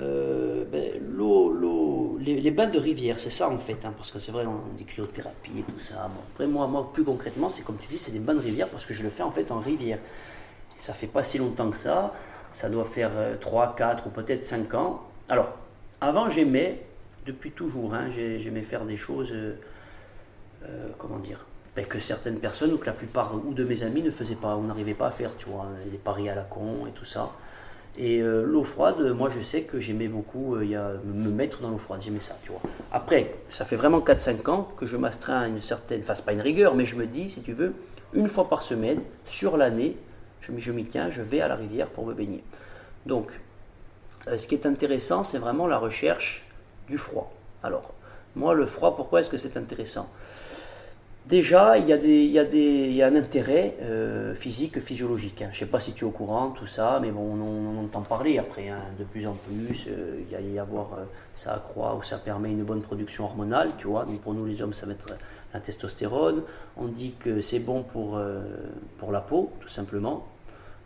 Euh, 0.00 0.64
ben, 0.70 0.92
l'eau, 1.00 2.18
les, 2.20 2.50
bains 2.50 2.66
de 2.66 2.78
rivière, 2.78 3.18
c'est 3.18 3.30
ça 3.30 3.48
en 3.48 3.58
fait, 3.58 3.84
hein, 3.84 3.94
parce 3.96 4.10
que 4.10 4.18
c'est 4.18 4.32
vrai, 4.32 4.44
on 4.46 4.74
dit 4.76 4.84
cryothérapie 4.84 5.58
et 5.58 5.62
tout 5.62 5.80
ça. 5.80 6.10
Après, 6.32 6.46
moi, 6.46 6.66
moi, 6.66 6.90
plus 6.92 7.04
concrètement, 7.04 7.48
c'est 7.48 7.62
comme 7.62 7.78
tu 7.78 7.88
dis, 7.88 7.98
c'est 7.98 8.12
des 8.12 8.18
bains 8.18 8.34
de 8.34 8.40
rivière 8.40 8.68
parce 8.68 8.84
que 8.84 8.92
je 8.92 9.02
le 9.02 9.08
fais 9.08 9.22
en 9.22 9.30
fait 9.30 9.50
en 9.50 9.58
rivière. 9.58 9.98
Ça 10.74 10.92
fait 10.92 11.06
pas 11.06 11.22
si 11.22 11.38
longtemps 11.38 11.70
que 11.70 11.76
ça, 11.76 12.12
ça 12.52 12.68
doit 12.68 12.84
faire 12.84 13.10
3, 13.40 13.64
euh, 13.64 13.76
4 13.76 14.06
ou 14.06 14.10
peut-être 14.10 14.44
5 14.44 14.74
ans. 14.74 15.02
Alors, 15.28 15.54
avant, 16.00 16.28
j'aimais, 16.28 16.82
depuis 17.24 17.52
toujours, 17.52 17.94
hein, 17.94 18.10
j'aimais 18.10 18.62
faire 18.62 18.84
des 18.84 18.96
choses, 18.96 19.32
euh, 19.32 19.54
comment 20.98 21.18
dire, 21.18 21.46
ben, 21.74 21.86
que 21.86 22.00
certaines 22.00 22.38
personnes 22.38 22.72
ou 22.72 22.78
que 22.78 22.86
la 22.86 22.92
plupart 22.92 23.34
ou 23.34 23.54
de 23.54 23.64
mes 23.64 23.82
amis 23.82 24.02
ne 24.02 24.10
faisaient 24.10 24.34
pas, 24.34 24.56
on 24.56 24.64
n'arrivait 24.64 24.94
pas 24.94 25.06
à 25.06 25.10
faire, 25.10 25.36
tu 25.38 25.48
vois, 25.48 25.68
des 25.90 25.98
paris 25.98 26.28
à 26.28 26.34
la 26.34 26.42
con 26.42 26.86
et 26.86 26.90
tout 26.90 27.04
ça. 27.06 27.30
Et 27.98 28.20
euh, 28.20 28.44
l'eau 28.44 28.62
froide, 28.62 29.00
moi 29.12 29.30
je 29.30 29.40
sais 29.40 29.62
que 29.62 29.80
j'aimais 29.80 30.08
beaucoup 30.08 30.56
euh, 30.56 30.64
y 30.64 30.74
a, 30.74 30.92
me 31.04 31.30
mettre 31.30 31.62
dans 31.62 31.70
l'eau 31.70 31.78
froide, 31.78 32.02
j'aimais 32.02 32.20
ça, 32.20 32.36
tu 32.42 32.50
vois. 32.50 32.60
Après, 32.92 33.34
ça 33.48 33.64
fait 33.64 33.76
vraiment 33.76 34.00
4-5 34.00 34.50
ans 34.50 34.68
que 34.76 34.84
je 34.84 34.96
m'astreins 34.96 35.40
à 35.40 35.48
une 35.48 35.60
certaine, 35.60 36.02
enfin 36.02 36.14
pas 36.22 36.32
une 36.32 36.40
rigueur, 36.40 36.74
mais 36.74 36.84
je 36.84 36.96
me 36.96 37.06
dis, 37.06 37.30
si 37.30 37.40
tu 37.42 37.52
veux, 37.52 37.72
une 38.12 38.28
fois 38.28 38.48
par 38.48 38.62
semaine, 38.62 39.00
sur 39.24 39.56
l'année, 39.56 39.96
je, 40.40 40.52
je 40.58 40.72
m'y 40.72 40.84
tiens, 40.84 41.08
je 41.08 41.22
vais 41.22 41.40
à 41.40 41.48
la 41.48 41.56
rivière 41.56 41.88
pour 41.88 42.06
me 42.06 42.12
baigner. 42.12 42.44
Donc, 43.06 43.40
euh, 44.28 44.36
ce 44.36 44.46
qui 44.46 44.54
est 44.54 44.66
intéressant, 44.66 45.22
c'est 45.22 45.38
vraiment 45.38 45.66
la 45.66 45.78
recherche 45.78 46.44
du 46.88 46.98
froid. 46.98 47.32
Alors, 47.62 47.94
moi 48.34 48.54
le 48.54 48.66
froid, 48.66 48.94
pourquoi 48.96 49.20
est-ce 49.20 49.30
que 49.30 49.36
c'est 49.36 49.56
intéressant? 49.56 50.08
Déjà, 51.26 51.76
il 51.76 51.86
y, 51.88 53.02
a 53.02 53.06
un 53.08 53.16
intérêt 53.16 53.74
euh, 53.82 54.32
physique, 54.32 54.78
physiologique. 54.78 55.42
Hein. 55.42 55.48
Je 55.50 55.56
ne 55.56 55.66
sais 55.66 55.70
pas 55.70 55.80
si 55.80 55.92
tu 55.92 56.04
es 56.04 56.06
au 56.06 56.12
courant, 56.12 56.50
tout 56.50 56.68
ça, 56.68 57.00
mais 57.02 57.10
bon, 57.10 57.34
on, 57.34 57.84
entend 57.84 58.02
parler 58.02 58.38
après, 58.38 58.68
hein, 58.68 58.78
de 58.96 59.02
plus 59.02 59.26
en 59.26 59.32
plus. 59.32 59.88
Euh, 59.88 60.20
il 60.20 60.30
y 60.30 60.36
a 60.36 60.40
y 60.40 60.58
avoir, 60.60 60.92
euh, 60.94 61.04
ça 61.34 61.54
accroît 61.54 61.96
ou 61.96 62.02
ça 62.04 62.18
permet 62.18 62.52
une 62.52 62.62
bonne 62.62 62.80
production 62.80 63.24
hormonale, 63.24 63.72
tu 63.76 63.88
vois. 63.88 64.04
Donc 64.04 64.20
pour 64.20 64.34
nous, 64.34 64.46
les 64.46 64.62
hommes, 64.62 64.72
ça 64.72 64.86
va 64.86 64.92
être 64.92 65.16
la 65.52 65.58
testostérone. 65.58 66.42
On 66.76 66.86
dit 66.86 67.14
que 67.18 67.40
c'est 67.40 67.58
bon 67.58 67.82
pour, 67.82 68.20
pour 68.98 69.10
la 69.10 69.20
peau, 69.20 69.50
tout 69.60 69.68
simplement. 69.68 70.28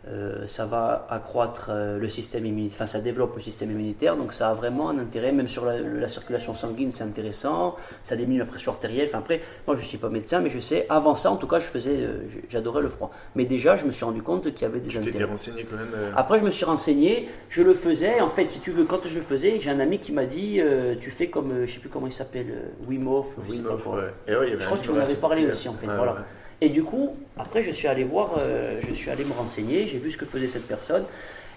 Euh, 0.07 0.47
ça 0.47 0.65
va 0.65 1.05
accroître 1.11 1.67
euh, 1.69 1.99
le 1.99 2.09
système 2.09 2.43
immunitaire, 2.47 2.75
enfin 2.75 2.87
ça 2.87 2.99
développe 2.99 3.35
le 3.35 3.41
système 3.41 3.69
immunitaire, 3.69 4.15
donc 4.15 4.33
ça 4.33 4.49
a 4.49 4.53
vraiment 4.55 4.89
un 4.89 4.97
intérêt, 4.97 5.31
même 5.31 5.47
sur 5.47 5.63
la, 5.63 6.07
circulation 6.07 6.55
sanguine 6.55 6.91
c'est 6.91 7.03
intéressant, 7.03 7.75
ça 8.01 8.15
diminue 8.15 8.39
la 8.39 8.45
pression 8.45 8.71
artérielle, 8.71 9.09
enfin 9.09 9.19
après, 9.19 9.41
moi 9.67 9.75
je 9.75 9.81
ne 9.81 9.85
suis 9.85 9.99
pas 9.99 10.09
médecin, 10.09 10.41
mais 10.41 10.49
je 10.49 10.59
sais, 10.59 10.87
avant 10.89 11.13
ça 11.13 11.29
en 11.29 11.35
tout 11.35 11.45
cas 11.45 11.59
je 11.59 11.67
faisais, 11.67 11.97
euh, 11.97 12.23
j'adorais 12.49 12.81
le 12.81 12.89
froid. 12.89 13.11
Mais 13.35 13.45
déjà 13.45 13.75
je 13.75 13.85
me 13.85 13.91
suis 13.91 14.03
rendu 14.03 14.23
compte 14.23 14.51
qu'il 14.55 14.63
y 14.63 14.65
avait 14.65 14.79
des 14.79 14.87
tu 14.87 14.97
intérêts. 14.97 15.25
renseigné 15.25 15.67
quand 15.69 15.77
même 15.77 15.93
Après 16.17 16.39
je 16.39 16.43
me 16.43 16.49
suis 16.49 16.65
renseigné, 16.65 17.29
je 17.49 17.61
le 17.61 17.75
faisais, 17.75 18.21
en 18.21 18.29
fait 18.29 18.49
si 18.49 18.59
tu 18.59 18.71
veux, 18.71 18.85
quand 18.85 19.05
je 19.05 19.13
le 19.13 19.23
faisais, 19.23 19.59
j'ai 19.59 19.69
un 19.69 19.79
ami 19.79 19.99
qui 19.99 20.13
m'a 20.13 20.25
dit, 20.25 20.59
tu 20.99 21.11
fais 21.11 21.29
comme, 21.29 21.53
je 21.53 21.61
ne 21.61 21.65
sais 21.67 21.79
plus 21.79 21.89
comment 21.89 22.07
il 22.07 22.11
s'appelle, 22.11 22.71
Wim 22.87 23.07
Hof, 23.07 23.35
je, 23.47 23.53
sais 23.53 23.61
pas 23.61 23.77
quoi. 23.77 24.01
je 24.27 24.65
crois 24.65 24.77
que 24.79 24.83
tu 24.83 24.89
en 24.89 24.97
avais 24.97 25.13
parlé 25.13 25.45
aussi 25.45 25.69
en 25.69 25.73
fait, 25.73 25.85
voilà. 25.85 26.25
Et 26.61 26.69
du 26.69 26.83
coup, 26.83 27.15
après, 27.37 27.63
je 27.63 27.71
suis 27.71 27.87
allé 27.87 28.03
voir, 28.03 28.35
euh, 28.37 28.79
je 28.87 28.93
suis 28.93 29.09
allé 29.09 29.25
me 29.25 29.33
renseigner, 29.33 29.87
j'ai 29.87 29.97
vu 29.97 30.11
ce 30.11 30.17
que 30.17 30.25
faisait 30.25 30.47
cette 30.47 30.67
personne. 30.67 31.05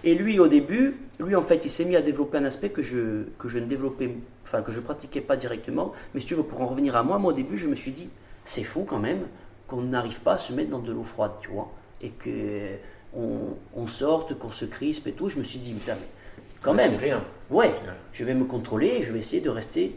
Et 0.02 0.14
lui, 0.14 0.38
au 0.38 0.48
début, 0.48 0.96
lui, 1.20 1.36
en 1.36 1.42
fait, 1.42 1.64
il 1.64 1.70
s'est 1.70 1.84
mis 1.84 1.94
à 1.94 2.02
développer 2.02 2.38
un 2.38 2.44
aspect 2.44 2.70
que 2.70 2.82
je, 2.82 3.24
que 3.38 3.48
je 3.48 3.58
ne 3.58 3.66
développais, 3.66 4.10
enfin, 4.44 4.62
que 4.62 4.72
je 4.72 4.80
pratiquais 4.80 5.20
pas 5.20 5.36
directement. 5.36 5.92
Mais 6.14 6.20
si 6.20 6.26
tu 6.26 6.34
veux, 6.34 6.42
pour 6.42 6.60
en 6.62 6.66
revenir 6.66 6.96
à 6.96 7.02
moi, 7.02 7.18
moi, 7.18 7.32
au 7.32 7.34
début, 7.34 7.56
je 7.56 7.68
me 7.68 7.74
suis 7.74 7.90
dit, 7.90 8.08
c'est 8.44 8.62
fou 8.62 8.84
quand 8.88 8.98
même 8.98 9.26
qu'on 9.66 9.82
n'arrive 9.82 10.20
pas 10.20 10.34
à 10.34 10.38
se 10.38 10.52
mettre 10.52 10.70
dans 10.70 10.80
de 10.80 10.92
l'eau 10.92 11.04
froide, 11.04 11.32
tu 11.40 11.50
vois. 11.50 11.70
Et 12.00 12.10
que 12.10 12.76
on, 13.14 13.86
sorte, 13.86 14.38
qu'on 14.38 14.52
se 14.52 14.64
crispe 14.64 15.06
et 15.06 15.12
tout. 15.12 15.28
Je 15.28 15.38
me 15.38 15.44
suis 15.44 15.58
dit, 15.58 15.72
putain, 15.72 15.94
mais 15.94 16.08
quand 16.62 16.74
même. 16.74 16.90
C'est 16.90 16.98
rien. 16.98 17.22
Ouais, 17.50 17.72
je 18.12 18.24
vais 18.24 18.34
me 18.34 18.44
contrôler, 18.44 19.02
je 19.02 19.12
vais 19.12 19.18
essayer 19.18 19.42
de 19.42 19.50
rester 19.50 19.94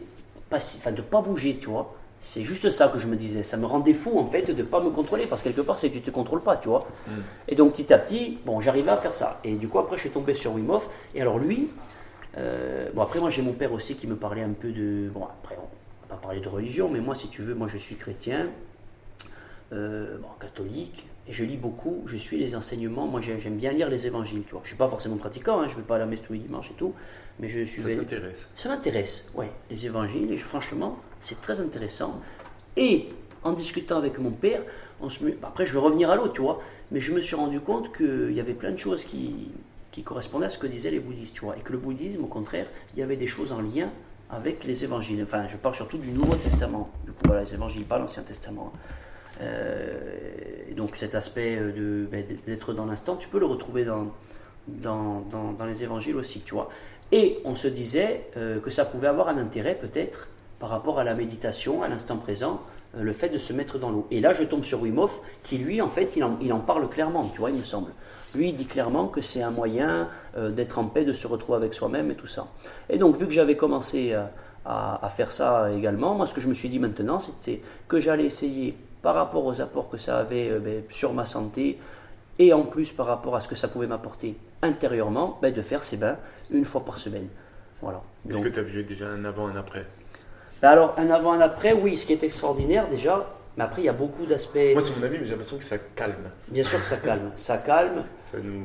passif, 0.50 0.80
enfin, 0.80 0.92
de 0.92 1.02
pas 1.02 1.20
bouger, 1.22 1.58
tu 1.58 1.68
vois. 1.68 1.97
C'est 2.20 2.42
juste 2.42 2.70
ça 2.70 2.88
que 2.88 2.98
je 2.98 3.06
me 3.06 3.16
disais. 3.16 3.42
Ça 3.42 3.56
me 3.56 3.66
rendait 3.66 3.94
fou 3.94 4.18
en 4.18 4.26
fait 4.26 4.42
de 4.42 4.52
ne 4.52 4.62
pas 4.62 4.80
me 4.80 4.90
contrôler 4.90 5.26
parce 5.26 5.42
que 5.42 5.48
quelque 5.48 5.62
part 5.62 5.78
c'est 5.78 5.88
que 5.88 5.94
tu 5.94 6.02
te 6.02 6.10
contrôles 6.10 6.42
pas, 6.42 6.56
tu 6.56 6.68
vois. 6.68 6.86
Mm. 7.06 7.12
Et 7.48 7.54
donc 7.54 7.72
petit 7.72 7.92
à 7.92 7.98
petit, 7.98 8.38
bon, 8.44 8.60
j'arrivais 8.60 8.90
à 8.90 8.96
faire 8.96 9.14
ça. 9.14 9.40
Et 9.44 9.54
du 9.54 9.68
coup 9.68 9.78
après 9.78 9.96
je 9.96 10.02
suis 10.02 10.10
tombé 10.10 10.34
sur 10.34 10.52
Wim 10.54 10.70
Hof. 10.70 10.88
Et 11.14 11.22
alors 11.22 11.38
lui, 11.38 11.70
euh, 12.36 12.88
bon 12.94 13.02
après 13.02 13.20
moi 13.20 13.30
j'ai 13.30 13.42
mon 13.42 13.52
père 13.52 13.72
aussi 13.72 13.94
qui 13.94 14.06
me 14.06 14.16
parlait 14.16 14.42
un 14.42 14.52
peu 14.52 14.70
de, 14.70 15.08
bon 15.08 15.24
après 15.24 15.56
on 15.56 16.08
va 16.08 16.16
pas 16.16 16.22
parler 16.22 16.40
de 16.40 16.48
religion, 16.48 16.88
mais 16.88 17.00
moi 17.00 17.14
si 17.14 17.28
tu 17.28 17.42
veux, 17.42 17.54
moi 17.54 17.68
je 17.68 17.78
suis 17.78 17.94
chrétien, 17.94 18.48
euh, 19.72 20.16
bon, 20.18 20.28
catholique. 20.40 21.06
Et 21.26 21.32
je 21.32 21.44
lis 21.44 21.58
beaucoup, 21.58 22.02
je 22.06 22.16
suis 22.16 22.38
les 22.38 22.56
enseignements. 22.56 23.06
Moi, 23.06 23.20
j'aime 23.20 23.56
bien 23.56 23.72
lire 23.72 23.90
les 23.90 24.06
évangiles. 24.06 24.44
Tu 24.44 24.52
vois. 24.52 24.60
Je 24.62 24.68
ne 24.68 24.68
suis 24.68 24.78
pas 24.78 24.88
forcément 24.88 25.16
pratiquant, 25.16 25.60
hein, 25.60 25.68
je 25.68 25.74
ne 25.74 25.80
vais 25.80 25.86
pas 25.86 25.96
à 25.96 25.98
la 25.98 26.06
messe 26.06 26.22
tous 26.22 26.32
les 26.32 26.38
dimanches 26.38 26.70
et 26.70 26.74
tout. 26.74 26.94
Mais 27.40 27.48
je 27.48 27.62
suis. 27.62 27.82
Ça 27.82 27.94
t'intéresse 27.94 28.48
Ça 28.54 28.68
m'intéresse, 28.68 29.30
ouais. 29.34 29.50
Les 29.70 29.86
évangiles, 29.86 30.32
et 30.32 30.36
franchement, 30.36 30.98
c'est 31.20 31.40
très 31.40 31.60
intéressant. 31.60 32.20
Et 32.76 33.08
en 33.44 33.52
discutant 33.52 33.96
avec 33.96 34.18
mon 34.18 34.30
père, 34.30 34.62
on 35.00 35.08
se... 35.08 35.24
après, 35.42 35.66
je 35.66 35.72
vais 35.72 35.78
revenir 35.78 36.10
à 36.10 36.16
l'autre, 36.16 36.32
tu 36.32 36.42
vois. 36.42 36.60
Mais 36.90 37.00
je 37.00 37.12
me 37.12 37.20
suis 37.20 37.36
rendu 37.36 37.60
compte 37.60 37.96
qu'il 37.96 38.32
y 38.32 38.40
avait 38.40 38.54
plein 38.54 38.72
de 38.72 38.76
choses 38.76 39.04
qui, 39.04 39.50
qui 39.90 40.02
correspondaient 40.02 40.46
à 40.46 40.50
ce 40.50 40.58
que 40.58 40.66
disaient 40.66 40.90
les 40.90 41.00
bouddhistes, 41.00 41.34
tu 41.34 41.42
vois. 41.42 41.56
Et 41.56 41.60
que 41.60 41.72
le 41.72 41.78
bouddhisme, 41.78 42.24
au 42.24 42.28
contraire, 42.28 42.66
il 42.94 43.00
y 43.00 43.02
avait 43.02 43.16
des 43.16 43.26
choses 43.26 43.52
en 43.52 43.60
lien 43.60 43.90
avec 44.30 44.64
les 44.64 44.84
évangiles. 44.84 45.22
Enfin, 45.22 45.46
je 45.46 45.56
parle 45.56 45.74
surtout 45.74 45.98
du 45.98 46.10
Nouveau 46.10 46.34
Testament. 46.34 46.90
Du 47.04 47.12
coup, 47.12 47.22
voilà, 47.24 47.42
les 47.42 47.54
évangiles, 47.54 47.84
pas 47.84 47.98
l'Ancien 47.98 48.22
Testament. 48.22 48.72
Euh, 49.40 49.98
donc 50.76 50.96
cet 50.96 51.14
aspect 51.14 51.56
de, 51.56 52.08
ben, 52.10 52.24
d'être 52.46 52.72
dans 52.72 52.86
l'instant, 52.86 53.16
tu 53.16 53.28
peux 53.28 53.38
le 53.38 53.46
retrouver 53.46 53.84
dans, 53.84 54.12
dans, 54.66 55.20
dans, 55.20 55.66
les 55.66 55.82
évangiles 55.82 56.16
aussi, 56.16 56.40
tu 56.40 56.54
vois. 56.54 56.68
Et 57.12 57.40
on 57.44 57.54
se 57.54 57.68
disait 57.68 58.28
euh, 58.36 58.60
que 58.60 58.70
ça 58.70 58.84
pouvait 58.84 59.06
avoir 59.06 59.28
un 59.28 59.38
intérêt 59.38 59.74
peut-être 59.74 60.28
par 60.58 60.70
rapport 60.70 60.98
à 60.98 61.04
la 61.04 61.14
méditation, 61.14 61.82
à 61.82 61.88
l'instant 61.88 62.16
présent, 62.16 62.60
euh, 62.96 63.02
le 63.02 63.12
fait 63.12 63.28
de 63.28 63.38
se 63.38 63.52
mettre 63.52 63.78
dans 63.78 63.90
l'eau. 63.90 64.06
Et 64.10 64.20
là, 64.20 64.32
je 64.32 64.42
tombe 64.42 64.64
sur 64.64 64.82
Wim 64.82 65.00
qui 65.42 65.58
lui, 65.58 65.80
en 65.80 65.88
fait, 65.88 66.16
il 66.16 66.52
en, 66.52 66.60
parle 66.60 66.88
clairement, 66.88 67.30
tu 67.32 67.38
vois, 67.38 67.50
il 67.50 67.56
me 67.56 67.62
semble. 67.62 67.92
Lui, 68.34 68.50
il 68.50 68.54
dit 68.54 68.66
clairement 68.66 69.08
que 69.08 69.20
c'est 69.20 69.42
un 69.42 69.50
moyen 69.50 70.08
d'être 70.36 70.78
en 70.78 70.84
paix, 70.84 71.06
de 71.06 71.14
se 71.14 71.26
retrouver 71.26 71.56
avec 71.56 71.72
soi-même 71.72 72.10
et 72.10 72.14
tout 72.14 72.26
ça. 72.26 72.46
Et 72.90 72.98
donc, 72.98 73.16
vu 73.16 73.26
que 73.26 73.32
j'avais 73.32 73.56
commencé 73.56 74.14
à, 74.66 75.08
faire 75.08 75.32
ça 75.32 75.72
également, 75.72 76.14
moi, 76.14 76.26
ce 76.26 76.34
que 76.34 76.42
je 76.42 76.48
me 76.48 76.52
suis 76.52 76.68
dit 76.68 76.78
maintenant, 76.78 77.18
c'était 77.18 77.62
que 77.88 78.00
j'allais 78.00 78.26
essayer 78.26 78.76
par 79.02 79.14
rapport 79.14 79.44
aux 79.44 79.60
apports 79.60 79.88
que 79.88 79.96
ça 79.96 80.18
avait 80.18 80.50
euh, 80.50 80.58
ben, 80.58 80.82
sur 80.90 81.12
ma 81.14 81.24
santé 81.24 81.78
et 82.38 82.52
en 82.52 82.62
plus 82.62 82.92
par 82.92 83.06
rapport 83.06 83.36
à 83.36 83.40
ce 83.40 83.48
que 83.48 83.54
ça 83.54 83.68
pouvait 83.68 83.86
m'apporter 83.86 84.36
intérieurement, 84.62 85.38
ben, 85.42 85.52
de 85.52 85.62
faire 85.62 85.84
ces 85.84 85.96
bains 85.96 86.16
une 86.50 86.64
fois 86.64 86.84
par 86.84 86.98
semaine. 86.98 87.28
Voilà. 87.80 88.02
Est-ce 88.28 88.40
que 88.40 88.48
tu 88.48 88.58
as 88.58 88.62
vu 88.62 88.82
déjà 88.82 89.08
un 89.08 89.24
avant, 89.24 89.46
un 89.46 89.56
après? 89.56 89.86
Ben, 90.62 90.70
Alors, 90.70 90.94
un 90.98 91.10
avant, 91.10 91.32
un 91.32 91.40
après, 91.40 91.72
oui, 91.72 91.96
ce 91.96 92.06
qui 92.06 92.12
est 92.12 92.22
extraordinaire 92.22 92.88
déjà, 92.88 93.34
mais 93.56 93.64
après, 93.64 93.82
il 93.82 93.86
y 93.86 93.88
a 93.88 93.92
beaucoup 93.92 94.24
d'aspects. 94.24 94.58
Moi, 94.72 94.82
c'est 94.82 94.96
mon 94.98 95.04
avis, 95.04 95.18
mais 95.18 95.24
j'ai 95.24 95.32
l'impression 95.32 95.58
que 95.58 95.64
ça 95.64 95.78
calme. 95.78 96.30
Bien 96.48 96.62
sûr 96.62 96.78
que 96.80 96.86
ça 96.86 96.96
calme. 96.96 97.32
Ça 97.36 97.58
calme. 97.58 98.02
Ça 98.18 98.38
nous. 98.38 98.62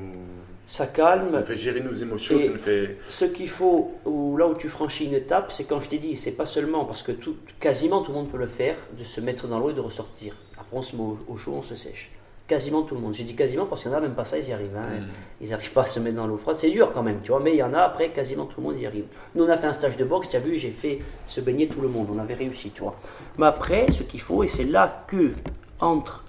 Ça 0.66 0.88
calme. 0.88 1.30
Ça 1.30 1.40
nous 1.40 1.46
fait 1.46 1.58
gérer 1.58 1.82
nos 1.82 1.94
émotions. 1.94 2.40
ça 2.40 2.48
nous 2.48 2.58
fait... 2.58 2.98
Ce 3.10 3.26
qu'il 3.26 3.50
faut, 3.50 3.96
ou 4.06 4.38
là 4.38 4.48
où 4.48 4.56
tu 4.56 4.70
franchis 4.70 5.06
une 5.06 5.14
étape, 5.14 5.52
c'est 5.52 5.66
quand 5.66 5.82
je 5.82 5.90
t'ai 5.90 5.98
dit, 5.98 6.16
c'est 6.16 6.38
pas 6.38 6.46
seulement 6.46 6.86
parce 6.86 7.04
que 7.04 7.12
tout, 7.12 7.36
quasiment 7.60 8.02
tout 8.02 8.12
le 8.12 8.18
monde 8.20 8.32
peut 8.32 8.38
le 8.38 8.48
faire, 8.48 8.78
de 8.98 9.04
se 9.04 9.20
mettre 9.20 9.48
dans 9.48 9.60
l'eau 9.60 9.72
et 9.72 9.74
de 9.74 9.82
ressortir. 9.82 10.36
Après, 10.58 10.78
on 10.78 10.82
se 10.82 10.96
met 10.96 11.04
au 11.28 11.38
chaud, 11.38 11.56
on 11.58 11.64
se 11.64 11.76
sèche. 11.76 12.12
Quasiment 12.54 12.84
tout 12.84 12.94
le 12.94 13.02
monde. 13.02 13.16
J'ai 13.16 13.24
dit 13.24 13.36
quasiment 13.36 13.66
parce 13.66 13.82
qu'il 13.82 13.90
y 13.90 13.96
en 13.96 13.98
a 13.98 14.00
même 14.00 14.14
pas 14.14 14.26
ça, 14.26 14.38
ils 14.38 14.48
y 14.48 14.54
arrivent. 14.54 14.78
Hein. 14.78 15.00
Mm. 15.00 15.08
Ils 15.42 15.50
n'arrivent 15.50 15.74
pas 15.74 15.82
à 15.82 15.86
se 15.88 16.00
mettre 16.00 16.18
dans 16.18 16.28
l'eau 16.28 16.38
froide. 16.38 16.56
C'est 16.60 16.70
dur 16.70 16.92
quand 16.94 17.02
même, 17.02 17.20
tu 17.24 17.32
vois. 17.32 17.40
Mais 17.40 17.54
il 17.54 17.58
y 17.58 17.64
en 17.64 17.74
a 17.74 17.80
après, 17.80 18.12
quasiment 18.12 18.46
tout 18.46 18.62
le 18.62 18.68
monde 18.68 18.80
y 18.80 18.86
arrive. 18.86 19.06
Nous, 19.34 19.44
on 19.44 19.50
a 19.50 19.58
fait 19.58 19.66
un 19.66 19.74
stage 19.74 19.98
de 19.98 20.06
boxe, 20.06 20.30
tu 20.30 20.36
as 20.36 20.40
vu, 20.40 20.56
j'ai 20.60 20.70
fait 20.70 21.00
se 21.26 21.42
baigner 21.42 21.68
tout 21.68 21.82
le 21.82 21.88
monde. 21.88 22.10
On 22.14 22.20
avait 22.20 22.36
réussi, 22.36 22.70
tu 22.70 22.82
vois. 22.82 22.96
Mais 23.40 23.48
après, 23.48 23.90
ce 23.90 24.04
qu'il 24.04 24.22
faut, 24.22 24.44
et 24.44 24.48
c'est 24.48 24.66
là 24.66 25.04
que 25.08 25.34
entre 25.80 26.26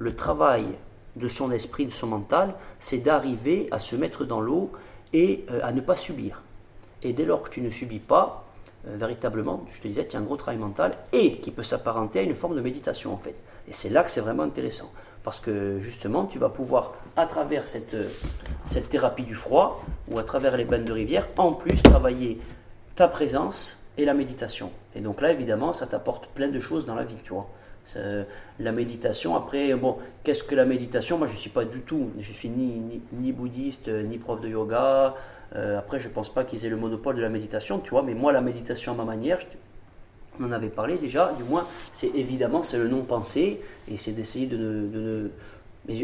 le 0.00 0.16
travail 0.16 0.66
de 1.14 1.28
son 1.28 1.52
esprit, 1.52 1.86
de 1.86 1.92
son 1.92 2.08
mental, 2.08 2.54
c'est 2.80 2.98
d'arriver 2.98 3.68
à 3.70 3.78
se 3.78 3.94
mettre 3.94 4.24
dans 4.24 4.40
l'eau 4.40 4.72
et 5.12 5.44
euh, 5.52 5.60
à 5.62 5.70
ne 5.70 5.80
pas 5.80 5.94
subir. 5.94 6.42
Et 7.04 7.12
dès 7.12 7.24
lors 7.24 7.42
que 7.42 7.50
tu 7.50 7.60
ne 7.60 7.70
subis 7.70 8.00
pas, 8.00 8.48
euh, 8.88 8.96
véritablement, 8.96 9.64
je 9.72 9.80
te 9.80 9.86
disais, 9.86 10.08
tu 10.08 10.16
as 10.16 10.18
un 10.18 10.22
gros 10.22 10.36
travail 10.36 10.58
mental 10.58 10.96
et 11.12 11.36
qui 11.36 11.52
peut 11.52 11.62
s'apparenter 11.62 12.18
à 12.18 12.22
une 12.22 12.34
forme 12.34 12.56
de 12.56 12.60
méditation 12.60 13.12
en 13.12 13.16
fait. 13.16 13.36
Et 13.68 13.72
c'est 13.72 13.90
là 13.90 14.02
que 14.02 14.10
c'est 14.10 14.20
vraiment 14.20 14.42
intéressant. 14.42 14.90
Parce 15.28 15.40
que 15.40 15.78
justement, 15.78 16.24
tu 16.24 16.38
vas 16.38 16.48
pouvoir, 16.48 16.94
à 17.14 17.26
travers 17.26 17.68
cette, 17.68 17.94
cette 18.64 18.88
thérapie 18.88 19.24
du 19.24 19.34
froid 19.34 19.84
ou 20.10 20.18
à 20.18 20.22
travers 20.22 20.56
les 20.56 20.64
bains 20.64 20.78
de 20.78 20.90
rivière, 20.90 21.28
en 21.36 21.52
plus 21.52 21.82
travailler 21.82 22.38
ta 22.94 23.08
présence 23.08 23.84
et 23.98 24.06
la 24.06 24.14
méditation. 24.14 24.70
Et 24.96 25.02
donc 25.02 25.20
là, 25.20 25.30
évidemment, 25.30 25.74
ça 25.74 25.86
t'apporte 25.86 26.28
plein 26.28 26.48
de 26.48 26.58
choses 26.60 26.86
dans 26.86 26.94
la 26.94 27.04
vie, 27.04 27.18
tu 27.24 27.34
vois. 27.34 27.46
La 28.58 28.72
méditation, 28.72 29.36
après, 29.36 29.74
bon, 29.74 29.98
qu'est-ce 30.22 30.44
que 30.44 30.54
la 30.54 30.64
méditation? 30.64 31.18
Moi, 31.18 31.26
je 31.26 31.34
ne 31.34 31.38
suis 31.38 31.50
pas 31.50 31.66
du 31.66 31.82
tout, 31.82 32.10
je 32.18 32.32
suis 32.32 32.48
ni, 32.48 33.02
ni, 33.12 33.32
bouddhiste, 33.32 33.88
ni 33.88 34.16
prof 34.16 34.40
de 34.40 34.48
yoga. 34.48 35.14
Euh, 35.56 35.78
après, 35.78 35.98
je 35.98 36.08
ne 36.08 36.14
pense 36.14 36.32
pas 36.32 36.44
qu'ils 36.44 36.64
aient 36.64 36.70
le 36.70 36.78
monopole 36.78 37.16
de 37.16 37.20
la 37.20 37.28
méditation, 37.28 37.80
tu 37.80 37.90
vois, 37.90 38.02
mais 38.02 38.14
moi, 38.14 38.32
la 38.32 38.40
méditation 38.40 38.92
à 38.92 38.94
ma 38.94 39.04
manière, 39.04 39.40
on 40.40 40.44
en 40.44 40.52
avait 40.52 40.68
parlé 40.68 40.96
déjà, 40.96 41.32
du 41.36 41.44
moins, 41.44 41.66
c'est 41.92 42.10
évidemment, 42.14 42.62
c'est 42.62 42.78
le 42.78 42.88
non-penser, 42.88 43.60
et 43.90 43.96
c'est 43.96 44.12
d'essayer 44.12 44.46
de 44.46 44.56
ne... 44.56 45.30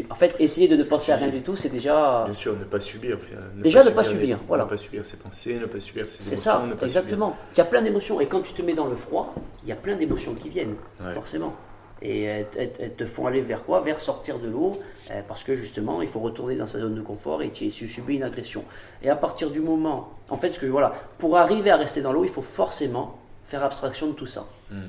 en 0.09 0.15
fait, 0.15 0.35
essayer 0.39 0.67
de 0.67 0.75
ne 0.75 0.83
penser 0.83 1.11
à 1.11 1.15
rien 1.15 1.29
du 1.29 1.41
tout, 1.41 1.55
c'est 1.55 1.69
déjà. 1.69 2.23
Bien 2.25 2.33
sûr, 2.33 2.57
ne 2.57 2.65
pas 2.65 2.79
subir. 2.79 3.17
déjà, 3.57 3.83
ne 3.83 3.89
pas 3.89 4.03
subir, 4.03 4.39
voilà. 4.47 4.65
Ne 4.65 4.69
pas 4.69 4.77
subir 4.77 5.05
ses 5.05 5.17
pensées, 5.17 5.59
ne 5.59 5.65
pas 5.65 5.79
subir 5.79 6.07
ses 6.09 6.27
émotions. 6.27 6.29
C'est 6.29 6.35
ça, 6.37 6.63
exactement. 6.81 7.37
Il 7.53 7.57
y 7.57 7.61
a 7.61 7.65
plein 7.65 7.81
d'émotions, 7.81 8.19
et 8.19 8.27
quand 8.27 8.41
tu 8.41 8.53
te 8.53 8.61
mets 8.61 8.73
dans 8.73 8.87
le 8.87 8.95
froid, 8.95 9.33
il 9.63 9.69
y 9.69 9.71
a 9.71 9.77
plein 9.77 9.95
d'émotions 9.95 10.33
qui 10.33 10.49
viennent, 10.49 10.75
forcément. 11.13 11.55
Et 12.01 12.23
elles, 12.23 12.95
te 12.97 13.05
font 13.05 13.25
aller 13.25 13.41
vers 13.41 13.63
quoi? 13.63 13.79
Vers 13.79 14.01
sortir 14.01 14.37
de 14.37 14.49
l'eau, 14.49 14.79
euh, 15.11 15.21
parce 15.27 15.43
que 15.43 15.55
justement, 15.55 16.01
il 16.01 16.09
faut 16.09 16.19
retourner 16.19 16.55
dans 16.55 16.67
sa 16.67 16.79
zone 16.79 16.93
de 16.93 17.01
confort 17.01 17.41
et 17.41 17.51
tu 17.51 17.69
subis 17.71 18.15
une 18.15 18.23
agression. 18.23 18.65
Et 19.01 19.09
à 19.09 19.15
partir 19.15 19.49
du 19.49 19.61
moment, 19.61 20.09
en 20.29 20.35
fait, 20.35 20.49
ce 20.49 20.59
que 20.59 20.65
voilà, 20.65 20.93
pour 21.17 21.37
arriver 21.37 21.71
à 21.71 21.77
rester 21.77 22.01
dans 22.01 22.11
l'eau, 22.11 22.25
il 22.25 22.29
faut 22.29 22.41
forcément 22.41 23.17
faire 23.45 23.63
abstraction 23.63 24.07
de 24.07 24.13
tout 24.13 24.25
ça. 24.25 24.47
Hmm. 24.69 24.87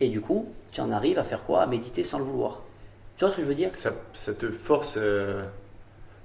Et 0.00 0.08
du 0.08 0.20
coup, 0.20 0.52
tu 0.72 0.80
en 0.80 0.92
arrives 0.92 1.18
à 1.18 1.24
faire 1.24 1.44
quoi? 1.44 1.62
À 1.62 1.66
méditer 1.66 2.04
sans 2.04 2.18
le 2.18 2.24
vouloir. 2.24 2.62
Tu 3.16 3.24
vois 3.24 3.30
ce 3.30 3.36
que 3.36 3.42
je 3.42 3.48
veux 3.48 3.54
dire? 3.54 3.70
Ça, 3.72 3.92
ça, 4.12 4.34
te 4.34 4.50
force. 4.50 4.96
Euh, 4.98 5.42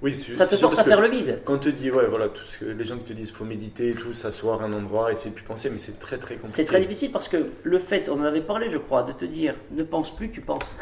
oui, 0.02 0.14
ça 0.14 0.46
te 0.46 0.56
force 0.56 0.78
à 0.78 0.84
faire 0.84 1.00
le 1.00 1.08
vide. 1.08 1.40
Quand 1.44 1.54
on 1.54 1.58
te 1.58 1.68
dit, 1.70 1.90
ouais, 1.90 2.06
voilà, 2.06 2.28
tout 2.28 2.44
ce 2.44 2.58
que 2.58 2.64
les 2.66 2.84
gens 2.84 2.98
qui 2.98 3.04
te 3.04 3.12
disent, 3.14 3.30
faut 3.30 3.44
méditer, 3.44 3.94
tout, 3.94 4.12
s'asseoir 4.12 4.60
à 4.60 4.66
un 4.66 4.72
endroit, 4.72 5.10
essayer 5.10 5.30
de 5.30 5.34
plus 5.34 5.44
penser, 5.44 5.70
mais 5.70 5.78
c'est 5.78 5.98
très 5.98 6.18
très 6.18 6.34
compliqué. 6.34 6.54
C'est 6.54 6.64
très 6.64 6.80
difficile 6.80 7.10
parce 7.12 7.28
que 7.28 7.50
le 7.62 7.78
fait, 7.78 8.08
on 8.10 8.20
en 8.20 8.24
avait 8.24 8.42
parlé, 8.42 8.68
je 8.68 8.78
crois, 8.78 9.04
de 9.04 9.12
te 9.12 9.24
dire, 9.24 9.54
ne 9.70 9.82
pense 9.82 10.14
plus, 10.14 10.30
tu 10.30 10.42
penses. 10.42 10.76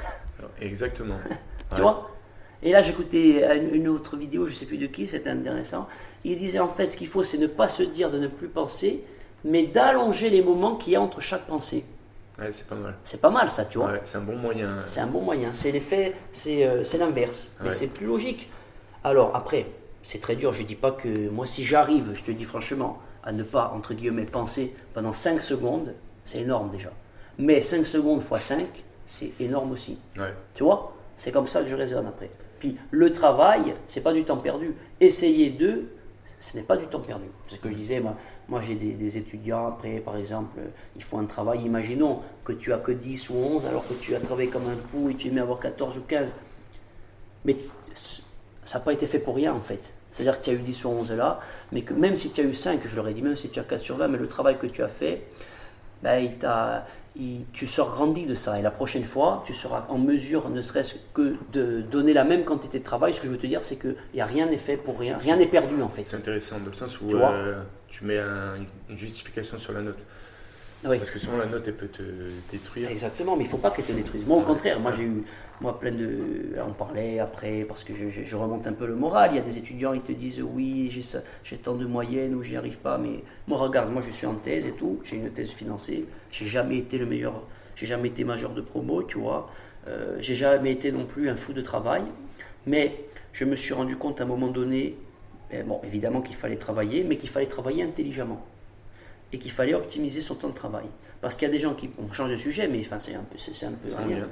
Exactement. 0.60 1.18
tu 1.74 1.80
vois? 1.80 2.10
Et 2.62 2.72
là, 2.72 2.82
j'écoutais 2.82 3.46
une 3.72 3.88
autre 3.88 4.16
vidéo, 4.16 4.46
je 4.46 4.52
sais 4.52 4.66
plus 4.66 4.78
de 4.78 4.86
qui, 4.86 5.06
c'était 5.06 5.30
intéressant. 5.30 5.86
Il 6.24 6.36
disait 6.36 6.58
en 6.58 6.68
fait, 6.68 6.86
ce 6.86 6.96
qu'il 6.96 7.08
faut, 7.08 7.22
c'est 7.22 7.38
ne 7.38 7.46
pas 7.46 7.68
se 7.68 7.82
dire 7.82 8.10
de 8.10 8.18
ne 8.18 8.26
plus 8.26 8.48
penser, 8.48 9.04
mais 9.44 9.64
d'allonger 9.64 10.30
les 10.30 10.42
moments 10.42 10.76
qu'il 10.76 10.92
y 10.92 10.96
a 10.96 11.00
entre 11.00 11.20
chaque 11.20 11.46
pensée. 11.46 11.84
Ouais, 12.38 12.52
c'est 12.52 12.68
pas 12.68 12.74
mal. 12.74 12.94
C'est 13.04 13.20
pas 13.20 13.30
mal 13.30 13.50
ça, 13.50 13.64
tu 13.64 13.78
vois. 13.78 13.92
c'est 14.04 14.18
un 14.18 14.22
bon 14.22 14.36
moyen. 14.36 14.82
C'est 14.86 15.00
un 15.00 15.06
bon 15.06 15.20
moyen. 15.20 15.50
C'est 15.52 15.72
l'effet, 15.72 16.14
c'est 16.32 16.66
euh, 16.66 16.82
l'inverse. 16.98 17.54
Mais 17.62 17.70
c'est 17.70 17.88
plus 17.88 18.06
logique. 18.06 18.50
Alors 19.04 19.34
après, 19.34 19.66
c'est 20.02 20.20
très 20.20 20.36
dur, 20.36 20.52
je 20.52 20.62
ne 20.62 20.66
dis 20.66 20.74
pas 20.74 20.92
que 20.92 21.28
moi 21.28 21.46
si 21.46 21.64
j'arrive, 21.64 22.12
je 22.14 22.22
te 22.22 22.30
dis 22.30 22.44
franchement, 22.44 22.98
à 23.22 23.32
ne 23.32 23.42
pas, 23.42 23.72
entre 23.74 23.94
guillemets, 23.94 24.24
penser 24.24 24.74
pendant 24.94 25.12
5 25.12 25.42
secondes, 25.42 25.94
c'est 26.24 26.40
énorme 26.40 26.70
déjà. 26.70 26.90
Mais 27.38 27.60
5 27.60 27.84
secondes 27.84 28.22
x 28.22 28.44
5, 28.44 28.66
c'est 29.06 29.32
énorme 29.40 29.72
aussi. 29.72 29.98
Tu 30.54 30.64
vois? 30.64 30.94
C'est 31.16 31.32
comme 31.32 31.48
ça 31.48 31.62
que 31.62 31.68
je 31.68 31.76
raisonne 31.76 32.06
après. 32.06 32.30
Puis 32.58 32.76
le 32.90 33.12
travail, 33.12 33.74
c'est 33.86 34.02
pas 34.02 34.12
du 34.12 34.24
temps 34.24 34.36
perdu. 34.36 34.74
Essayer 35.00 35.50
de, 35.50 35.84
ce 36.38 36.56
n'est 36.56 36.62
pas 36.62 36.76
du 36.76 36.86
temps 36.86 37.00
perdu. 37.00 37.26
C'est 37.46 37.56
ce 37.56 37.60
que 37.60 37.70
je 37.70 37.74
disais, 37.74 38.00
moi, 38.00 38.16
moi 38.50 38.60
j'ai 38.60 38.74
des, 38.74 38.92
des, 38.92 39.16
étudiants, 39.16 39.68
après 39.68 40.00
par 40.00 40.16
exemple, 40.16 40.58
ils 40.96 41.02
font 41.02 41.18
un 41.18 41.24
travail, 41.24 41.60
imaginons 41.64 42.20
que 42.44 42.52
tu 42.52 42.72
as 42.72 42.78
que 42.78 42.92
10 42.92 43.30
ou 43.30 43.34
11 43.36 43.66
alors 43.66 43.86
que 43.86 43.94
tu 43.94 44.14
as 44.14 44.20
travaillé 44.20 44.48
comme 44.48 44.68
un 44.68 44.76
fou 44.76 45.08
et 45.08 45.14
tu 45.14 45.28
aimais 45.28 45.40
avoir 45.40 45.60
14 45.60 45.96
ou 45.96 46.02
15. 46.02 46.34
Mais 47.44 47.56
ça 47.94 48.78
n'a 48.78 48.84
pas 48.84 48.92
été 48.92 49.06
fait 49.06 49.20
pour 49.20 49.36
rien 49.36 49.54
en 49.54 49.60
fait. 49.60 49.94
C'est-à-dire 50.12 50.38
que 50.38 50.44
tu 50.44 50.50
as 50.50 50.54
eu 50.54 50.58
10 50.58 50.72
sur 50.72 50.90
11 50.90 51.12
là, 51.12 51.38
mais 51.72 51.82
que 51.82 51.94
même 51.94 52.16
si 52.16 52.30
tu 52.30 52.40
as 52.40 52.44
eu 52.44 52.52
5, 52.52 52.80
je 52.84 52.96
leur 52.96 53.08
ai 53.08 53.14
dit, 53.14 53.22
même 53.22 53.36
si 53.36 53.48
tu 53.48 53.60
as 53.60 53.64
4 53.64 53.80
sur 53.80 53.96
20, 53.96 54.08
mais 54.08 54.18
le 54.18 54.26
travail 54.26 54.58
que 54.58 54.66
tu 54.66 54.82
as 54.82 54.88
fait, 54.88 55.22
ben, 56.02 56.18
il 57.16 57.44
tu 57.52 57.66
sors 57.66 57.90
grandi 57.90 58.24
de 58.24 58.34
ça. 58.34 58.58
Et 58.58 58.62
la 58.62 58.70
prochaine 58.70 59.04
fois, 59.04 59.42
tu 59.44 59.52
seras 59.52 59.86
en 59.88 59.98
mesure, 59.98 60.48
ne 60.48 60.60
serait-ce 60.60 60.94
que 61.12 61.36
de 61.52 61.82
donner 61.82 62.12
la 62.12 62.24
même 62.24 62.44
quantité 62.44 62.78
de 62.78 62.84
travail. 62.84 63.12
Ce 63.12 63.20
que 63.20 63.26
je 63.26 63.32
veux 63.32 63.38
te 63.38 63.46
dire, 63.46 63.64
c'est 63.64 63.76
qu'il 63.76 63.96
n'y 64.14 64.20
a 64.20 64.26
rien 64.26 64.46
n'est 64.46 64.58
fait 64.58 64.76
pour 64.76 64.98
rien. 64.98 65.18
Rien 65.18 65.36
n'est 65.36 65.46
perdu 65.46 65.82
en 65.82 65.88
fait. 65.88 66.04
C'est 66.06 66.16
intéressant, 66.16 66.58
dans 66.60 66.66
le 66.66 66.72
sens 66.72 67.00
où 67.00 67.08
tu, 67.08 67.16
euh, 67.16 67.62
tu 67.90 68.04
mets 68.04 68.18
une 68.18 68.96
justification 68.96 69.58
sur 69.58 69.72
la 69.72 69.82
note. 69.82 70.06
Parce 70.82 71.10
que 71.10 71.18
sinon 71.18 71.36
la 71.36 71.46
note 71.46 71.68
elle 71.68 71.76
peut 71.76 71.88
te 71.88 72.02
détruire. 72.50 72.90
Exactement, 72.90 73.36
mais 73.36 73.44
il 73.44 73.46
ne 73.46 73.50
faut 73.50 73.58
pas 73.58 73.70
qu'elle 73.70 73.84
te 73.84 73.92
détruise. 73.92 74.24
Moi 74.26 74.38
au 74.38 74.42
contraire, 74.42 74.80
moi 74.80 74.92
j'ai 74.92 75.02
eu, 75.02 75.24
moi 75.60 75.78
plein 75.78 75.92
de, 75.92 76.54
on 76.66 76.72
parlait 76.72 77.18
après 77.18 77.64
parce 77.68 77.84
que 77.84 77.92
je, 77.94 78.36
remonte 78.36 78.66
un 78.66 78.72
peu 78.72 78.86
le 78.86 78.94
moral. 78.94 79.30
Il 79.32 79.36
y 79.36 79.38
a 79.38 79.42
des 79.42 79.58
étudiants 79.58 79.92
ils 79.92 80.00
te 80.00 80.12
disent 80.12 80.42
oui 80.42 80.90
j'ai 81.44 81.58
tant 81.58 81.74
de 81.74 81.84
moyenne 81.84 82.34
ou 82.34 82.42
j'y 82.42 82.56
arrive 82.56 82.78
pas, 82.78 82.96
mais 82.96 83.22
moi 83.46 83.58
regarde, 83.58 83.92
moi 83.92 84.00
je 84.00 84.10
suis 84.10 84.26
en 84.26 84.34
thèse 84.34 84.64
et 84.64 84.72
tout, 84.72 85.00
j'ai 85.04 85.16
une 85.16 85.30
thèse 85.30 85.50
financée, 85.50 86.06
j'ai 86.30 86.46
jamais 86.46 86.78
été 86.78 86.96
le 86.96 87.04
meilleur, 87.04 87.42
j'ai 87.76 87.86
jamais 87.86 88.08
été 88.08 88.24
majeur 88.24 88.52
de 88.54 88.62
promo, 88.62 89.02
tu 89.02 89.18
vois, 89.18 89.50
euh, 89.86 90.16
j'ai 90.20 90.34
jamais 90.34 90.72
été 90.72 90.92
non 90.92 91.04
plus 91.04 91.28
un 91.28 91.36
fou 91.36 91.52
de 91.52 91.60
travail, 91.60 92.04
mais 92.66 93.04
je 93.34 93.44
me 93.44 93.54
suis 93.54 93.74
rendu 93.74 93.96
compte 93.96 94.20
à 94.22 94.24
un 94.24 94.26
moment 94.26 94.48
donné, 94.48 94.96
bon 95.64 95.80
évidemment 95.84 96.20
qu'il 96.20 96.36
fallait 96.36 96.56
travailler, 96.56 97.04
mais 97.04 97.16
qu'il 97.16 97.30
fallait 97.30 97.46
travailler 97.46 97.82
intelligemment 97.82 98.44
et 99.32 99.38
qu'il 99.38 99.50
fallait 99.50 99.74
optimiser 99.74 100.20
son 100.20 100.34
temps 100.34 100.48
de 100.48 100.54
travail. 100.54 100.86
Parce 101.20 101.36
qu'il 101.36 101.46
y 101.46 101.50
a 101.50 101.52
des 101.52 101.58
gens 101.58 101.74
qui. 101.74 101.90
On 101.98 102.12
change 102.12 102.30
de 102.30 102.36
sujet, 102.36 102.68
mais 102.68 102.80
enfin, 102.80 102.98
c'est 102.98 103.14
un 103.14 103.22
peu, 103.22 103.36
c'est 103.36 103.66
un 103.66 103.72
peu 103.72 103.88
rien. 104.06 104.28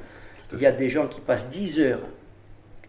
Il 0.53 0.61
y 0.61 0.67
a 0.67 0.73
des 0.73 0.89
gens 0.89 1.07
qui 1.09 1.21
passent 1.21 1.51
10 1.51 1.81
heures, 1.81 2.01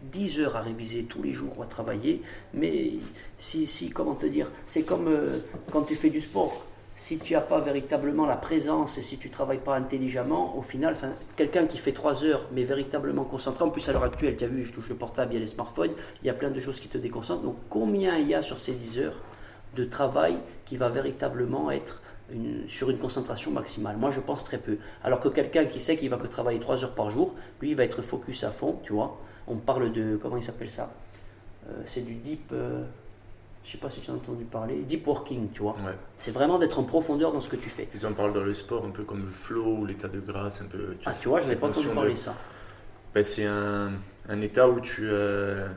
10 0.03 0.39
heures 0.39 0.55
à 0.55 0.61
réviser 0.61 1.03
tous 1.03 1.21
les 1.21 1.31
jours 1.31 1.57
ou 1.57 1.63
à 1.63 1.65
travailler, 1.65 2.21
mais 2.53 2.93
si, 3.37 3.67
si 3.67 3.89
comment 3.89 4.15
te 4.15 4.25
dire, 4.25 4.49
c'est 4.65 4.83
comme 4.83 5.07
euh, 5.09 5.39
quand 5.71 5.81
tu 5.81 5.95
fais 5.95 6.09
du 6.09 6.21
sport. 6.21 6.65
Si 6.99 7.17
tu 7.17 7.31
n'as 7.31 7.39
pas 7.39 7.61
véritablement 7.61 8.25
la 8.25 8.35
présence 8.35 8.97
et 8.97 9.01
si 9.01 9.17
tu 9.17 9.29
ne 9.29 9.33
travailles 9.33 9.63
pas 9.63 9.73
intelligemment, 9.73 10.57
au 10.57 10.61
final, 10.61 10.95
quelqu'un 11.37 11.65
qui 11.65 11.77
fait 11.77 11.93
3 11.93 12.25
heures, 12.25 12.45
mais 12.51 12.65
véritablement 12.65 13.23
concentré, 13.23 13.63
en 13.63 13.69
plus 13.69 13.87
à 13.87 13.93
l'heure 13.93 14.03
actuelle, 14.03 14.35
tu 14.35 14.43
as 14.43 14.47
vu, 14.47 14.65
je 14.65 14.73
touche 14.73 14.89
le 14.89 14.95
portable, 14.95 15.31
il 15.31 15.35
y 15.35 15.37
a 15.37 15.39
les 15.39 15.45
smartphones, 15.45 15.93
il 16.21 16.27
y 16.27 16.29
a 16.29 16.33
plein 16.33 16.51
de 16.51 16.59
choses 16.59 16.81
qui 16.81 16.89
te 16.89 16.97
déconcentrent. 16.97 17.43
Donc 17.43 17.55
combien 17.69 18.17
il 18.17 18.27
y 18.27 18.35
a 18.35 18.41
sur 18.41 18.59
ces 18.59 18.73
10 18.73 18.99
heures 18.99 19.17
de 19.77 19.85
travail 19.85 20.37
qui 20.65 20.75
va 20.75 20.89
véritablement 20.89 21.71
être 21.71 22.01
sur 22.67 22.89
une 22.89 22.97
concentration 22.97 23.51
maximale? 23.51 23.95
Moi, 23.95 24.11
je 24.11 24.19
pense 24.19 24.43
très 24.43 24.57
peu. 24.57 24.77
Alors 25.01 25.21
que 25.21 25.29
quelqu'un 25.29 25.63
qui 25.67 25.79
sait 25.79 25.95
qu'il 25.95 26.09
va 26.09 26.17
que 26.17 26.27
travailler 26.27 26.59
3 26.59 26.83
heures 26.83 26.95
par 26.95 27.09
jour, 27.11 27.33
lui, 27.61 27.69
il 27.69 27.75
va 27.77 27.85
être 27.85 28.01
focus 28.01 28.43
à 28.43 28.51
fond, 28.51 28.77
tu 28.83 28.91
vois. 28.91 29.17
On 29.47 29.55
parle 29.55 29.93
de, 29.93 30.19
comment 30.21 30.35
il 30.35 30.43
s'appelle 30.43 30.69
ça? 30.69 30.91
Euh, 31.69 31.81
C'est 31.85 32.05
du 32.05 32.15
deep, 32.15 32.51
euh, 32.51 32.83
je 33.63 33.71
sais 33.71 33.77
pas 33.77 33.89
si 33.89 33.99
tu 34.01 34.09
as 34.09 34.13
entendu 34.13 34.45
parler, 34.45 34.77
deep 34.79 35.05
working, 35.05 35.49
tu 35.51 35.61
vois. 35.61 35.75
C'est 36.17 36.31
vraiment 36.31 36.57
d'être 36.57 36.79
en 36.79 36.83
profondeur 36.83 37.31
dans 37.31 37.41
ce 37.41 37.49
que 37.49 37.55
tu 37.55 37.69
fais. 37.69 37.87
Ils 37.93 38.05
en 38.05 38.13
parlent 38.13 38.33
dans 38.33 38.43
le 38.43 38.53
sport, 38.53 38.85
un 38.85 38.91
peu 38.91 39.03
comme 39.03 39.25
le 39.25 39.31
flow 39.31 39.79
ou 39.79 39.85
l'état 39.85 40.07
de 40.07 40.19
grâce, 40.19 40.61
un 40.61 40.65
peu. 40.65 40.95
Tu 40.99 41.05
ah, 41.05 41.11
tu 41.11 41.27
vois, 41.27 41.39
je 41.39 41.45
n'avais 41.45 41.59
pas 41.59 41.67
entendu 41.67 41.87
parler 41.89 42.13
de 42.13 42.17
ça. 42.17 42.35
Ben, 43.13 43.23
c'est 43.23 43.45
un, 43.45 43.91
un, 44.29 44.41
état 44.41 44.67
où 44.69 44.79
tu 44.79 45.01
euh, 45.03 45.67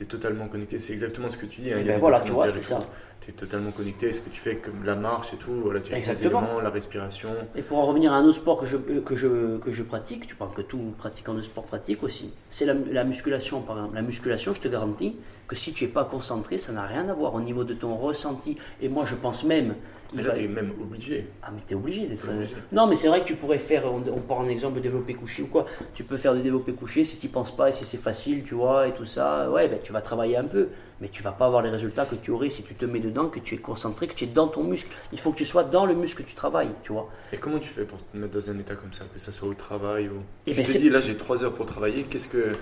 es 0.00 0.04
totalement 0.04 0.48
connecté. 0.48 0.78
C'est 0.80 0.92
exactement 0.92 1.30
ce 1.30 1.36
que 1.36 1.46
tu 1.46 1.62
dis. 1.62 1.72
Hein. 1.72 1.82
Ben 1.84 1.98
voilà, 1.98 2.20
tu 2.20 2.32
vois, 2.32 2.48
c'est 2.48 2.60
ça 2.60 2.80
tu 3.24 3.30
es 3.30 3.34
totalement 3.34 3.70
connecté 3.70 4.10
à 4.10 4.12
ce 4.12 4.20
que 4.20 4.28
tu 4.28 4.38
fais, 4.40 4.56
comme 4.56 4.84
la 4.84 4.96
marche 4.96 5.32
et 5.32 5.36
tout, 5.36 5.52
voilà, 5.52 5.80
tu 5.80 5.94
as 5.94 5.98
Exactement. 5.98 6.60
la 6.60 6.68
respiration. 6.68 7.30
Et 7.56 7.62
pour 7.62 7.78
en 7.78 7.82
revenir 7.82 8.12
à 8.12 8.16
un 8.16 8.24
autre 8.24 8.36
sport 8.36 8.60
que 8.60 8.66
je, 8.66 8.76
que 8.76 9.14
je, 9.14 9.56
que 9.58 9.72
je 9.72 9.82
pratique, 9.82 10.26
tu 10.26 10.36
parles 10.36 10.52
que 10.52 10.60
tout 10.60 10.92
pratiquant 10.98 11.32
de 11.32 11.40
sport 11.40 11.64
pratique 11.64 12.02
aussi, 12.02 12.34
c'est 12.50 12.66
la, 12.66 12.74
la, 12.74 13.04
musculation 13.04 13.62
par 13.62 13.76
exemple. 13.76 13.94
La 13.94 14.02
musculation, 14.02 14.52
je 14.52 14.60
te 14.60 14.68
garantis 14.68 15.16
que 15.48 15.56
si 15.56 15.72
tu 15.72 15.84
n'es 15.84 15.90
pas 15.90 16.04
concentré, 16.04 16.58
ça 16.58 16.72
n'a 16.72 16.82
rien 16.82 17.08
à 17.08 17.14
voir 17.14 17.34
au 17.34 17.40
niveau 17.40 17.64
de 17.64 17.72
ton 17.72 17.94
ressenti. 17.96 18.56
Et 18.82 18.88
moi, 18.88 19.04
je 19.06 19.14
pense 19.14 19.44
même 19.44 19.74
mais 20.14 20.22
là, 20.22 20.32
tu 20.32 20.44
es 20.44 20.48
même 20.48 20.72
obligé. 20.80 21.26
Ah, 21.42 21.50
mais 21.52 21.60
tu 21.66 21.74
es 21.74 21.76
obligé 21.76 22.06
d'être. 22.06 22.26
Non, 22.72 22.86
mais 22.86 22.94
c'est 22.94 23.08
vrai 23.08 23.20
que 23.20 23.24
tu 23.24 23.34
pourrais 23.34 23.58
faire, 23.58 23.84
on, 23.86 24.02
on 24.12 24.20
prend 24.20 24.44
un 24.44 24.48
exemple 24.48 24.76
de 24.76 24.80
développé 24.80 25.14
couché 25.14 25.42
ou 25.42 25.46
quoi. 25.46 25.66
Tu 25.92 26.04
peux 26.04 26.16
faire 26.16 26.34
du 26.34 26.42
développé 26.42 26.72
couché 26.72 27.04
si 27.04 27.18
tu 27.18 27.28
penses 27.28 27.54
pas 27.54 27.70
et 27.70 27.72
si 27.72 27.84
c'est 27.84 27.98
facile, 27.98 28.44
tu 28.44 28.54
vois, 28.54 28.88
et 28.88 28.92
tout 28.92 29.04
ça. 29.04 29.50
Ouais, 29.50 29.68
ben, 29.68 29.78
tu 29.82 29.92
vas 29.92 30.00
travailler 30.00 30.36
un 30.36 30.44
peu. 30.44 30.68
Mais 31.00 31.08
tu 31.08 31.22
vas 31.22 31.32
pas 31.32 31.46
avoir 31.46 31.62
les 31.62 31.70
résultats 31.70 32.06
que 32.06 32.14
tu 32.14 32.30
aurais 32.30 32.50
si 32.50 32.62
tu 32.62 32.74
te 32.74 32.84
mets 32.84 33.00
dedans, 33.00 33.28
que 33.28 33.40
tu 33.40 33.54
es 33.54 33.58
concentré, 33.58 34.06
que 34.06 34.14
tu 34.14 34.24
es 34.24 34.28
dans 34.28 34.48
ton 34.48 34.62
muscle. 34.62 34.94
Il 35.12 35.18
faut 35.18 35.32
que 35.32 35.38
tu 35.38 35.44
sois 35.44 35.64
dans 35.64 35.86
le 35.86 35.94
muscle 35.94 36.22
que 36.22 36.28
tu 36.28 36.34
travailles, 36.34 36.74
tu 36.82 36.92
vois. 36.92 37.08
Et 37.32 37.36
comment 37.36 37.58
tu 37.58 37.68
fais 37.68 37.84
pour 37.84 37.98
te 37.98 38.16
mettre 38.16 38.34
dans 38.34 38.50
un 38.50 38.58
état 38.58 38.76
comme 38.76 38.92
ça, 38.92 39.04
que 39.12 39.18
ça 39.18 39.32
soit 39.32 39.48
au 39.48 39.54
travail 39.54 40.08
ou. 40.08 40.18
Et 40.46 40.50
eh 40.50 40.52
je 40.52 40.58
ben, 40.58 40.64
te 40.64 40.78
dis, 40.78 40.90
là, 40.90 41.00
j'ai 41.00 41.16
trois 41.16 41.42
heures 41.42 41.54
pour 41.54 41.66
travailler. 41.66 42.04
Qu'est-ce 42.04 42.28
que 42.28 42.52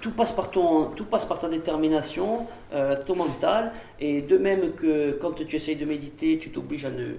tout 0.00 0.12
passe 0.12 0.32
par, 0.32 0.50
ton, 0.50 0.86
tout 0.90 1.04
passe 1.04 1.26
par 1.26 1.40
ta 1.40 1.48
détermination, 1.48 2.46
euh, 2.72 2.96
ton 3.04 3.16
mental, 3.16 3.72
et 3.98 4.22
de 4.22 4.38
même 4.38 4.72
que 4.72 5.12
quand 5.12 5.32
tu 5.32 5.56
essayes 5.56 5.76
de 5.76 5.84
méditer, 5.84 6.38
tu 6.38 6.50
t'obliges 6.50 6.84
à 6.84 6.90
ne, 6.90 7.14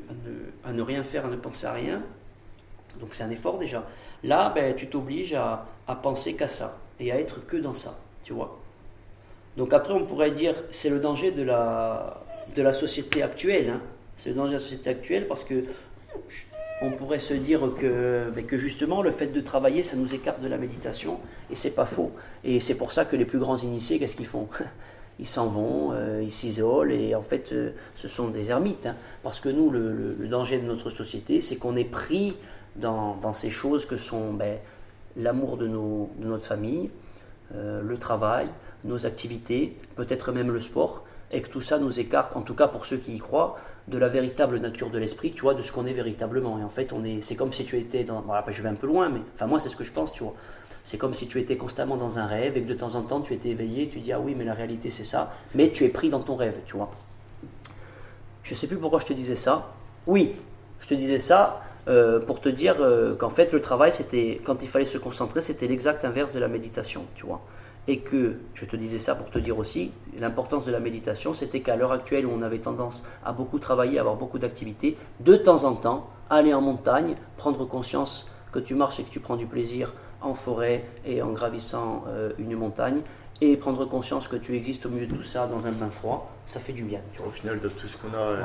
à, 0.64 0.72
ne, 0.72 0.82
rien 0.82 1.04
faire, 1.04 1.26
à 1.26 1.30
ne 1.30 1.36
penser 1.36 1.68
à 1.68 1.74
rien. 1.74 2.02
Donc 3.00 3.10
c'est 3.12 3.24
un 3.24 3.30
effort 3.32 3.58
déjà. 3.58 3.86
Là, 4.24 4.52
ben, 4.54 4.76
tu 4.76 4.88
t'obliges 4.88 5.34
à, 5.34 5.66
à 5.88 5.96
penser 5.96 6.36
qu'à 6.36 6.48
ça, 6.48 6.78
et 7.00 7.12
à 7.12 7.20
être 7.20 7.46
que 7.46 7.58
dans 7.58 7.74
ça, 7.74 8.00
tu 8.24 8.34
vois. 8.34 8.60
Donc 9.58 9.74
après, 9.74 9.94
on 9.94 10.06
pourrait 10.06 10.32
dire, 10.32 10.56
c'est 10.72 10.90
le 10.90 11.00
danger 11.00 11.32
de 11.32 11.44
la, 11.44 12.20
de 12.56 12.62
la 12.62 12.74
société 12.74 13.24
actuelle. 13.24 13.70
Hein. 13.70 13.82
C'est 14.18 14.30
le 14.30 14.36
danger 14.36 14.54
de 14.54 14.58
la 14.58 14.64
société 14.64 14.90
actuelle 14.90 15.28
parce 15.28 15.44
que 15.44 15.66
on 16.82 16.92
pourrait 16.92 17.20
se 17.20 17.34
dire 17.34 17.62
que, 17.80 18.30
ben, 18.34 18.46
que 18.46 18.58
justement 18.58 19.02
le 19.02 19.12
fait 19.12 19.28
de 19.28 19.42
travailler, 19.42 19.84
ça 19.84 19.98
nous 19.98 20.14
écarte 20.16 20.42
de 20.42 20.48
la 20.48 20.58
méditation, 20.58 21.20
et 21.52 21.56
c'est 21.56 21.72
pas 21.72 21.86
faux. 21.86 22.12
Et 22.44 22.60
c'est 22.60 22.76
pour 22.76 22.94
ça 22.94 23.06
que 23.06 23.16
les 23.16 23.26
plus 23.26 23.40
grands 23.40 23.58
initiés, 23.58 24.00
qu'est-ce 24.00 24.16
qu'ils 24.16 24.26
font? 24.26 24.48
Ils 25.22 25.28
s'en 25.28 25.48
vont, 25.48 25.92
euh, 25.92 26.22
ils 26.24 26.32
s'isolent, 26.32 26.94
et 26.94 27.14
en 27.14 27.22
fait, 27.22 27.52
euh, 27.52 27.72
ce 27.98 28.08
sont 28.08 28.30
des 28.30 28.52
ermites. 28.52 28.86
hein. 28.86 28.96
parce 29.22 29.42
que 29.42 29.50
nous, 29.50 29.70
le, 29.70 30.16
danger 30.30 30.60
de 30.60 30.66
notre 30.66 30.90
société, 30.90 31.42
c'est 31.42 31.58
qu'on 31.58 31.76
est 31.76 31.84
pris 31.84 32.38
dans, 32.78 33.18
dans 33.18 33.34
ces 33.34 33.50
choses 33.50 33.86
que 33.86 33.98
sont 33.98 34.32
ben, 34.32 34.58
l'amour 35.18 35.58
de, 35.58 35.68
de 35.68 36.26
notre 36.26 36.46
famille, 36.46 36.90
euh, 37.54 37.82
le 37.82 37.98
travail, 37.98 38.48
nos 38.84 39.06
activités, 39.06 39.78
peut-être 39.96 40.32
même 40.32 40.52
le 40.52 40.60
sport, 40.60 41.04
et 41.32 41.42
que 41.42 41.50
tout 41.50 41.62
ça 41.62 41.78
nous 41.78 42.00
écarte, 42.00 42.36
en 42.36 42.42
tout 42.42 42.56
cas 42.56 42.68
pour 42.68 42.86
ceux 42.86 42.98
qui 42.98 43.14
y 43.14 43.20
croient, 43.20 43.56
de 43.88 43.98
la 43.98 44.08
véritable 44.08 44.60
nature 44.60 44.90
de 44.90 45.00
l'esprit, 45.00 45.32
tu 45.32 45.42
vois, 45.42 45.54
de 45.54 45.62
ce 45.62 45.72
qu'on 45.72 45.86
est 45.86 45.94
véritablement. 45.94 46.60
Et 46.60 46.64
en 46.64 46.70
fait, 46.70 46.94
on 46.94 47.04
est, 47.04 47.22
c'est 47.22 47.36
comme 47.36 47.54
si 47.54 47.66
tu 47.66 47.78
étais 47.78 48.04
dans. 48.04 48.22
Voilà, 48.22 48.44
je 48.48 48.62
vais 48.62 48.70
un 48.70 48.76
peu 48.76 48.88
loin, 48.88 49.10
mais 49.10 49.22
enfin 49.36 49.48
moi 49.48 49.60
c'est 49.60 49.70
ce 49.70 49.76
que 49.76 49.84
je 49.84 49.92
pense, 49.92 50.14
tu 50.14 50.24
vois. 50.24 50.34
C'est 50.84 50.98
comme 50.98 51.14
si 51.14 51.28
tu 51.28 51.40
étais 51.40 51.58
constamment 51.58 51.98
dans 51.98 52.20
un 52.20 52.26
rêve 52.26 52.58
et 52.58 52.64
que 52.64 52.68
de 52.68 52.74
temps 52.74 52.96
en 52.96 53.02
temps 53.02 53.22
tu 53.22 53.34
étais 53.34 53.50
éveillé, 53.50 53.90
tu 53.90 54.00
dis 54.00 54.12
ah 54.12 54.20
oui 54.20 54.34
mais 54.36 54.46
la 54.46 54.54
réalité 54.54 54.90
c'est 54.90 55.04
ça, 55.04 55.34
mais 55.54 55.72
tu 55.72 55.86
es 55.86 55.90
pris 55.90 56.10
dans 56.10 56.22
ton 56.22 56.36
rêve, 56.36 56.58
tu 56.66 56.78
vois. 56.78 56.90
Je 58.44 58.56
sais 58.56 58.68
plus 58.68 58.78
pourquoi 58.78 59.00
je 59.00 59.06
te 59.06 59.14
disais 59.14 59.36
ça. 59.36 59.74
Oui, 60.08 60.34
je 60.80 60.88
te 60.88 60.94
disais 60.94 61.20
ça 61.20 61.62
euh, 61.88 62.20
pour 62.20 62.40
te 62.42 62.50
dire 62.50 62.78
euh, 62.80 63.16
qu'en 63.16 63.30
fait 63.30 63.52
le 63.52 63.62
travail 63.62 63.92
c'était 63.92 64.42
quand 64.44 64.64
il 64.64 64.70
fallait 64.70 64.86
se 64.86 64.98
concentrer 64.98 65.42
c'était 65.42 65.68
l'exact 65.68 66.06
inverse 66.06 66.32
de 66.32 66.40
la 66.40 66.48
méditation, 66.48 67.06
tu 67.16 67.26
vois. 67.26 67.42
Et 67.88 68.00
que 68.00 68.38
je 68.54 68.66
te 68.66 68.76
disais 68.76 69.00
ça 69.00 69.16
pour 69.16 69.30
te 69.30 69.40
dire 69.40 69.58
aussi 69.58 69.92
l'importance 70.20 70.66
de 70.66 70.72
la 70.72 70.80
méditation, 70.80 71.34
c'était 71.34 71.62
qu'à 71.62 71.76
l'heure 71.76 71.92
actuelle 71.92 72.26
où 72.26 72.32
on 72.32 72.42
avait 72.42 72.60
tendance 72.60 73.04
à 73.26 73.32
beaucoup 73.32 73.58
travailler, 73.58 73.98
à 73.98 74.02
avoir 74.02 74.16
beaucoup 74.16 74.38
d'activités, 74.38 74.98
de 75.22 75.36
temps 75.36 75.64
en 75.64 75.74
temps 75.74 76.10
aller 76.30 76.54
en 76.54 76.62
montagne, 76.62 77.16
prendre 77.38 77.66
conscience 77.66 78.30
que 78.52 78.60
tu 78.60 78.76
marches 78.76 79.00
et 79.00 79.04
que 79.04 79.10
tu 79.10 79.20
prends 79.20 79.36
du 79.36 79.46
plaisir 79.46 79.94
en 80.22 80.34
forêt 80.34 80.86
et 81.06 81.22
en 81.22 81.32
gravissant 81.32 82.04
euh, 82.08 82.32
une 82.38 82.56
montagne, 82.56 83.02
et 83.42 83.56
prendre 83.58 83.86
conscience 83.86 84.28
que 84.28 84.36
tu 84.36 84.56
existes 84.56 84.86
au 84.86 84.90
milieu 84.90 85.08
de 85.08 85.16
tout 85.16 85.24
ça 85.24 85.48
dans 85.48 85.66
un 85.68 85.72
bain 85.72 85.90
froid, 85.90 86.36
ça 86.46 86.60
fait 86.60 86.74
du 86.74 86.84
bien. 86.84 87.00
Au 87.26 87.30
final, 87.30 87.60
de 87.60 87.70
tout 87.70 87.88
ce 87.88 87.96
qu'on 87.98 88.14
a 88.14 88.18
euh, 88.18 88.42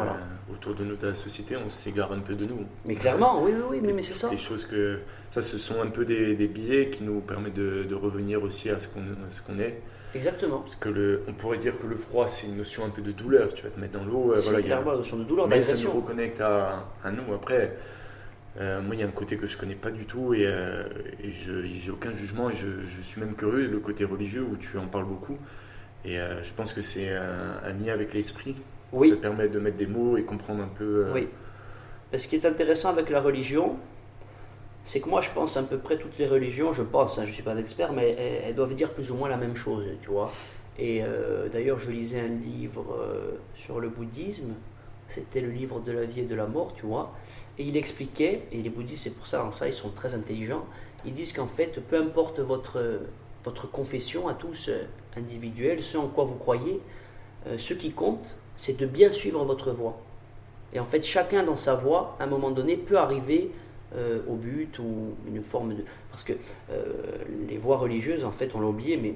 autour 0.53 0.75
de 0.75 0.85
nous, 0.85 0.95
de 0.97 1.09
la 1.09 1.15
société, 1.15 1.57
on 1.57 1.69
s'égare 1.71 2.13
un 2.13 2.21
peu 2.21 2.35
de 2.35 2.45
nous. 2.45 2.61
Mais 2.85 2.95
clairement, 2.95 3.43
oui, 3.43 3.53
oui, 3.57 3.63
oui, 3.71 3.79
mais, 3.83 3.93
mais 3.93 4.03
c'est 4.03 4.15
ça. 4.15 4.29
Des 4.29 4.39
choses 4.39 4.67
que. 4.67 4.99
Ça, 5.33 5.41
ce 5.41 5.59
sont 5.59 5.83
un 5.83 5.89
peu 5.89 6.05
des, 6.05 6.37
des 6.37 6.47
billets 6.47 6.91
qui 6.91 7.03
nous 7.03 7.19
permettent 7.21 7.55
de, 7.55 7.83
de 7.83 7.95
revenir 7.97 8.41
aussi 8.45 8.71
à 8.71 8.79
ce 8.79 8.87
qu'on 8.87 9.01
qu'on 9.47 9.59
est. 9.59 9.81
Exactement. 10.15 10.59
Parce 10.59 10.77
que 10.77 10.89
le, 10.89 11.23
on 11.27 11.33
pourrait 11.33 11.59
dire 11.59 11.77
que 11.77 11.89
le 11.89 11.97
froid, 11.97 12.29
c'est 12.29 12.47
une 12.47 12.59
notion 12.59 12.85
un 12.85 12.91
peu 12.91 13.03
de 13.03 13.11
douleur. 13.11 13.53
Tu 13.53 13.65
vas 13.65 13.71
te 13.71 13.81
mettre 13.81 13.99
dans 13.99 14.05
l'eau. 14.05 14.33
euh, 14.33 14.41
voilà, 14.41 14.61
il 14.61 14.69
y 14.69 14.73
a- 14.73 14.81
la 14.81 14.85
notion 14.97 15.17
de 15.17 15.25
douleur, 15.25 15.49
Mais 15.49 15.61
ça 15.61 15.75
nous 15.83 15.91
reconnecte 15.91 16.41
à, 16.41 16.85
à 17.03 17.11
nous. 17.11 17.35
Après, 17.35 17.77
euh, 18.61 18.81
moi, 18.81 18.95
il 18.95 19.01
y 19.01 19.03
a 19.03 19.07
un 19.07 19.11
côté 19.11 19.37
que 19.37 19.47
je 19.47 19.59
connais 19.59 19.75
pas 19.75 19.91
du 19.91 20.05
tout 20.05 20.33
et, 20.35 20.47
euh, 20.47 20.85
et 21.23 21.33
je 21.33 21.67
j'ai 21.67 21.91
aucun 21.91 22.15
jugement 22.15 22.51
et 22.51 22.55
je, 22.55 22.83
je 22.83 23.03
suis 23.03 23.21
même 23.21 23.35
curieux. 23.35 23.69
Le 23.69 23.81
côté 23.81 24.05
religieux 24.05 24.43
où 24.43 24.57
tu 24.57 24.79
en 24.79 24.87
parles 24.87 25.07
beaucoup. 25.07 25.37
Et 26.05 26.21
euh, 26.21 26.43
je 26.43 26.53
pense 26.55 26.73
que 26.73 26.83
c'est 26.83 27.11
un, 27.15 27.61
un 27.65 27.73
lien 27.73 27.93
avec 27.93 28.15
l'esprit. 28.15 28.57
Oui. 28.93 29.11
Ça 29.11 29.17
permet 29.17 29.49
de 29.49 29.59
mettre 29.59 29.77
des 29.77 29.87
mots 29.87 30.17
et 30.17 30.23
comprendre 30.23 30.63
un 30.63 30.69
peu. 30.69 31.07
Oui. 31.13 31.29
Ce 32.17 32.29
qui 32.29 32.37
est 32.37 32.47
intéressant 32.47 32.91
avec 32.91 33.11
la 33.11 33.21
religion, 33.21 33.77
c'est 34.85 35.01
que 35.01 35.09
moi 35.09 35.21
je 35.21 35.31
pense 35.31 35.57
à 35.57 35.65
peu 35.65 35.79
près 35.79 35.99
toutes 35.99 36.17
les 36.19 36.27
religions, 36.27 36.73
je 36.73 36.83
pense, 36.83 37.19
hein, 37.19 37.23
je 37.25 37.29
ne 37.31 37.33
suis 37.33 37.43
pas 37.43 37.53
un 37.53 37.59
expert, 37.59 37.93
mais 37.93 38.11
elles, 38.11 38.43
elles 38.45 38.55
doivent 38.55 38.75
dire 38.75 38.93
plus 38.93 39.11
ou 39.11 39.17
moins 39.17 39.29
la 39.29 39.37
même 39.37 39.57
chose, 39.57 39.85
tu 40.01 40.11
vois. 40.11 40.31
Et 40.79 41.03
d'ailleurs, 41.53 41.79
je 41.79 41.91
lisais 41.91 42.21
un 42.21 42.29
livre 42.29 42.85
sur 43.55 43.79
le 43.79 43.89
bouddhisme, 43.89 44.55
c'était 45.07 45.41
le 45.41 45.51
livre 45.51 45.81
de 45.81 45.93
la 45.93 46.05
vie 46.05 46.21
et 46.21 46.25
de 46.25 46.35
la 46.35 46.47
mort, 46.47 46.73
tu 46.75 46.87
vois. 46.87 47.15
Et 47.59 47.65
il 47.65 47.77
expliquait, 47.77 48.43
et 48.53 48.63
les 48.63 48.71
bouddhistes, 48.71 49.05
c'est 49.05 49.15
pour 49.15 49.27
ça, 49.27 49.45
en 49.45 49.53
ça, 49.53 49.67
ils 49.69 49.73
sont 49.73 49.91
très 49.91 50.15
intelligents, 50.15 50.65
ils 51.05 51.13
disent 51.13 51.33
qu'en 51.33 51.47
fait, 51.47 51.81
peu 51.81 51.97
importe 51.97 52.41
votre, 52.41 53.01
votre 53.45 53.71
confession 53.71 54.29
à 54.29 54.35
tous 54.35 54.69
euh, 54.69 54.85
individuelle, 55.17 55.83
ce 55.83 55.97
en 55.97 56.09
quoi 56.09 56.25
vous 56.25 56.35
croyez, 56.35 56.81
euh, 57.47 57.59
ce 57.59 57.75
qui 57.75 57.93
compte, 57.93 58.37
c'est 58.57 58.79
de 58.79 58.87
bien 58.87 59.11
suivre 59.11 59.45
votre 59.45 59.71
voie. 59.73 59.99
Et 60.73 60.81
en 60.81 60.85
fait, 60.85 61.03
chacun 61.03 61.45
dans 61.45 61.57
sa 61.57 61.75
voie, 61.75 62.17
à 62.19 62.25
un 62.25 62.27
moment 62.27 62.51
donné, 62.51 62.77
peut 62.77 62.99
arriver 62.99 63.51
euh, 63.95 64.21
au 64.29 64.35
but 64.35 64.79
ou 64.81 65.15
une 65.29 65.43
forme 65.43 65.75
de. 65.75 65.85
Parce 66.11 66.25
que 66.25 66.33
euh, 66.71 66.93
les 67.49 67.59
voies 67.59 67.77
religieuses, 67.77 68.25
en 68.25 68.33
fait, 68.33 68.51
on 68.55 68.61
l'a 68.61 68.67
oublié, 68.67 68.97
mais 68.97 69.15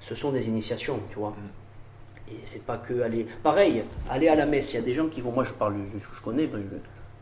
ce 0.00 0.14
sont 0.14 0.30
des 0.30 0.48
initiations, 0.48 1.00
tu 1.10 1.16
vois. 1.16 1.34
Et 2.30 2.36
c'est 2.44 2.64
pas 2.64 2.76
que 2.76 3.00
aller. 3.00 3.26
Pareil, 3.42 3.82
aller 4.08 4.28
à 4.28 4.36
la 4.36 4.46
messe, 4.46 4.72
il 4.72 4.76
y 4.76 4.78
a 4.78 4.82
des 4.82 4.92
gens 4.92 5.08
qui 5.08 5.20
vont. 5.20 5.32
Moi, 5.32 5.44
je 5.44 5.52
parle, 5.52 5.74
je, 5.92 5.98
je 5.98 6.22
connais, 6.22 6.48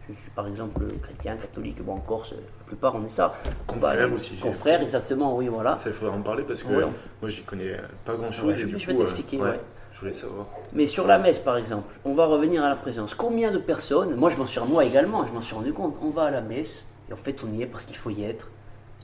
je, 0.09 0.15
suis 0.15 0.31
par 0.31 0.47
exemple 0.47 0.87
chrétien, 1.03 1.37
catholique, 1.37 1.83
bon, 1.83 1.95
en 1.95 2.01
Corse, 2.01 2.33
la 2.33 2.65
plupart, 2.67 2.95
on 2.95 3.03
est 3.05 3.09
ça. 3.09 3.35
Confrère 3.67 3.91
aller- 3.91 4.13
aussi, 4.15 4.37
Confrère, 4.37 4.83
exactement, 4.83 5.37
oui, 5.37 5.49
voilà. 5.49 5.77
Ça, 5.77 5.89
il 5.91 5.95
faudra 5.95 6.15
en 6.15 6.23
parler 6.23 6.45
parce 6.45 6.63
que 6.63 6.73
Ouais. 6.73 6.85
moi, 7.21 7.31
j'y 7.31 7.43
connais 7.43 7.77
pas 8.05 8.15
grand 8.15 8.27
Ouais, 8.29 8.33
chose. 8.33 8.57
je- 8.57 8.67
vais 8.67 8.93
coup, 8.95 8.99
t'expliquer, 8.99 9.39
ouais. 9.39 9.59
Je 9.93 10.01
voulais 10.01 10.13
savoir. 10.13 10.47
Mais 10.75 10.87
sur 10.87 11.07
la 11.07 11.19
messe, 11.19 11.39
par 11.39 11.57
exemple, 11.57 11.95
on 12.05 12.13
va 12.13 12.27
revenir 12.27 12.63
à 12.63 12.69
la 12.69 12.77
présence. 12.77 13.15
Combien 13.15 13.51
de 13.51 13.57
personnes, 13.57 14.15
moi 14.15 14.29
je 14.29 14.37
m'en 14.37 14.45
suis 14.45 14.61
moi 14.69 14.85
également, 14.85 15.25
je 15.25 15.33
m'en 15.33 15.41
suis 15.41 15.55
rendu 15.55 15.73
compte, 15.73 15.97
on 16.03 16.11
va 16.11 16.25
à 16.25 16.31
la 16.31 16.43
messe, 16.43 16.87
et 17.09 17.15
en 17.15 17.17
fait 17.17 17.43
on 17.43 17.51
y 17.51 17.63
est 17.63 17.67
parce 17.67 17.87
qu'il 17.87 17.97
faut 17.97 18.11
y 18.11 18.23
être. 18.23 18.51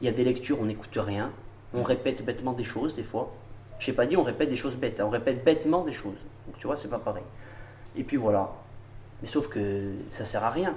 Il 0.02 0.04
y 0.04 0.08
a 0.08 0.12
des 0.12 0.22
lectures, 0.22 0.58
on 0.60 0.66
n'écoute 0.66 0.90
rien, 0.96 1.30
on 1.72 1.82
répète 1.82 2.22
bêtement 2.22 2.52
des 2.52 2.64
choses 2.64 2.94
des 2.94 3.02
fois. 3.02 3.32
Je 3.78 3.90
n'ai 3.90 3.96
pas 3.96 4.04
dit 4.04 4.18
on 4.18 4.22
répète 4.22 4.50
des 4.50 4.56
choses 4.56 4.76
bêtes, 4.76 5.00
hein, 5.00 5.04
on 5.06 5.08
répète 5.08 5.42
bêtement 5.42 5.82
des 5.82 5.92
choses. 5.92 6.18
Donc 6.46 6.58
tu 6.58 6.66
vois, 6.66 6.76
c'est 6.76 6.90
pas 6.90 6.98
pareil. 6.98 7.24
Et 7.96 8.04
puis 8.04 8.18
voilà. 8.18 8.50
Mais 9.22 9.28
sauf 9.28 9.48
que 9.48 9.92
ça 10.10 10.24
sert 10.26 10.44
à 10.44 10.50
rien. 10.50 10.74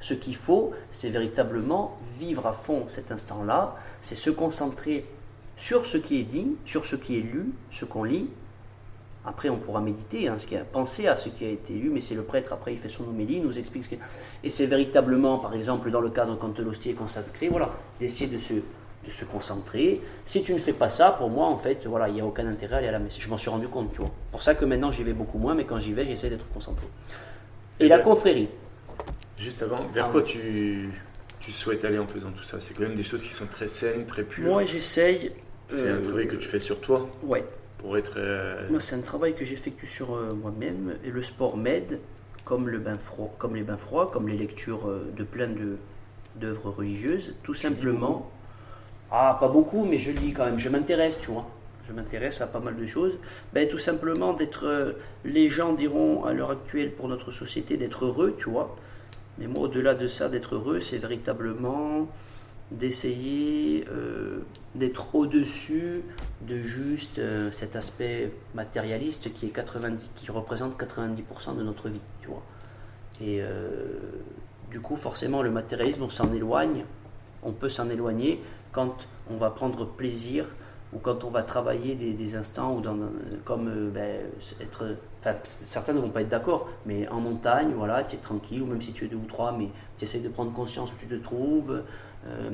Ce 0.00 0.14
qu'il 0.14 0.36
faut, 0.36 0.72
c'est 0.90 1.08
véritablement 1.08 1.98
vivre 2.18 2.46
à 2.46 2.52
fond 2.52 2.84
cet 2.88 3.10
instant-là, 3.10 3.76
c'est 4.00 4.14
se 4.14 4.30
concentrer 4.30 5.06
sur 5.56 5.86
ce 5.86 5.96
qui 5.98 6.20
est 6.20 6.24
dit, 6.24 6.56
sur 6.64 6.84
ce 6.84 6.96
qui 6.96 7.18
est 7.18 7.20
lu, 7.20 7.52
ce 7.70 7.84
qu'on 7.84 8.04
lit, 8.04 8.28
après, 9.28 9.50
on 9.50 9.58
pourra 9.58 9.80
méditer, 9.80 10.28
hein, 10.28 10.38
ce 10.38 10.46
qui 10.46 10.56
a, 10.56 10.64
penser 10.64 11.06
à 11.06 11.14
ce 11.14 11.28
qui 11.28 11.44
a 11.44 11.50
été 11.50 11.74
lu, 11.74 11.90
mais 11.90 12.00
c'est 12.00 12.14
le 12.14 12.22
prêtre, 12.22 12.52
après, 12.52 12.72
il 12.72 12.78
fait 12.78 12.88
son 12.88 13.04
homélie, 13.04 13.36
il 13.36 13.42
nous 13.42 13.58
explique 13.58 13.84
ce 13.84 13.88
qu'il 13.90 13.98
Et 14.42 14.48
c'est 14.48 14.64
véritablement, 14.64 15.38
par 15.38 15.54
exemple, 15.54 15.90
dans 15.90 16.00
le 16.00 16.08
cadre 16.08 16.38
quand 16.38 16.58
l'hostie 16.58 16.90
est 16.90 16.94
consacré, 16.94 17.48
voilà, 17.48 17.70
d'essayer 18.00 18.26
de 18.26 18.38
se, 18.38 18.54
de 18.54 19.10
se 19.10 19.24
concentrer. 19.26 20.00
Si 20.24 20.42
tu 20.42 20.54
ne 20.54 20.58
fais 20.58 20.72
pas 20.72 20.88
ça, 20.88 21.10
pour 21.10 21.28
moi, 21.28 21.46
en 21.46 21.56
fait, 21.56 21.86
voilà, 21.86 22.08
il 22.08 22.14
n'y 22.14 22.20
a 22.22 22.24
aucun 22.24 22.46
intérêt 22.46 22.76
à 22.76 22.78
aller 22.78 22.88
à 22.88 22.92
la 22.92 22.98
messe. 23.00 23.18
Je 23.18 23.28
m'en 23.28 23.36
suis 23.36 23.50
rendu 23.50 23.68
compte, 23.68 23.90
tu 23.90 23.98
vois. 23.98 24.10
pour 24.30 24.42
ça 24.42 24.54
que 24.54 24.64
maintenant, 24.64 24.92
j'y 24.92 25.02
vais 25.02 25.12
beaucoup 25.12 25.38
moins, 25.38 25.54
mais 25.54 25.64
quand 25.64 25.78
j'y 25.78 25.92
vais, 25.92 26.06
j'essaie 26.06 26.30
d'être 26.30 26.48
concentré. 26.54 26.86
Et 27.80 27.84
Et 27.84 27.88
la 27.88 27.98
confrérie. 27.98 28.48
Juste 29.40 29.62
avant, 29.62 29.86
vers 29.86 30.06
Ah 30.06 30.12
quoi 30.12 30.22
oui. 30.22 30.28
tu, 30.28 30.88
tu 31.40 31.52
souhaites 31.52 31.84
aller 31.84 31.98
en 31.98 32.06
faisant 32.08 32.30
tout 32.32 32.42
ça? 32.44 32.60
C'est 32.60 32.74
quand 32.74 32.82
même 32.82 32.96
des 32.96 33.04
choses 33.04 33.22
qui 33.22 33.32
sont 33.32 33.46
très 33.46 33.68
saines, 33.68 34.06
très 34.06 34.24
pures. 34.24 34.44
Moi, 34.46 34.64
j'essaye. 34.64 35.32
c'est 35.68 35.88
un 35.88 35.96
euh, 35.96 36.02
travail 36.02 36.26
que 36.28 36.36
tu 36.36 36.48
fais 36.48 36.60
sur 36.60 36.80
toi? 36.80 37.08
Ouais, 37.22 37.44
pour 37.78 37.96
être. 37.96 38.14
euh, 38.16 38.68
Moi, 38.70 38.80
c'est 38.80 38.96
un 38.96 39.00
travail 39.00 39.34
que 39.34 39.44
j'effectue 39.44 39.86
sur 39.86 40.14
euh, 40.16 40.28
moi-même 40.42 40.96
et 41.04 41.10
le 41.10 41.22
sport 41.22 41.56
m'aide, 41.56 42.00
comme 42.44 42.68
le 42.68 42.78
bain 42.78 42.94
froid, 42.94 43.32
comme 43.38 43.54
les 43.54 43.62
bains 43.62 43.76
froids, 43.76 44.10
comme 44.12 44.28
les 44.28 44.36
lectures 44.36 44.90
de 45.16 45.24
plein 45.24 45.48
de 45.48 45.76
d'œuvres 46.36 46.70
religieuses, 46.70 47.34
tout 47.42 47.54
simplement. 47.54 48.30
Ah, 49.10 49.36
pas 49.40 49.48
beaucoup, 49.48 49.84
mais 49.86 49.98
je 49.98 50.10
lis 50.10 50.32
quand 50.32 50.44
même. 50.44 50.58
Je 50.58 50.68
m'intéresse, 50.68 51.18
tu 51.20 51.30
vois. 51.30 51.46
Je 51.88 51.92
m'intéresse 51.94 52.40
à 52.42 52.46
pas 52.46 52.60
mal 52.60 52.76
de 52.76 52.84
choses. 52.84 53.18
Ben, 53.54 53.66
tout 53.68 53.78
simplement 53.78 54.34
d'être. 54.34 54.66
euh, 54.66 54.92
les 55.24 55.48
gens 55.48 55.72
diront 55.72 56.24
à 56.26 56.32
l'heure 56.34 56.50
actuelle 56.50 56.92
pour 56.92 57.08
notre 57.08 57.30
société 57.32 57.76
d'être 57.78 58.04
heureux, 58.04 58.34
tu 58.36 58.50
vois. 58.50 58.76
Mais 59.38 59.46
moi, 59.46 59.64
au-delà 59.64 59.94
de 59.94 60.06
ça, 60.08 60.28
d'être 60.28 60.56
heureux, 60.56 60.80
c'est 60.80 60.98
véritablement 60.98 62.08
d'essayer 62.70 63.86
euh, 63.90 64.40
d'être 64.74 65.14
au-dessus 65.14 66.02
de 66.42 66.60
juste 66.60 67.18
euh, 67.18 67.50
cet 67.50 67.76
aspect 67.76 68.30
matérialiste 68.54 69.32
qui, 69.32 69.46
est 69.46 69.50
90, 69.50 70.04
qui 70.14 70.30
représente 70.30 70.78
90% 70.78 71.56
de 71.56 71.62
notre 71.62 71.88
vie, 71.88 72.00
tu 72.20 72.28
vois. 72.28 72.42
Et 73.20 73.40
euh, 73.40 73.70
du 74.70 74.80
coup, 74.80 74.96
forcément, 74.96 75.42
le 75.42 75.50
matérialisme, 75.50 76.02
on 76.02 76.08
s'en 76.08 76.32
éloigne, 76.32 76.84
on 77.42 77.52
peut 77.52 77.70
s'en 77.70 77.88
éloigner 77.88 78.42
quand 78.72 79.08
on 79.30 79.36
va 79.36 79.50
prendre 79.50 79.86
plaisir 79.86 80.44
ou 80.92 80.98
quand 80.98 81.24
on 81.24 81.30
va 81.30 81.42
travailler 81.42 81.94
des, 81.94 82.12
des 82.12 82.34
instants 82.36 82.74
ou 82.74 82.80
dans, 82.80 82.96
comme 83.44 83.68
euh, 83.68 83.90
ben, 83.90 84.20
être 84.60 84.96
enfin 85.20 85.34
certains 85.44 85.92
ne 85.92 86.00
vont 86.00 86.08
pas 86.10 86.22
être 86.22 86.28
d'accord 86.28 86.68
mais 86.86 87.06
en 87.08 87.20
montagne 87.20 87.72
voilà 87.76 88.02
tu 88.04 88.16
es 88.16 88.18
tranquille 88.18 88.62
ou 88.62 88.66
même 88.66 88.80
si 88.80 88.92
tu 88.92 89.04
es 89.04 89.08
deux 89.08 89.16
ou 89.16 89.26
trois 89.28 89.52
mais 89.52 89.68
tu 89.98 90.04
essayes 90.04 90.22
de 90.22 90.28
prendre 90.28 90.52
conscience 90.52 90.90
où 90.92 90.94
tu 90.98 91.06
te 91.06 91.14
trouves 91.16 91.82
euh, 92.26 92.50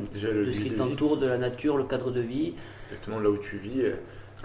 de 0.47 0.51
ce 0.51 0.61
qui 0.61 0.70
t'entoure 0.72 1.16
de 1.18 1.26
la 1.26 1.39
nature 1.39 1.76
le 1.76 1.85
cadre 1.85 2.11
de 2.11 2.20
vie 2.20 2.55
Exactement 2.85 3.20
là 3.20 3.30
où 3.30 3.37
tu 3.37 3.57
vis. 3.57 3.82
euh, 3.82 3.95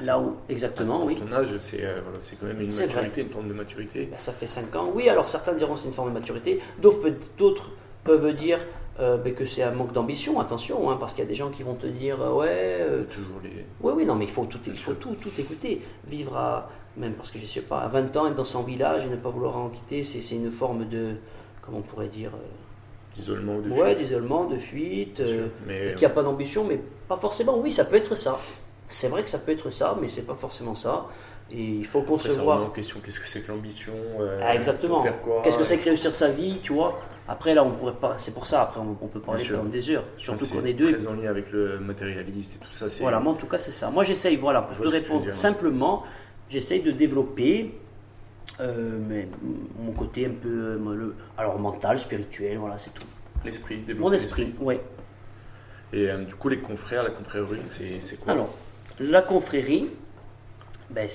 là 0.05 0.19
où 0.19 0.35
exactement 0.47 1.03
oui 1.05 1.15
Ton 1.15 1.31
âge, 1.33 1.57
c'est 1.59 1.83
euh, 1.83 1.99
voilà, 2.03 2.19
c'est 2.21 2.39
quand 2.39 2.45
même 2.45 2.61
une 2.61 2.69
C'est 2.69 2.85
vrai. 2.85 2.95
maturité, 3.01 3.21
une 3.23 3.29
forme 3.29 3.49
de 3.49 3.53
maturité. 3.53 4.07
Ben, 4.11 4.17
ça 4.19 4.31
fait 4.31 4.47
5 4.47 4.73
ans. 4.77 4.91
Oui, 4.93 5.09
alors 5.09 5.27
certains 5.27 5.53
diront 5.53 5.75
c'est 5.75 5.87
une 5.89 5.93
forme 5.93 6.09
de 6.09 6.13
maturité. 6.19 6.59
D'autres 6.79 7.71
peuvent 8.05 8.33
dire 8.33 8.59
euh, 8.99 9.17
que 9.31 9.45
c'est 9.45 9.63
un 9.63 9.71
manque 9.71 9.93
d'ambition. 9.93 10.39
Attention, 10.39 10.89
hein, 10.89 10.97
parce 10.99 11.13
qu'il 11.13 11.23
y 11.23 11.27
a 11.27 11.29
des 11.29 11.35
gens 11.35 11.49
qui 11.49 11.63
vont 11.63 11.75
te 11.75 11.87
dire 11.87 12.21
euh, 12.21 12.33
ouais, 12.33 12.47
euh, 12.81 13.03
Toujours 13.05 13.39
les. 13.43 13.65
oui, 13.81 13.93
oui, 13.95 14.05
non, 14.05 14.15
mais 14.15 14.25
il 14.25 14.31
faut 14.31 14.45
tout, 14.45 14.59
il 14.67 14.77
faut 14.77 14.93
tout, 14.93 15.15
tout 15.21 15.31
écouter. 15.37 15.81
Vivre 16.07 16.35
à, 16.37 16.69
même 16.97 17.13
parce 17.13 17.31
que 17.31 17.39
je 17.39 17.45
sais 17.45 17.61
pas, 17.61 17.79
à 17.79 17.87
20 17.87 18.15
ans, 18.17 18.27
être 18.27 18.35
dans 18.35 18.43
son 18.45 18.63
village 18.63 19.05
et 19.05 19.09
ne 19.09 19.15
pas 19.15 19.29
vouloir 19.29 19.57
en 19.57 19.69
quitter, 19.69 20.03
c'est 20.03 20.35
une 20.35 20.51
forme 20.51 20.87
de, 20.87 21.15
comment 21.61 21.79
on 21.79 21.81
pourrait 21.81 22.07
dire, 22.07 22.31
D'isolement 23.15 23.55
ou 23.55 23.61
de 23.61 23.69
Ouais, 23.71 23.95
fuite. 23.95 23.97
d'isolement, 24.07 24.45
de 24.45 24.57
fuite, 24.57 25.21
Mais 25.65 25.95
qui 25.95 26.05
a 26.05 26.09
pas 26.09 26.21
d'ambition, 26.21 26.63
mais 26.63 26.79
pas 27.07 27.17
forcément. 27.17 27.57
Oui, 27.57 27.71
ça 27.71 27.85
peut 27.85 27.95
être 27.95 28.15
ça. 28.15 28.39
C'est 28.87 29.07
vrai 29.07 29.23
que 29.23 29.29
ça 29.29 29.39
peut 29.39 29.51
être 29.51 29.69
ça, 29.71 29.97
mais 29.99 30.07
c'est 30.07 30.25
pas 30.25 30.35
forcément 30.35 30.75
ça. 30.75 31.07
Et 31.51 31.63
il 31.63 31.85
faut 31.85 32.01
concevoir. 32.03 32.61
en 32.63 32.69
question 32.69 32.99
qu'est-ce 33.03 33.19
que 33.19 33.27
c'est 33.27 33.41
que 33.41 33.51
l'ambition 33.51 33.93
euh, 34.19 34.39
Ah, 34.43 34.55
exactement. 34.55 34.97
faut 34.97 35.03
faire 35.03 35.21
quoi 35.21 35.41
Qu'est-ce 35.43 35.57
que 35.57 35.63
c'est 35.63 35.77
que 35.77 35.85
réussir 35.85 36.13
sa 36.13 36.29
vie, 36.29 36.59
tu 36.61 36.73
vois 36.73 37.01
Après, 37.27 37.55
là, 37.55 37.63
on 37.63 37.71
pourrait 37.71 37.93
pas. 37.99 38.15
C'est 38.19 38.33
pour 38.33 38.45
ça. 38.45 38.61
Après, 38.63 38.79
on, 38.79 38.95
on 39.01 39.07
peut 39.07 39.19
parler 39.19 39.43
pendant 39.45 39.63
des 39.65 39.89
heures. 39.89 40.03
Surtout 40.17 40.45
c'est 40.45 40.57
qu'on 40.57 40.65
est 40.65 40.73
deux. 40.73 40.91
Très 40.93 41.07
en 41.07 41.13
lien 41.13 41.29
avec 41.29 41.51
le 41.51 41.79
matérialiste 41.79 42.57
et 42.57 42.65
tout 42.65 42.73
ça. 42.73 42.89
c'est- 42.91 43.01
Voilà, 43.01 43.19
moi 43.19 43.33
en 43.33 43.35
tout 43.35 43.47
cas, 43.47 43.57
c'est 43.57 43.71
ça. 43.71 43.89
Moi, 43.89 44.03
j'essaye, 44.03 44.35
voilà, 44.35 44.67
Je 44.71 44.77
je 44.77 44.83
veux 44.83 44.89
répondre 44.89 45.33
simplement, 45.33 46.03
j'essaye 46.49 46.81
de 46.81 46.91
développer 46.91 47.73
euh, 48.61 48.99
mais, 49.07 49.27
mon 49.79 49.91
côté 49.93 50.25
un 50.25 50.31
peu. 50.31 50.49
euh, 50.49 50.95
le- 50.95 51.15
alors, 51.37 51.57
mental, 51.59 51.97
spirituel, 51.97 52.57
voilà, 52.57 52.77
c'est 52.77 52.93
tout. 52.93 53.05
L'esprit, 53.45 53.77
Mon 53.77 53.83
développer 53.85 54.15
esprit, 54.17 54.53
ouais. 54.59 54.81
Et 55.93 56.09
euh, 56.11 56.23
du 56.23 56.35
coup, 56.35 56.49
les 56.49 56.59
confrères, 56.59 57.03
la 57.03 57.09
confrérie, 57.11 57.61
c'est 57.63 58.01
c'est 58.01 58.19
quoi? 58.19 58.33
Alors, 58.33 58.49
la 58.99 59.21
confrérie, 59.21 59.89
ben, 60.89 61.07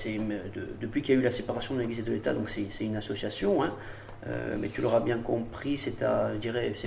de- 0.55 0.68
depuis 0.81 1.03
qu'il 1.03 1.14
y 1.14 1.18
a 1.18 1.20
eu 1.20 1.25
la 1.25 1.31
séparation 1.31 1.75
de 1.75 1.81
l'Église 1.81 2.01
et 2.01 2.03
de 2.03 2.12
l'État, 2.12 2.33
donc 2.33 2.49
c'est 2.51 2.85
une 2.85 2.97
association, 2.97 3.62
hein. 3.62 3.72
Euh, 4.27 4.57
mais 4.59 4.68
tu 4.70 4.81
l'auras 4.81 5.01
bien 5.01 5.18
compris, 5.18 5.77
c'est 5.77 5.97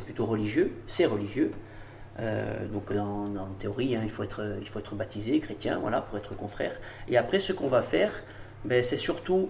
plutôt 0.04 0.26
religieux, 0.26 0.72
c'est 0.88 1.06
religieux. 1.06 1.52
Euh, 2.20 2.68
donc 2.74 2.90
en, 2.92 3.36
en 3.36 3.48
théorie, 3.60 3.96
hein, 3.96 4.02
il, 4.04 4.10
faut 4.10 4.24
être, 4.24 4.42
il 4.60 4.68
faut 4.68 4.80
être 4.80 4.96
baptisé, 4.96 5.40
chrétien, 5.40 5.78
voilà, 5.80 6.02
pour 6.02 6.18
être 6.18 6.36
confrère. 6.36 6.74
Et 7.08 7.16
après, 7.16 7.40
ce 7.40 7.54
qu'on 7.54 7.68
va 7.68 7.84
faire, 7.84 8.12
ben, 8.66 8.82
c'est 8.82 8.98
surtout 8.98 9.50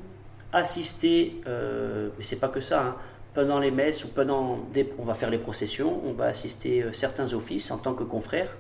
assister, 0.51 1.41
euh, 1.47 2.09
mais 2.17 2.23
c'est 2.25 2.41
pas 2.41 2.49
que 2.49 2.59
ça, 2.59 2.81
hein, 2.81 2.95
pendant 3.33 3.59
les 3.59 3.71
messes 3.71 4.03
ou 4.03 4.09
pendant 4.09 4.57
des, 4.73 4.91
on 4.97 5.03
va 5.03 5.13
faire 5.13 5.29
les 5.29 5.37
processions, 5.37 6.01
on 6.05 6.11
va 6.11 6.25
assister 6.25 6.83
euh, 6.83 6.91
certains 6.91 7.31
offices 7.33 7.71
en 7.71 7.77
tant 7.77 7.93
que 7.93 8.03
confrère. 8.03 8.51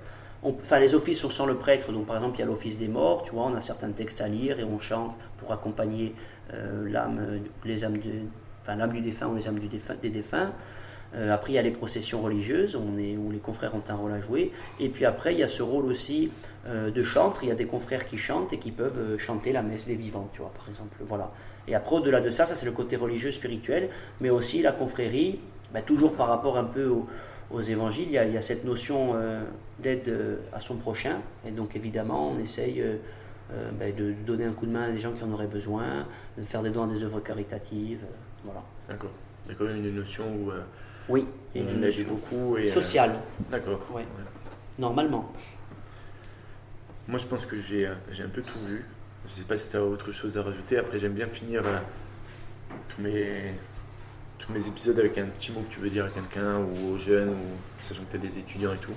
Enfin, 0.43 0.79
les 0.79 0.93
offices 0.95 1.19
sont 1.19 1.29
sans 1.29 1.45
le 1.45 1.55
prêtre, 1.55 1.91
donc 1.91 2.05
par 2.05 2.15
exemple, 2.15 2.37
il 2.37 2.39
y 2.39 2.43
a 2.43 2.45
l'office 2.45 2.77
des 2.77 2.87
morts, 2.87 3.23
tu 3.23 3.31
vois, 3.31 3.45
on 3.45 3.55
a 3.55 3.61
certains 3.61 3.91
textes 3.91 4.21
à 4.21 4.27
lire 4.27 4.59
et 4.59 4.63
on 4.63 4.79
chante 4.79 5.17
pour 5.39 5.51
accompagner 5.51 6.13
euh, 6.53 6.87
l'âme, 6.89 7.39
les 7.65 7.83
âmes 7.83 7.97
enfin, 8.61 8.75
l'âme 8.75 8.91
du 8.93 9.01
défunt 9.01 9.27
ou 9.27 9.35
les 9.35 9.47
âmes 9.47 9.59
des 10.01 10.09
défunts. 10.09 10.51
Euh, 11.15 11.33
après, 11.33 11.53
il 11.53 11.55
y 11.55 11.57
a 11.57 11.61
les 11.61 11.71
processions 11.71 12.21
religieuses 12.21 12.75
on 12.75 12.97
est, 12.99 13.15
où 13.15 13.31
les 13.31 13.39
confrères 13.39 13.73
ont 13.75 13.83
un 13.87 13.95
rôle 13.95 14.11
à 14.11 14.19
jouer. 14.19 14.51
Et 14.79 14.89
puis 14.89 15.05
après, 15.05 15.33
il 15.33 15.39
y 15.39 15.43
a 15.43 15.47
ce 15.47 15.63
rôle 15.63 15.85
aussi 15.85 16.31
euh, 16.67 16.91
de 16.91 17.01
chantre. 17.03 17.43
Il 17.43 17.49
y 17.49 17.51
a 17.51 17.55
des 17.55 17.65
confrères 17.65 18.05
qui 18.05 18.17
chantent 18.17 18.51
et 18.53 18.57
qui 18.57 18.71
peuvent 18.71 19.17
chanter 19.17 19.53
la 19.53 19.61
messe 19.63 19.87
des 19.87 19.95
vivants, 19.95 20.29
tu 20.33 20.41
vois, 20.41 20.51
par 20.53 20.67
exemple. 20.67 20.97
Voilà. 21.07 21.31
Et 21.67 21.75
après, 21.75 21.95
au-delà 21.95 22.21
de 22.21 22.29
ça, 22.29 22.45
ça 22.45 22.55
c'est 22.55 22.65
le 22.65 22.71
côté 22.73 22.95
religieux, 22.97 23.31
spirituel, 23.31 23.89
mais 24.21 24.29
aussi 24.29 24.61
la 24.61 24.71
confrérie, 24.73 25.39
bah, 25.73 25.81
toujours 25.81 26.13
par 26.13 26.27
rapport 26.27 26.57
un 26.57 26.63
peu 26.65 26.87
au- 26.87 27.07
aux 27.51 27.61
évangiles, 27.61 28.07
il 28.07 28.13
y 28.13 28.17
a, 28.17 28.25
il 28.25 28.33
y 28.33 28.37
a 28.37 28.41
cette 28.41 28.65
notion 28.65 29.13
euh, 29.15 29.43
d'aide 29.79 30.07
euh, 30.09 30.37
à 30.53 30.59
son 30.59 30.75
prochain. 30.75 31.21
Et 31.45 31.51
donc, 31.51 31.75
évidemment, 31.75 32.31
on 32.31 32.39
essaye 32.39 32.81
euh, 32.81 32.97
bah, 33.79 33.91
de 33.91 34.13
donner 34.25 34.45
un 34.45 34.53
coup 34.53 34.65
de 34.65 34.71
main 34.71 34.83
à 34.83 34.91
des 34.91 34.99
gens 34.99 35.13
qui 35.13 35.23
en 35.23 35.31
auraient 35.31 35.47
besoin, 35.47 36.05
de 36.37 36.43
faire 36.43 36.61
des 36.61 36.69
dons 36.69 36.83
à 36.83 36.87
des 36.87 37.03
œuvres 37.03 37.21
caritatives. 37.21 38.03
voilà. 38.43 38.63
D'accord. 38.89 39.11
Il 39.45 39.51
y 39.51 39.55
a 39.55 39.57
quand 39.57 39.65
même 39.65 39.77
une 39.77 39.95
notion 39.95 40.25
où 40.25 40.51
Oui, 41.07 41.25
il 41.55 41.61
y 41.61 41.65
a 41.65 41.67
on 41.69 41.73
une 41.73 41.81
notion 41.81 42.03
beaucoup. 42.09 42.57
Et, 42.57 42.67
sociale, 42.67 43.15
D'accord. 43.49 43.79
Ouais. 43.93 44.05
normalement. 44.77 45.31
Moi, 47.07 47.17
je 47.17 47.25
pense 47.27 47.45
que 47.45 47.57
j'ai 47.57 47.85
un 47.85 48.29
peu 48.33 48.41
tout 48.41 48.59
vu. 48.59 48.83
Je 49.29 49.33
sais 49.33 49.43
pas 49.43 49.57
si 49.57 49.71
tu 49.71 49.77
as 49.77 49.83
autre 49.83 50.11
chose 50.11 50.37
à 50.37 50.43
rajouter. 50.43 50.77
Après, 50.77 50.99
j'aime 50.99 51.13
bien 51.13 51.27
finir 51.27 51.63
tous, 52.89 53.01
mes, 53.01 53.53
tous 54.39 54.51
mes 54.51 54.67
épisodes 54.67 54.97
avec 54.99 55.17
un 55.17 55.25
petit 55.25 55.51
mot 55.51 55.61
que 55.61 55.73
tu 55.73 55.79
veux 55.79 55.89
dire 55.89 56.05
à 56.05 56.09
quelqu'un 56.09 56.59
ou 56.59 56.93
aux 56.93 56.97
jeunes, 56.97 57.29
ou 57.29 57.81
sachant 57.81 58.03
que 58.03 58.11
tu 58.11 58.17
as 58.17 58.19
des 58.19 58.39
étudiants 58.39 58.73
et 58.73 58.77
tout. 58.77 58.93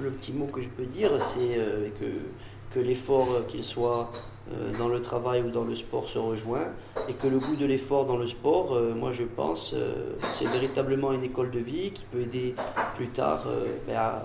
Le 0.00 0.10
petit 0.10 0.32
mot 0.32 0.46
que 0.46 0.62
je 0.62 0.68
peux 0.68 0.84
dire, 0.84 1.10
c'est 1.22 1.58
euh, 1.58 1.88
que, 2.00 2.74
que 2.74 2.80
l'effort, 2.80 3.32
euh, 3.32 3.42
qu'il 3.46 3.62
soit 3.62 4.10
euh, 4.50 4.72
dans 4.78 4.88
le 4.88 5.02
travail 5.02 5.42
ou 5.42 5.50
dans 5.50 5.64
le 5.64 5.74
sport, 5.76 6.08
se 6.08 6.18
rejoint. 6.18 6.68
Et 7.08 7.12
que 7.14 7.26
le 7.26 7.38
goût 7.38 7.54
de 7.54 7.66
l'effort 7.66 8.06
dans 8.06 8.16
le 8.16 8.26
sport, 8.26 8.80
moi 8.96 9.12
je 9.12 9.24
pense, 9.24 9.74
c'est 10.34 10.46
véritablement 10.46 11.12
une 11.12 11.24
école 11.24 11.50
de 11.50 11.58
vie 11.58 11.92
qui 11.92 12.04
peut 12.04 12.20
aider 12.20 12.54
plus 12.96 13.08
tard 13.08 13.44
ben, 13.86 13.96
à, 13.96 14.24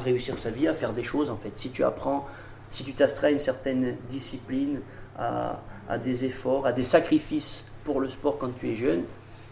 réussir 0.00 0.38
sa 0.38 0.50
vie, 0.50 0.68
à 0.68 0.74
faire 0.74 0.92
des 0.92 1.02
choses 1.02 1.30
en 1.30 1.36
fait. 1.36 1.50
Si 1.54 1.70
tu 1.70 1.84
apprends, 1.84 2.26
si 2.70 2.84
tu 2.84 2.92
t'astreins 2.92 3.30
une 3.30 3.38
certaine 3.38 3.96
discipline, 4.08 4.80
à 5.16 5.98
des 6.02 6.24
efforts, 6.24 6.66
à 6.66 6.72
des 6.72 6.82
sacrifices 6.82 7.64
pour 7.84 8.00
le 8.00 8.08
sport 8.08 8.38
quand 8.38 8.50
tu 8.58 8.70
es 8.70 8.74
jeune, 8.74 9.04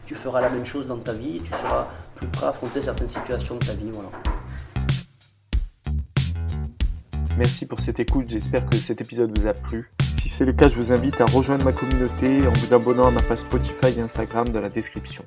tu 0.07 0.14
feras 0.14 0.41
la 0.41 0.49
même 0.49 0.66
chose 0.66 0.87
dans 0.87 0.99
ta 0.99 1.12
vie 1.12 1.41
tu 1.45 1.53
seras 1.53 1.87
plus 2.16 2.26
prêt 2.28 2.47
à 2.47 2.49
affronter 2.49 2.83
certaines 2.83 3.09
situations 3.09 3.55
de 3.57 3.64
ta 3.64 3.74
vie. 3.74 3.91
Voilà. 3.93 4.11
Merci 7.39 7.66
pour 7.66 7.80
cette 7.80 8.01
écoute, 8.01 8.28
j'espère 8.28 8.66
que 8.66 8.76
cet 8.76 9.01
épisode 9.01 9.39
vous 9.39 9.47
a 9.47 9.55
plu. 9.55 9.91
Si 10.14 10.28
c'est 10.28 10.45
le 10.45 10.53
cas, 10.53 10.68
je 10.68 10.76
vous 10.76 10.93
invite 10.93 11.20
à 11.20 11.26
rejoindre 11.26 11.64
ma 11.64 11.72
communauté 11.72 12.47
en 12.47 12.53
vous 12.53 12.74
abonnant 12.74 13.07
à 13.07 13.11
ma 13.11 13.22
page 13.22 13.39
Spotify 13.39 13.99
et 13.99 14.01
Instagram 14.01 14.49
dans 14.49 14.61
la 14.61 14.68
description. 14.68 15.24